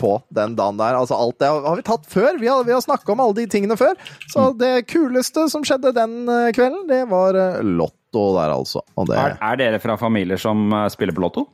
[0.00, 0.98] på den dagen der.
[0.98, 2.36] Altså, alt det har vi tatt før.
[2.42, 3.96] Vi har, vi har snakka om alle de tingene før.
[4.28, 4.58] Så Mm.
[4.60, 8.82] det kuleste som skjedde den eh, kvelden, det var eh, Lotto der, altså.
[9.00, 11.46] Og det Er, er dere fra familier som uh, spiller på Lotto?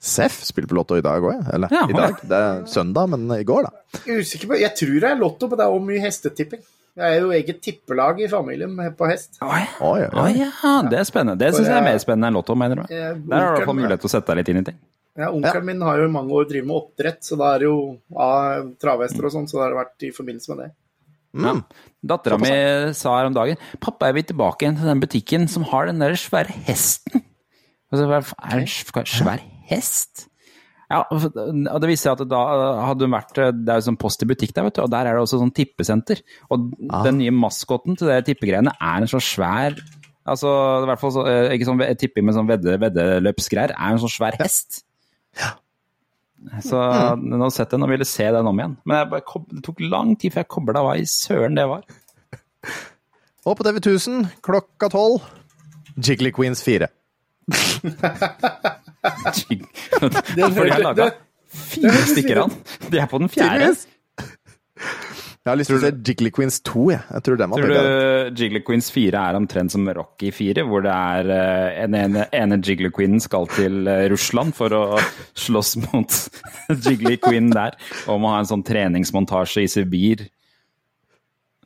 [0.00, 1.68] Seff spiller på Lotto i dag òg, eller?
[1.76, 2.16] Ja, I dag.
[2.24, 4.00] Det er søndag, men i går, da.
[4.06, 6.62] Jeg er usikker på, jeg tror det er lotto, men det er også mye hestetipping.
[7.00, 9.38] Det er jo eget tippelag i familien på hest.
[9.40, 10.32] Å oi.
[10.36, 11.38] ja, det er spennende.
[11.40, 12.82] Det syns jeg er mer spennende enn Lotto, mener du?
[12.92, 14.78] Der har du onkelen- mulighet til å sette deg litt inn i ting.
[15.20, 17.66] Ja, Onkelen min har jo i mange år drevet med oppdrett, så da er det
[17.70, 17.78] jo
[18.14, 20.70] av travhester og sånn, så det har vært i forbindelse med det.
[21.40, 21.64] Mm.
[22.12, 22.48] Dattera mi
[22.96, 26.00] sa her om dagen Pappa, jeg vil tilbake igjen til den butikken som har den
[26.02, 27.22] der svære hesten.
[27.92, 29.40] Og så, hva er det en sv- svær
[29.70, 30.26] hest?
[30.90, 32.38] Ja, og det viser seg at da
[32.88, 35.06] hadde hun vært Det er jo sånn post i butikk der, vet du, og der
[35.06, 36.18] er det også sånn tippesenter.
[36.50, 36.64] Og
[37.06, 39.78] den nye maskoten til det tippegreiene er en så svær
[40.30, 40.50] Altså,
[40.82, 44.12] i hvert fall så, eh, ikke sånn tipping med sånn vedde, veddeløpsgreier, er en sånn
[44.12, 44.82] svær hest.
[45.40, 45.48] Ja.
[46.62, 46.76] Så
[47.18, 48.76] nå setter jeg den og ville se den om igjen.
[48.84, 51.64] Men jeg bare, kob- det tok lang tid før jeg kobla hva i søren det
[51.72, 51.82] var.
[53.48, 55.24] Og på TV 1000 klokka tolv
[55.98, 56.86] Jiggly Queens 4.
[59.04, 61.10] Ja, for de har laga
[61.50, 62.90] fire stykker av den.
[62.92, 63.72] De er på den fjerde.
[65.40, 67.00] Jeg har lyst til å se Jiggly Queens 2, jeg.
[67.14, 71.30] Jeg tror Tror du Jiggly Queens 4 er omtrent som Rocky 4, hvor det er
[71.32, 74.82] eh, en ene, ene Jiggly Queenen skal til eh, Russland for å
[75.40, 76.18] slåss mot
[76.84, 80.26] Jiggly Queen der, og må ha en sånn treningsmontasje i Sibir?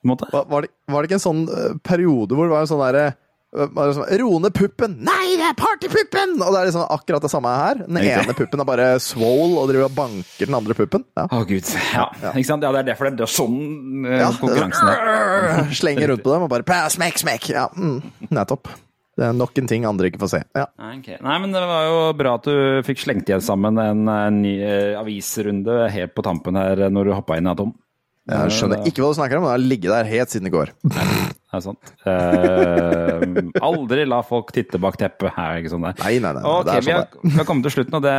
[0.07, 0.31] Måte.
[0.31, 2.85] Var, var, det, var det ikke en sånn eh, periode hvor det var en sånn
[2.87, 3.07] derre
[3.55, 4.97] eh, var sånn, Ro puppen!
[5.07, 6.37] Nei, det er partypuppen!
[6.41, 7.83] Og det er liksom akkurat det samme her.
[7.87, 8.15] Den okay.
[8.21, 11.07] ene puppen er bare swole og driver og banker den andre puppen.
[11.17, 11.27] Ja.
[11.31, 11.75] oh, gud.
[11.95, 12.67] Ja, ikke sant?
[12.67, 14.33] Ja, det er derfor det er sånn Ja.
[14.41, 15.69] konkurransen er.
[15.81, 17.53] Slenger rundt på dem og bare smekk, smekk!
[17.55, 18.73] Ja, mm, nettopp.
[19.15, 20.41] Det er nok en ting andre ikke får se.
[20.59, 20.67] Ja.
[20.97, 21.21] Okay.
[21.23, 24.57] Nei, men det var jo bra at du fikk slengt igjen sammen en, en ny
[24.59, 27.77] eh, avisrunde helt på tampen her eh, når du hoppa inn, Tom.
[28.25, 30.55] Jeg skjønner ikke hva du snakker om, men det har ligget der helt siden i
[30.55, 30.73] går.
[31.55, 31.93] Det er sant.
[32.11, 35.31] Eh, aldri la folk titte bak teppet.
[35.37, 35.95] Her, ikke sånn det.
[36.03, 36.43] Nei, nei, nei.
[36.43, 37.31] Okay, det er vi, sånn det er.
[37.31, 38.17] vi har kommet til slutten, og det,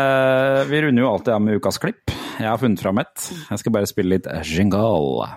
[0.72, 2.16] vi runder jo alltid av med ukas klipp.
[2.40, 3.30] Jeg har funnet fram et.
[3.52, 5.28] Jeg skal bare spille litt jingle.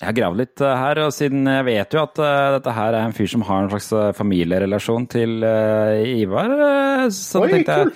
[0.00, 2.96] Jeg har gravd litt eh, her, og siden jeg vet jo at eh, dette her
[2.96, 6.54] er en fyr som har en slags eh, familierelasjon til Ivar,
[7.12, 7.90] så Oi, tenkte jeg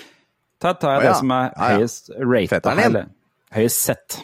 [0.61, 1.15] Da tar, tar jeg det ja.
[1.23, 1.79] som er Ja, ja.
[1.79, 2.83] høyest din.
[2.85, 3.09] eller
[3.57, 4.19] høyest sett.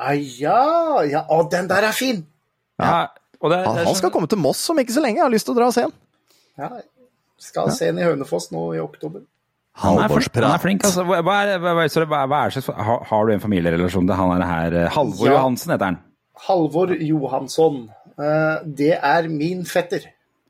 [0.00, 0.60] Ah, ja,
[1.04, 2.22] ja, å, den der er fin!
[2.80, 3.10] Ja,
[3.40, 5.20] og det, Han, det er han skal sånn- komme til Moss om ikke så lenge.
[5.20, 5.92] Jeg har lyst til å dra og se han.
[6.60, 6.70] Ja,
[7.40, 9.22] skal se den i Hønefoss nå i oktober.
[9.80, 11.04] Han er, flink, han er flink, altså.
[11.08, 14.18] Hva, hva er, hva, er, sorry, hva, er det har, har du en familierelasjon til
[14.18, 14.76] han er her?
[14.92, 15.36] Halvor Ja.
[15.38, 16.00] Johansen heter han.
[16.46, 17.88] Halvor Johansson.
[18.18, 20.06] eh, det er min fetter.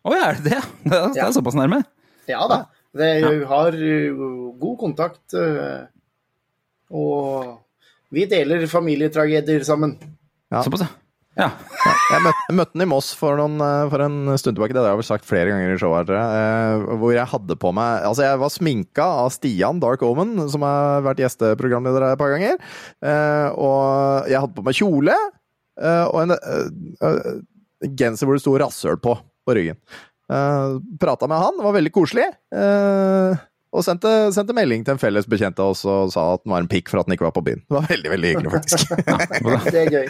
[0.07, 0.61] Å ja, er det det?
[0.85, 1.83] Det er, det er såpass nærme?
[2.31, 2.65] Ja da.
[2.97, 3.11] Det
[3.47, 4.23] har uh,
[4.59, 5.23] god kontakt.
[5.35, 5.87] uh,
[6.91, 7.61] og
[8.11, 9.95] vi deler familietragedier sammen.
[10.51, 10.65] Ja.
[10.67, 10.91] Såpass, ja.
[11.39, 11.51] ja.
[12.11, 14.83] Jeg møtte, jeg møtte den i Moss for, noen, eh, for en stund tilbake, det
[14.83, 17.71] har jeg vel sagt flere ganger i showet, her, jeg, eh, hvor jeg hadde på
[17.77, 22.23] meg Altså, jeg var sminka av Stian Dark Omen, som har vært gjesteprogramleder her et
[22.25, 22.59] par ganger,
[23.07, 25.31] eh, og jeg hadde på meg kjole eh,
[26.11, 26.65] og en eh,
[27.09, 27.29] eh,
[27.97, 29.17] genser hvor det sto rasshøl på,
[29.47, 29.79] på ryggen.
[30.31, 32.27] Uh, Prata med han, det var veldig koselig.
[32.55, 36.51] eh, og sendte, sendte melding til en felles bekjent av oss og sa at den
[36.51, 37.63] var en pikk for at den ikke var på byen.
[37.69, 38.95] Det var veldig veldig hyggelig, faktisk.
[39.71, 40.09] Det er gøy.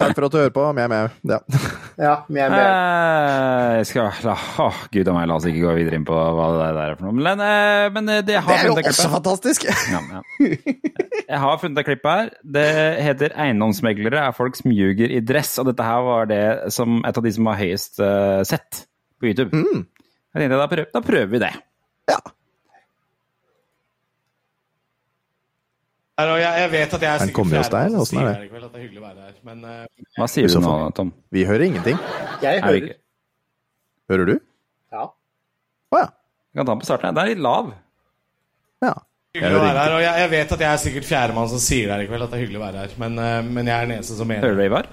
[0.00, 0.62] Takk for at du hører på.
[0.76, 1.08] Mjau, mjau.
[1.32, 1.38] Ja.
[1.96, 2.60] Ja, mjau, mjau.
[2.60, 4.34] Eh, Jeg skal la,
[4.66, 6.98] Åh, gud a meg, la oss ikke gå videre inn på hva det der er
[6.98, 7.16] for noe.
[7.24, 9.64] Men, eh, men eh, det har Det er jo også fantastisk!
[9.64, 9.72] Ja,
[10.18, 10.20] ja.
[11.26, 12.28] Jeg har funnet et klipp her.
[12.44, 12.66] Det
[13.02, 15.56] heter 'Eiendomsmeglere er folk som ljuger i dress'.
[15.62, 16.42] Og dette her var det
[16.76, 18.84] som et av de som var høyest uh, sett
[19.18, 19.56] på YouTube.
[19.56, 19.86] Mm.
[20.36, 21.52] Jeg tenkte, da, prøver, da prøver vi det.
[22.12, 22.20] Ja.
[22.20, 22.32] Her, og
[26.16, 28.50] jeg, jeg vet at jeg er Han kommer hos deg, eller som er det?
[28.50, 30.74] kveld at det er hyggelig å være her, men eh, Hva sier du så nå.
[30.96, 31.10] Tom?
[31.34, 31.98] Vi hører ingenting.
[32.42, 32.94] Jeg Er hører.
[34.12, 34.36] Hører du?
[34.94, 35.02] Ja.
[35.92, 36.06] Å ja.
[36.52, 37.12] Vi kan ta den på starten.
[37.18, 37.68] Den er litt lav.
[38.86, 38.94] ja.
[39.36, 39.94] hyggelig å være her.
[39.98, 42.24] Og jeg, jeg vet at jeg er sikkert fjerdemann som sier det her i kveld,
[42.24, 44.30] at det er hyggelig å være her, men, eh, men jeg er den eneste som
[44.32, 44.88] mener Hører du, Ivar?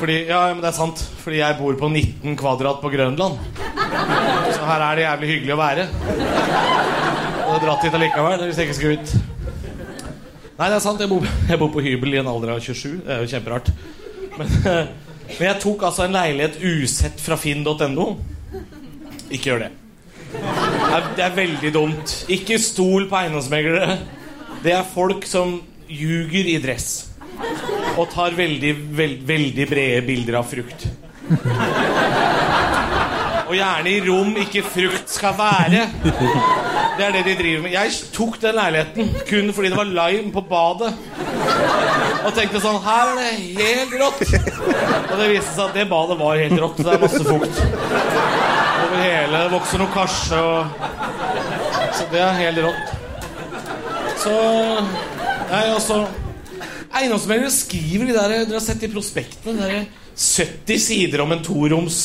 [0.00, 1.04] Fordi, ja, men det er sant.
[1.20, 3.36] Fordi jeg bor på 19 kvadrat på Grønland.
[4.56, 5.88] Så her er det jævlig hyggelig å være.
[7.46, 9.35] Og dratt hit allikevel hvis jeg ikke skulle ut.
[10.56, 11.00] Nei, det er sant.
[11.02, 13.02] Jeg bor, jeg bor på hybel i en alder av 27.
[13.04, 13.72] Det er jo kjemperart.
[14.36, 14.54] Men,
[15.36, 18.08] men jeg tok altså en leilighet usett fra finn.no.
[19.30, 19.72] Ikke gjør det.
[20.36, 22.14] Det er, det er veldig dumt.
[22.32, 23.98] Ikke stol på eiendomsmeglere.
[24.64, 27.12] Det er folk som ljuger i dress
[27.96, 30.86] og tar veldig, veld, veldig brede bilder av frukt.
[33.46, 35.84] Og gjerne i rom ikke frukt skal være.
[36.96, 37.74] Det er det de driver med.
[37.76, 40.92] Jeg tok den leiligheten kun fordi det var lime på badet.
[42.26, 44.22] Og tenkte sånn Her er det helt rått.
[45.12, 46.80] Og det viste seg at det badet var helt rått.
[46.82, 47.62] Det er masse fukt
[48.86, 49.42] over hele.
[49.44, 50.80] Det vokser noe karse og
[51.96, 52.94] Så det er helt rått.
[54.24, 54.34] Så
[55.46, 56.00] Nei, altså
[56.96, 59.84] Eiendomsmeglere skriver de der Dere har sett de prospektene de der
[60.16, 61.98] 70 sider om en toroms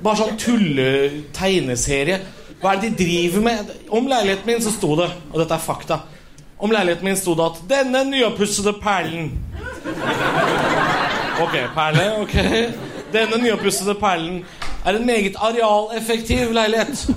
[0.00, 2.20] Bare sånn tulle-tegneserie.
[2.60, 3.74] Hva er det de driver med?
[3.92, 6.02] Om leiligheten min så sto det, og dette er fakta
[6.60, 9.30] Om leiligheten min sto det at 'Denne nyoppussede perlen'
[11.40, 12.34] Ok, perle, ok.
[13.12, 14.44] Denne nyoppussede perlen
[14.84, 17.08] er en meget arealeffektiv leilighet.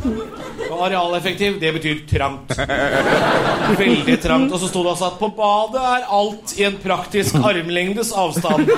[0.71, 2.57] Og arealeffektiv, det betyr trangt.
[3.79, 4.53] Veldig trangt.
[4.53, 8.69] Og så sto det altså at på badet er alt i en praktisk armlengdes avstand.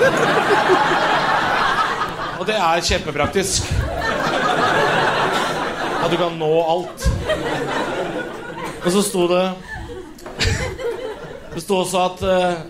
[2.38, 3.85] Og det er kjempepraktisk.
[6.06, 7.04] At du kan nå alt.
[8.84, 9.46] Og så sto det
[11.54, 12.60] Det sto også at uh,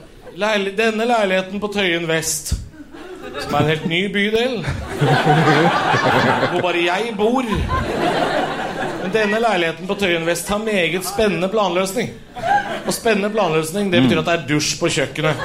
[0.40, 2.54] leil denne leiligheten på Tøyen vest,
[3.42, 4.54] som er en helt ny bydel,
[6.52, 7.50] hvor bare jeg bor
[9.16, 12.10] denne leiligheten på Tøyen vest har meget spennende planløsning.
[12.86, 15.40] Og spennende planløsning, det betyr at det er dusj på kjøkkenet.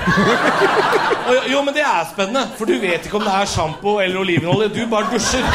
[1.32, 4.20] Og, jo- men det er spennende, for du vet ikke om det er sjampo eller
[4.22, 4.68] olivenolje.
[4.76, 5.46] Du bare dusjer.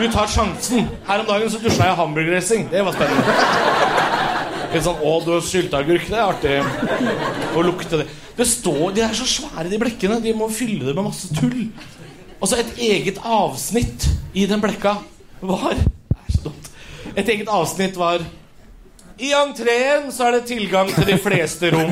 [0.00, 0.88] Du tar sjansen.
[1.08, 2.68] Her om dagen så dusja jeg hamburgerdressing.
[2.72, 3.36] Det var spennende.
[4.72, 6.08] Litt sånn 'Å, du har sylteagurk'.
[6.08, 8.06] Det er artig å lukte det.
[8.36, 10.20] Det står, De er så svære, de blekkene.
[10.22, 11.68] De må fylle det med masse tull.
[12.40, 14.94] Og så et eget avsnitt i den blekka
[15.42, 16.68] var Det er så dumt.
[17.16, 18.22] Et eget avsnitt var
[19.20, 21.90] I entreen så er det tilgang til de fleste rom.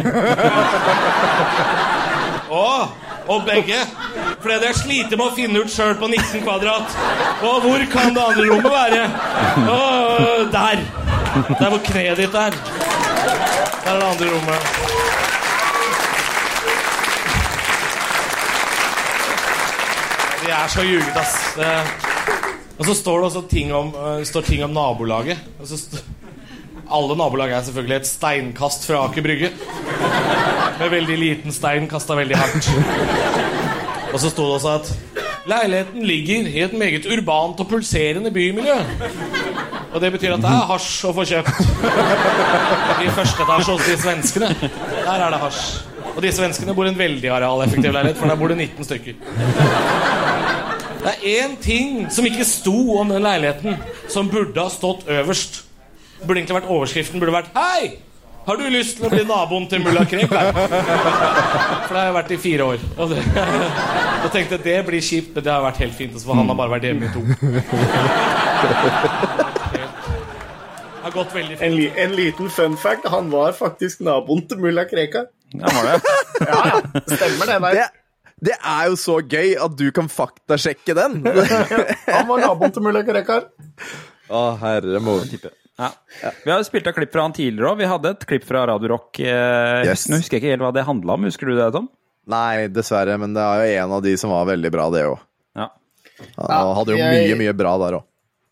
[2.48, 2.88] Å,
[3.28, 3.80] og begge.
[4.38, 6.96] For det hadde jeg slitt med å finne ut sjøl på 19 kvadrat.
[7.44, 9.02] Og hvor kan det andre rommet være?
[9.68, 9.80] Å,
[10.54, 10.84] der.
[11.50, 12.56] Der hvor kneet ditt er.
[12.56, 14.62] Der er det andre rommet.
[20.46, 21.36] De er så ljuget, ass.
[21.58, 21.72] Det...
[22.78, 25.38] Og så står det også ting om, uh, ting om nabolaget.
[26.88, 29.50] Alle nabolag er selvfølgelig et steinkast fra Aker Brygge.
[30.78, 32.70] Med veldig liten stein kasta veldig hardt.
[34.12, 34.92] Og så sto det også at
[35.48, 38.78] leiligheten ligger i et meget urbant og pulserende bymiljø.
[39.92, 41.60] Og det betyr at det er hasj å få kjøpt.
[43.04, 44.50] I første etasje hos de svenskene.
[44.62, 45.62] Der er det hasj.
[46.14, 49.14] Og de svenskene bor i en veldig arealeffektiv leilighet, for der bor det 19 stykker.
[50.98, 53.76] Det er én ting som ikke sto om den leiligheten,
[54.10, 55.60] som burde ha stått øverst.
[56.24, 57.90] Burde egentlig vært Overskriften burde vært Hei!
[58.48, 60.30] Har du lyst til å bli naboen til mulla Krekk?
[60.32, 62.78] For det har jeg vært i fire år.
[62.96, 63.18] Og det,
[64.24, 66.16] jeg tenkte det blir kjipt, men det har vært helt fint.
[66.24, 67.20] For han har bare vært hjemme i to.
[67.28, 67.36] Det
[71.04, 71.76] har gått veldig En, fint.
[71.76, 73.04] li en liten fun fact.
[73.12, 75.24] Han var faktisk naboen til mulla Krekar.
[75.52, 76.00] Ja, var det.
[76.48, 76.78] Ja, ja.
[77.10, 77.58] Stemmer det.
[77.58, 77.74] Det, Der.
[77.74, 77.86] det
[78.54, 81.20] er jo så gøy at du kan faktasjekke den!
[82.14, 83.48] Han var naboen til mulla Krekar.
[84.28, 85.24] Å, herre mor.
[85.78, 85.88] Ja.
[86.44, 87.78] Vi har jo spilt av klipp fra han tidligere òg.
[87.80, 89.20] Vi hadde et klipp fra Radio Rock.
[89.22, 90.08] Eh, Yes.
[90.10, 91.26] Nå husker jeg ikke helt hva det handla om.
[91.30, 91.86] Husker du det, Tom?
[92.28, 95.22] Nei, dessverre, men det er jo en av de som var veldig bra, det òg.
[95.56, 95.68] Ja.
[96.36, 98.04] Han hadde jo jeg- mye, mye bra der òg.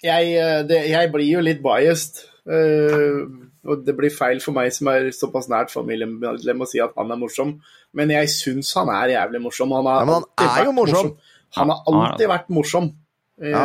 [0.07, 2.23] Jeg, eh, jeg blir jo litt biased.
[2.47, 3.27] Uh,
[3.67, 7.11] og det blir feil for meg som er såpass nært familiemedlem å si at han
[7.11, 7.57] er morsom,
[7.97, 9.73] men jeg syns han er jævlig morsom.
[9.77, 11.10] Han har Ja, men han er jo morsom.
[11.10, 11.16] morsom.
[11.56, 12.90] Han har Ja, alltid vært morsom.
[13.40, 13.64] Eh, Ja.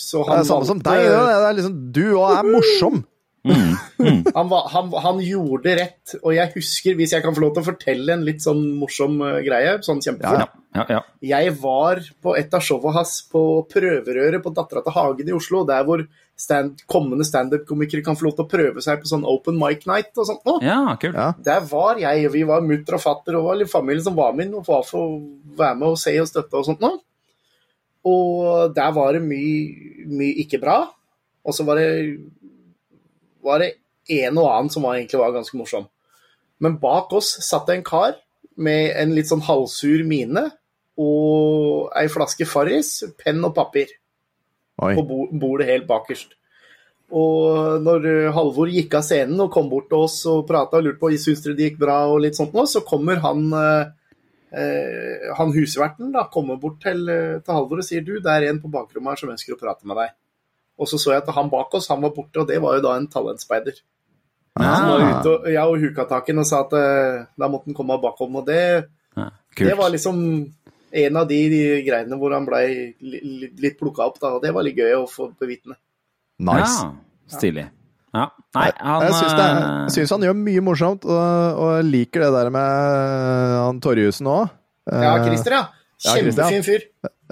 [0.00, 1.04] Så Det er samme som deg.
[1.04, 3.04] Det er liksom, du òg er morsom.
[3.46, 7.62] han, var, han, han gjorde rett, og jeg husker, hvis jeg kan få lov til
[7.62, 10.48] å fortelle en litt sånn morsom eh, greie, sånn kjempefort Ja,
[10.80, 11.00] ja, ja.
[11.22, 15.62] Jeg var på et av showa hans på prøverøret på Dattera til Hagen i Oslo,
[15.68, 16.02] der hvor
[16.36, 20.12] stand, kommende standup-komikere kan få lov til å prøve seg på sånn open mic night
[20.20, 20.44] og sånt.
[20.44, 20.60] noe.
[20.64, 21.14] ja.
[21.16, 21.30] Ja.
[21.48, 23.72] Der var jeg, og vi var mutter og fatter og var litt
[24.04, 25.18] som var med og var for å
[25.56, 26.84] være med og se og støtte og sånt.
[26.84, 27.00] noe.
[28.06, 30.78] Og der var det mye, mye ikke bra.
[31.46, 32.20] Og så var det,
[33.42, 33.72] var det
[34.22, 35.88] en og annen som var, egentlig var ganske morsom.
[36.62, 38.14] Men bak oss satt det en kar
[38.56, 40.46] med en litt sånn halvsur mine
[40.96, 43.90] og ei flaske Farris, penn og papir
[44.82, 44.94] Oi.
[44.98, 46.34] på bo- bordet helt bakerst.
[47.16, 50.84] Og når eh, Halvor gikk av scenen og kom bort til oss og prata og
[50.88, 53.86] lurte på syns dere det gikk bra, og litt sånt nå, så kommer han eh,
[54.52, 58.48] eh, han husverten da, kommer bort til, eh, til Halvor og sier du, det er
[58.50, 60.14] en på bakrommet her som ønsker å prate med deg.
[60.76, 62.82] Og så så jeg at han bak oss, han var borte, og det var jo
[62.84, 63.78] da en talentspeider.
[64.58, 67.24] Han var Ah, ute og, ja, og huka tak i den og sa at eh,
[67.38, 68.38] da måtte han komme bakom.
[68.40, 68.60] Og det,
[69.16, 69.26] ja,
[69.56, 70.18] det var liksom
[71.04, 72.66] en av de, de greiene hvor han blei
[73.00, 75.76] li, li, litt plukka opp, da, og det var litt gøy å få bevitne.
[76.38, 76.82] Nice.
[76.84, 76.92] Ja,
[77.38, 77.66] stilig.
[78.16, 78.26] Ja.
[78.56, 81.88] Nei, han jeg syns, det, er- eh, syns han gjør mye morsomt, og, og jeg
[81.90, 82.66] liker det der med
[82.96, 84.52] eh, han Torjussen òg.
[84.88, 85.64] Ja, Christer, ja.
[86.06, 86.82] Kjempefin fyr.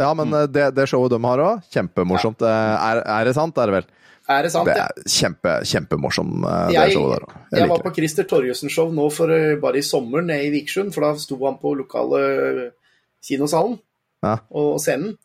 [0.01, 2.43] Ja, men eh, det, det showet de har òg, kjempemorsomt.
[2.45, 3.57] Eh, Er, er det sant?
[3.61, 3.89] Er det vel?
[4.35, 4.65] Er det sant?
[4.69, 7.35] Det er kjempe, kjempemorsom, eh, det Jeg, showet der òg.
[7.53, 7.93] jeg Jeg var på.
[7.99, 11.59] Christer Torjussen-show nå for eh, bare i sommer nede i Vikersund, for da sto han
[11.61, 12.63] på lokale eh,
[13.25, 13.79] kinosalen
[14.25, 14.39] Ja.
[14.51, 15.17] og scenen.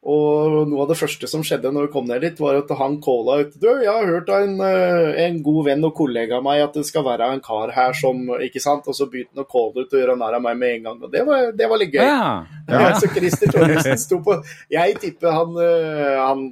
[0.00, 2.94] Og noe av det første som skjedde når vi kom ned dit, var at han
[3.04, 6.46] calla ut Du, jeg har hørt av en, eh, en god venn og kollega av
[6.46, 8.88] meg at det skal være en kar her som Ikke sant?
[8.88, 11.02] Og så begynte han å calle ut og gjøre narr av meg med en gang.
[11.04, 12.00] Og det var, det var litt gøy.
[12.00, 12.46] Ja.
[12.70, 12.94] Ja.
[12.96, 14.38] Så Christer Thoresen sto på
[14.72, 16.46] Jeg tipper han, øh, han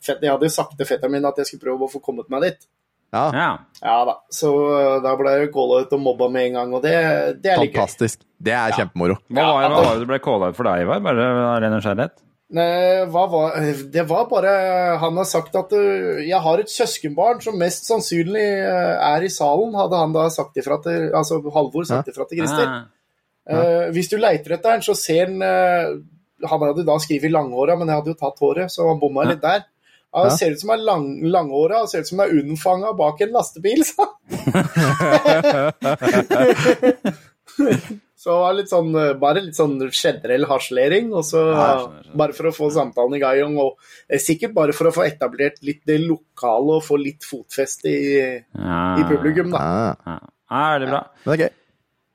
[0.00, 2.46] fett, Jeg hadde sagt til fetteren min at jeg skulle prøve å få kommet meg
[2.48, 2.64] dit.
[3.12, 3.52] Ja, ja.
[3.82, 4.16] Ja da.
[4.32, 6.92] Så øh, da ble jeg calla ut og mobba med en gang, og det,
[7.44, 8.22] det er litt Fantastisk.
[8.22, 8.28] fantastisk.
[8.42, 9.18] Det er kjempemoro.
[9.28, 11.02] Hva var, hva var det du ble calla ut for deg, Ivar?
[11.04, 12.16] Bare av ren nysgjerrighet?
[12.52, 14.50] Det var bare
[15.00, 19.30] Han har sagt at øh, jeg har et søskenbarn som mest sannsynlig øh, er i
[19.32, 22.68] salen, hadde han da sagt ifra til Altså Halvor sagt ifra til Christer.
[22.68, 22.82] Ja.
[23.52, 25.96] Eh, hvis du leiter etter han, så ser han eh,
[26.46, 29.42] Han hadde da skrevet langhåra, men jeg hadde jo tatt håret, så han bomma litt
[29.42, 29.64] der.
[30.12, 30.36] Det Ja.
[30.36, 33.80] ser ut som er lang, langhåra og ser ut som er unnfanga bak en lastebil,
[33.84, 34.04] sa
[38.22, 42.04] Så det var litt sånn, eh, bare litt sånn generell harselering, og så Ja, skjønner,
[42.04, 42.16] skjønner.
[42.20, 43.56] bare for å få samtalen i gang.
[43.58, 43.72] Og
[44.08, 48.38] eh, sikkert bare for å få etablert litt det lokale og få litt fotfeste i,
[48.54, 48.78] ja.
[49.00, 49.58] i publikum, da.
[49.58, 50.18] Ja, Ja.
[50.52, 51.00] Ja, er bra.
[51.24, 51.32] Ja.
[51.32, 51.50] det gøy.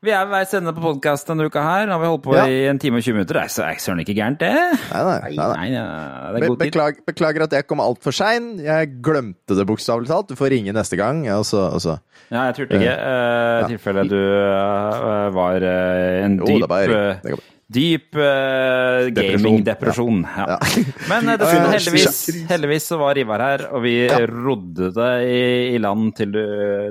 [0.05, 1.87] Vi er ved veis ende på podkast denne uka her.
[1.89, 2.43] Nå har vi holdt på Ja.
[2.45, 3.33] i en time og 20 minutter.
[3.33, 4.53] Det er så- er søren ikke gærent, det.
[4.53, 5.69] Nei, nei, nei, nei.
[5.69, 6.71] Nei, det er god tid.
[6.71, 8.59] beklag, beklager at jeg kom altfor sein.
[8.59, 10.27] Jeg glemte det bokstavelig talt.
[10.27, 11.27] Du får ringe neste gang.
[11.29, 11.99] Og så, og så.
[12.29, 12.83] Ja, jeg turte ikke.
[12.83, 13.67] I uh, ja.
[13.67, 17.73] tilfelle du uh, var uh, en Jo, dyp eh.
[17.73, 19.43] Dyp uh, Depresjon.
[19.43, 20.21] gaming-depresjon.
[20.23, 20.45] Ja.
[20.55, 20.57] Ja.
[21.11, 23.95] Men uh, det, Ja, ja, heldigvis, heldigvis så var Ivar her, og vi
[24.31, 26.41] rodde det i, i land til du,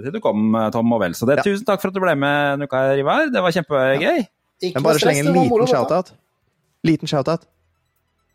[0.05, 1.17] til du kom, eh, Tom og vel.
[1.17, 1.47] Så det, Ja.
[1.49, 3.31] tusen takk for at du ble med denne uka, Ivar.
[3.33, 4.05] Det var kjempegøy.
[4.05, 4.29] Ja.
[4.63, 6.13] Jeg bare slenge en liten shout-out.
[6.85, 7.49] Liten shout-out.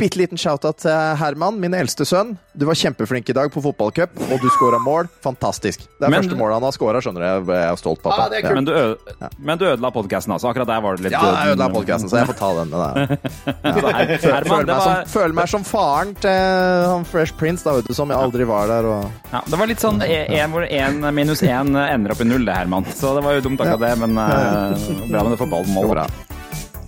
[0.02, 2.32] Bitte liten shout-out til Herman, min eldste sønn.
[2.58, 5.06] Du var kjempeflink i dag på fotballcup, og du skåra mål.
[5.22, 5.84] Fantastisk.
[6.00, 7.28] Det er Men- første målet han har skåra, skjønner du.
[7.28, 8.24] Jeg jeg er stolt, pappa.
[8.24, 8.54] Ah, er ja.
[8.56, 8.98] Men du, øde,
[9.38, 10.50] men du ødela podkasten, altså.
[10.50, 12.72] Akkurat der var det litt Ja, jeg ødela podkasten, så jeg får ta den.
[12.72, 17.78] den er- Herman, Føler meg, som, føler meg som faren til han Fresh Prince, da,
[17.78, 18.90] vet du, som jeg aldri var der.
[18.90, 19.06] Og...
[19.32, 22.58] ja, det var litt sånn én hvor én minus én ender opp i null, det,
[22.58, 22.90] Herman.
[22.90, 24.74] Så det var jo dumt akkurat det, men uh,
[25.14, 25.94] bra med det fotballmålet.
[25.94, 26.41] Bra.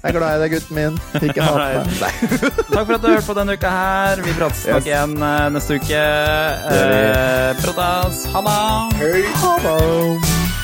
[0.03, 0.97] Jeg er glad i deg, gutten min.
[1.29, 1.93] Ikke hat meg.
[2.01, 2.09] Nei.
[2.73, 4.23] Takk for at du hørte på denne uka her.
[4.25, 4.89] Vi prates nok Yes.
[4.91, 6.03] igjen eh, neste uke.
[6.75, 8.25] Eh, Pratas.
[8.35, 9.23] Ha det!
[9.39, 10.62] Ha det.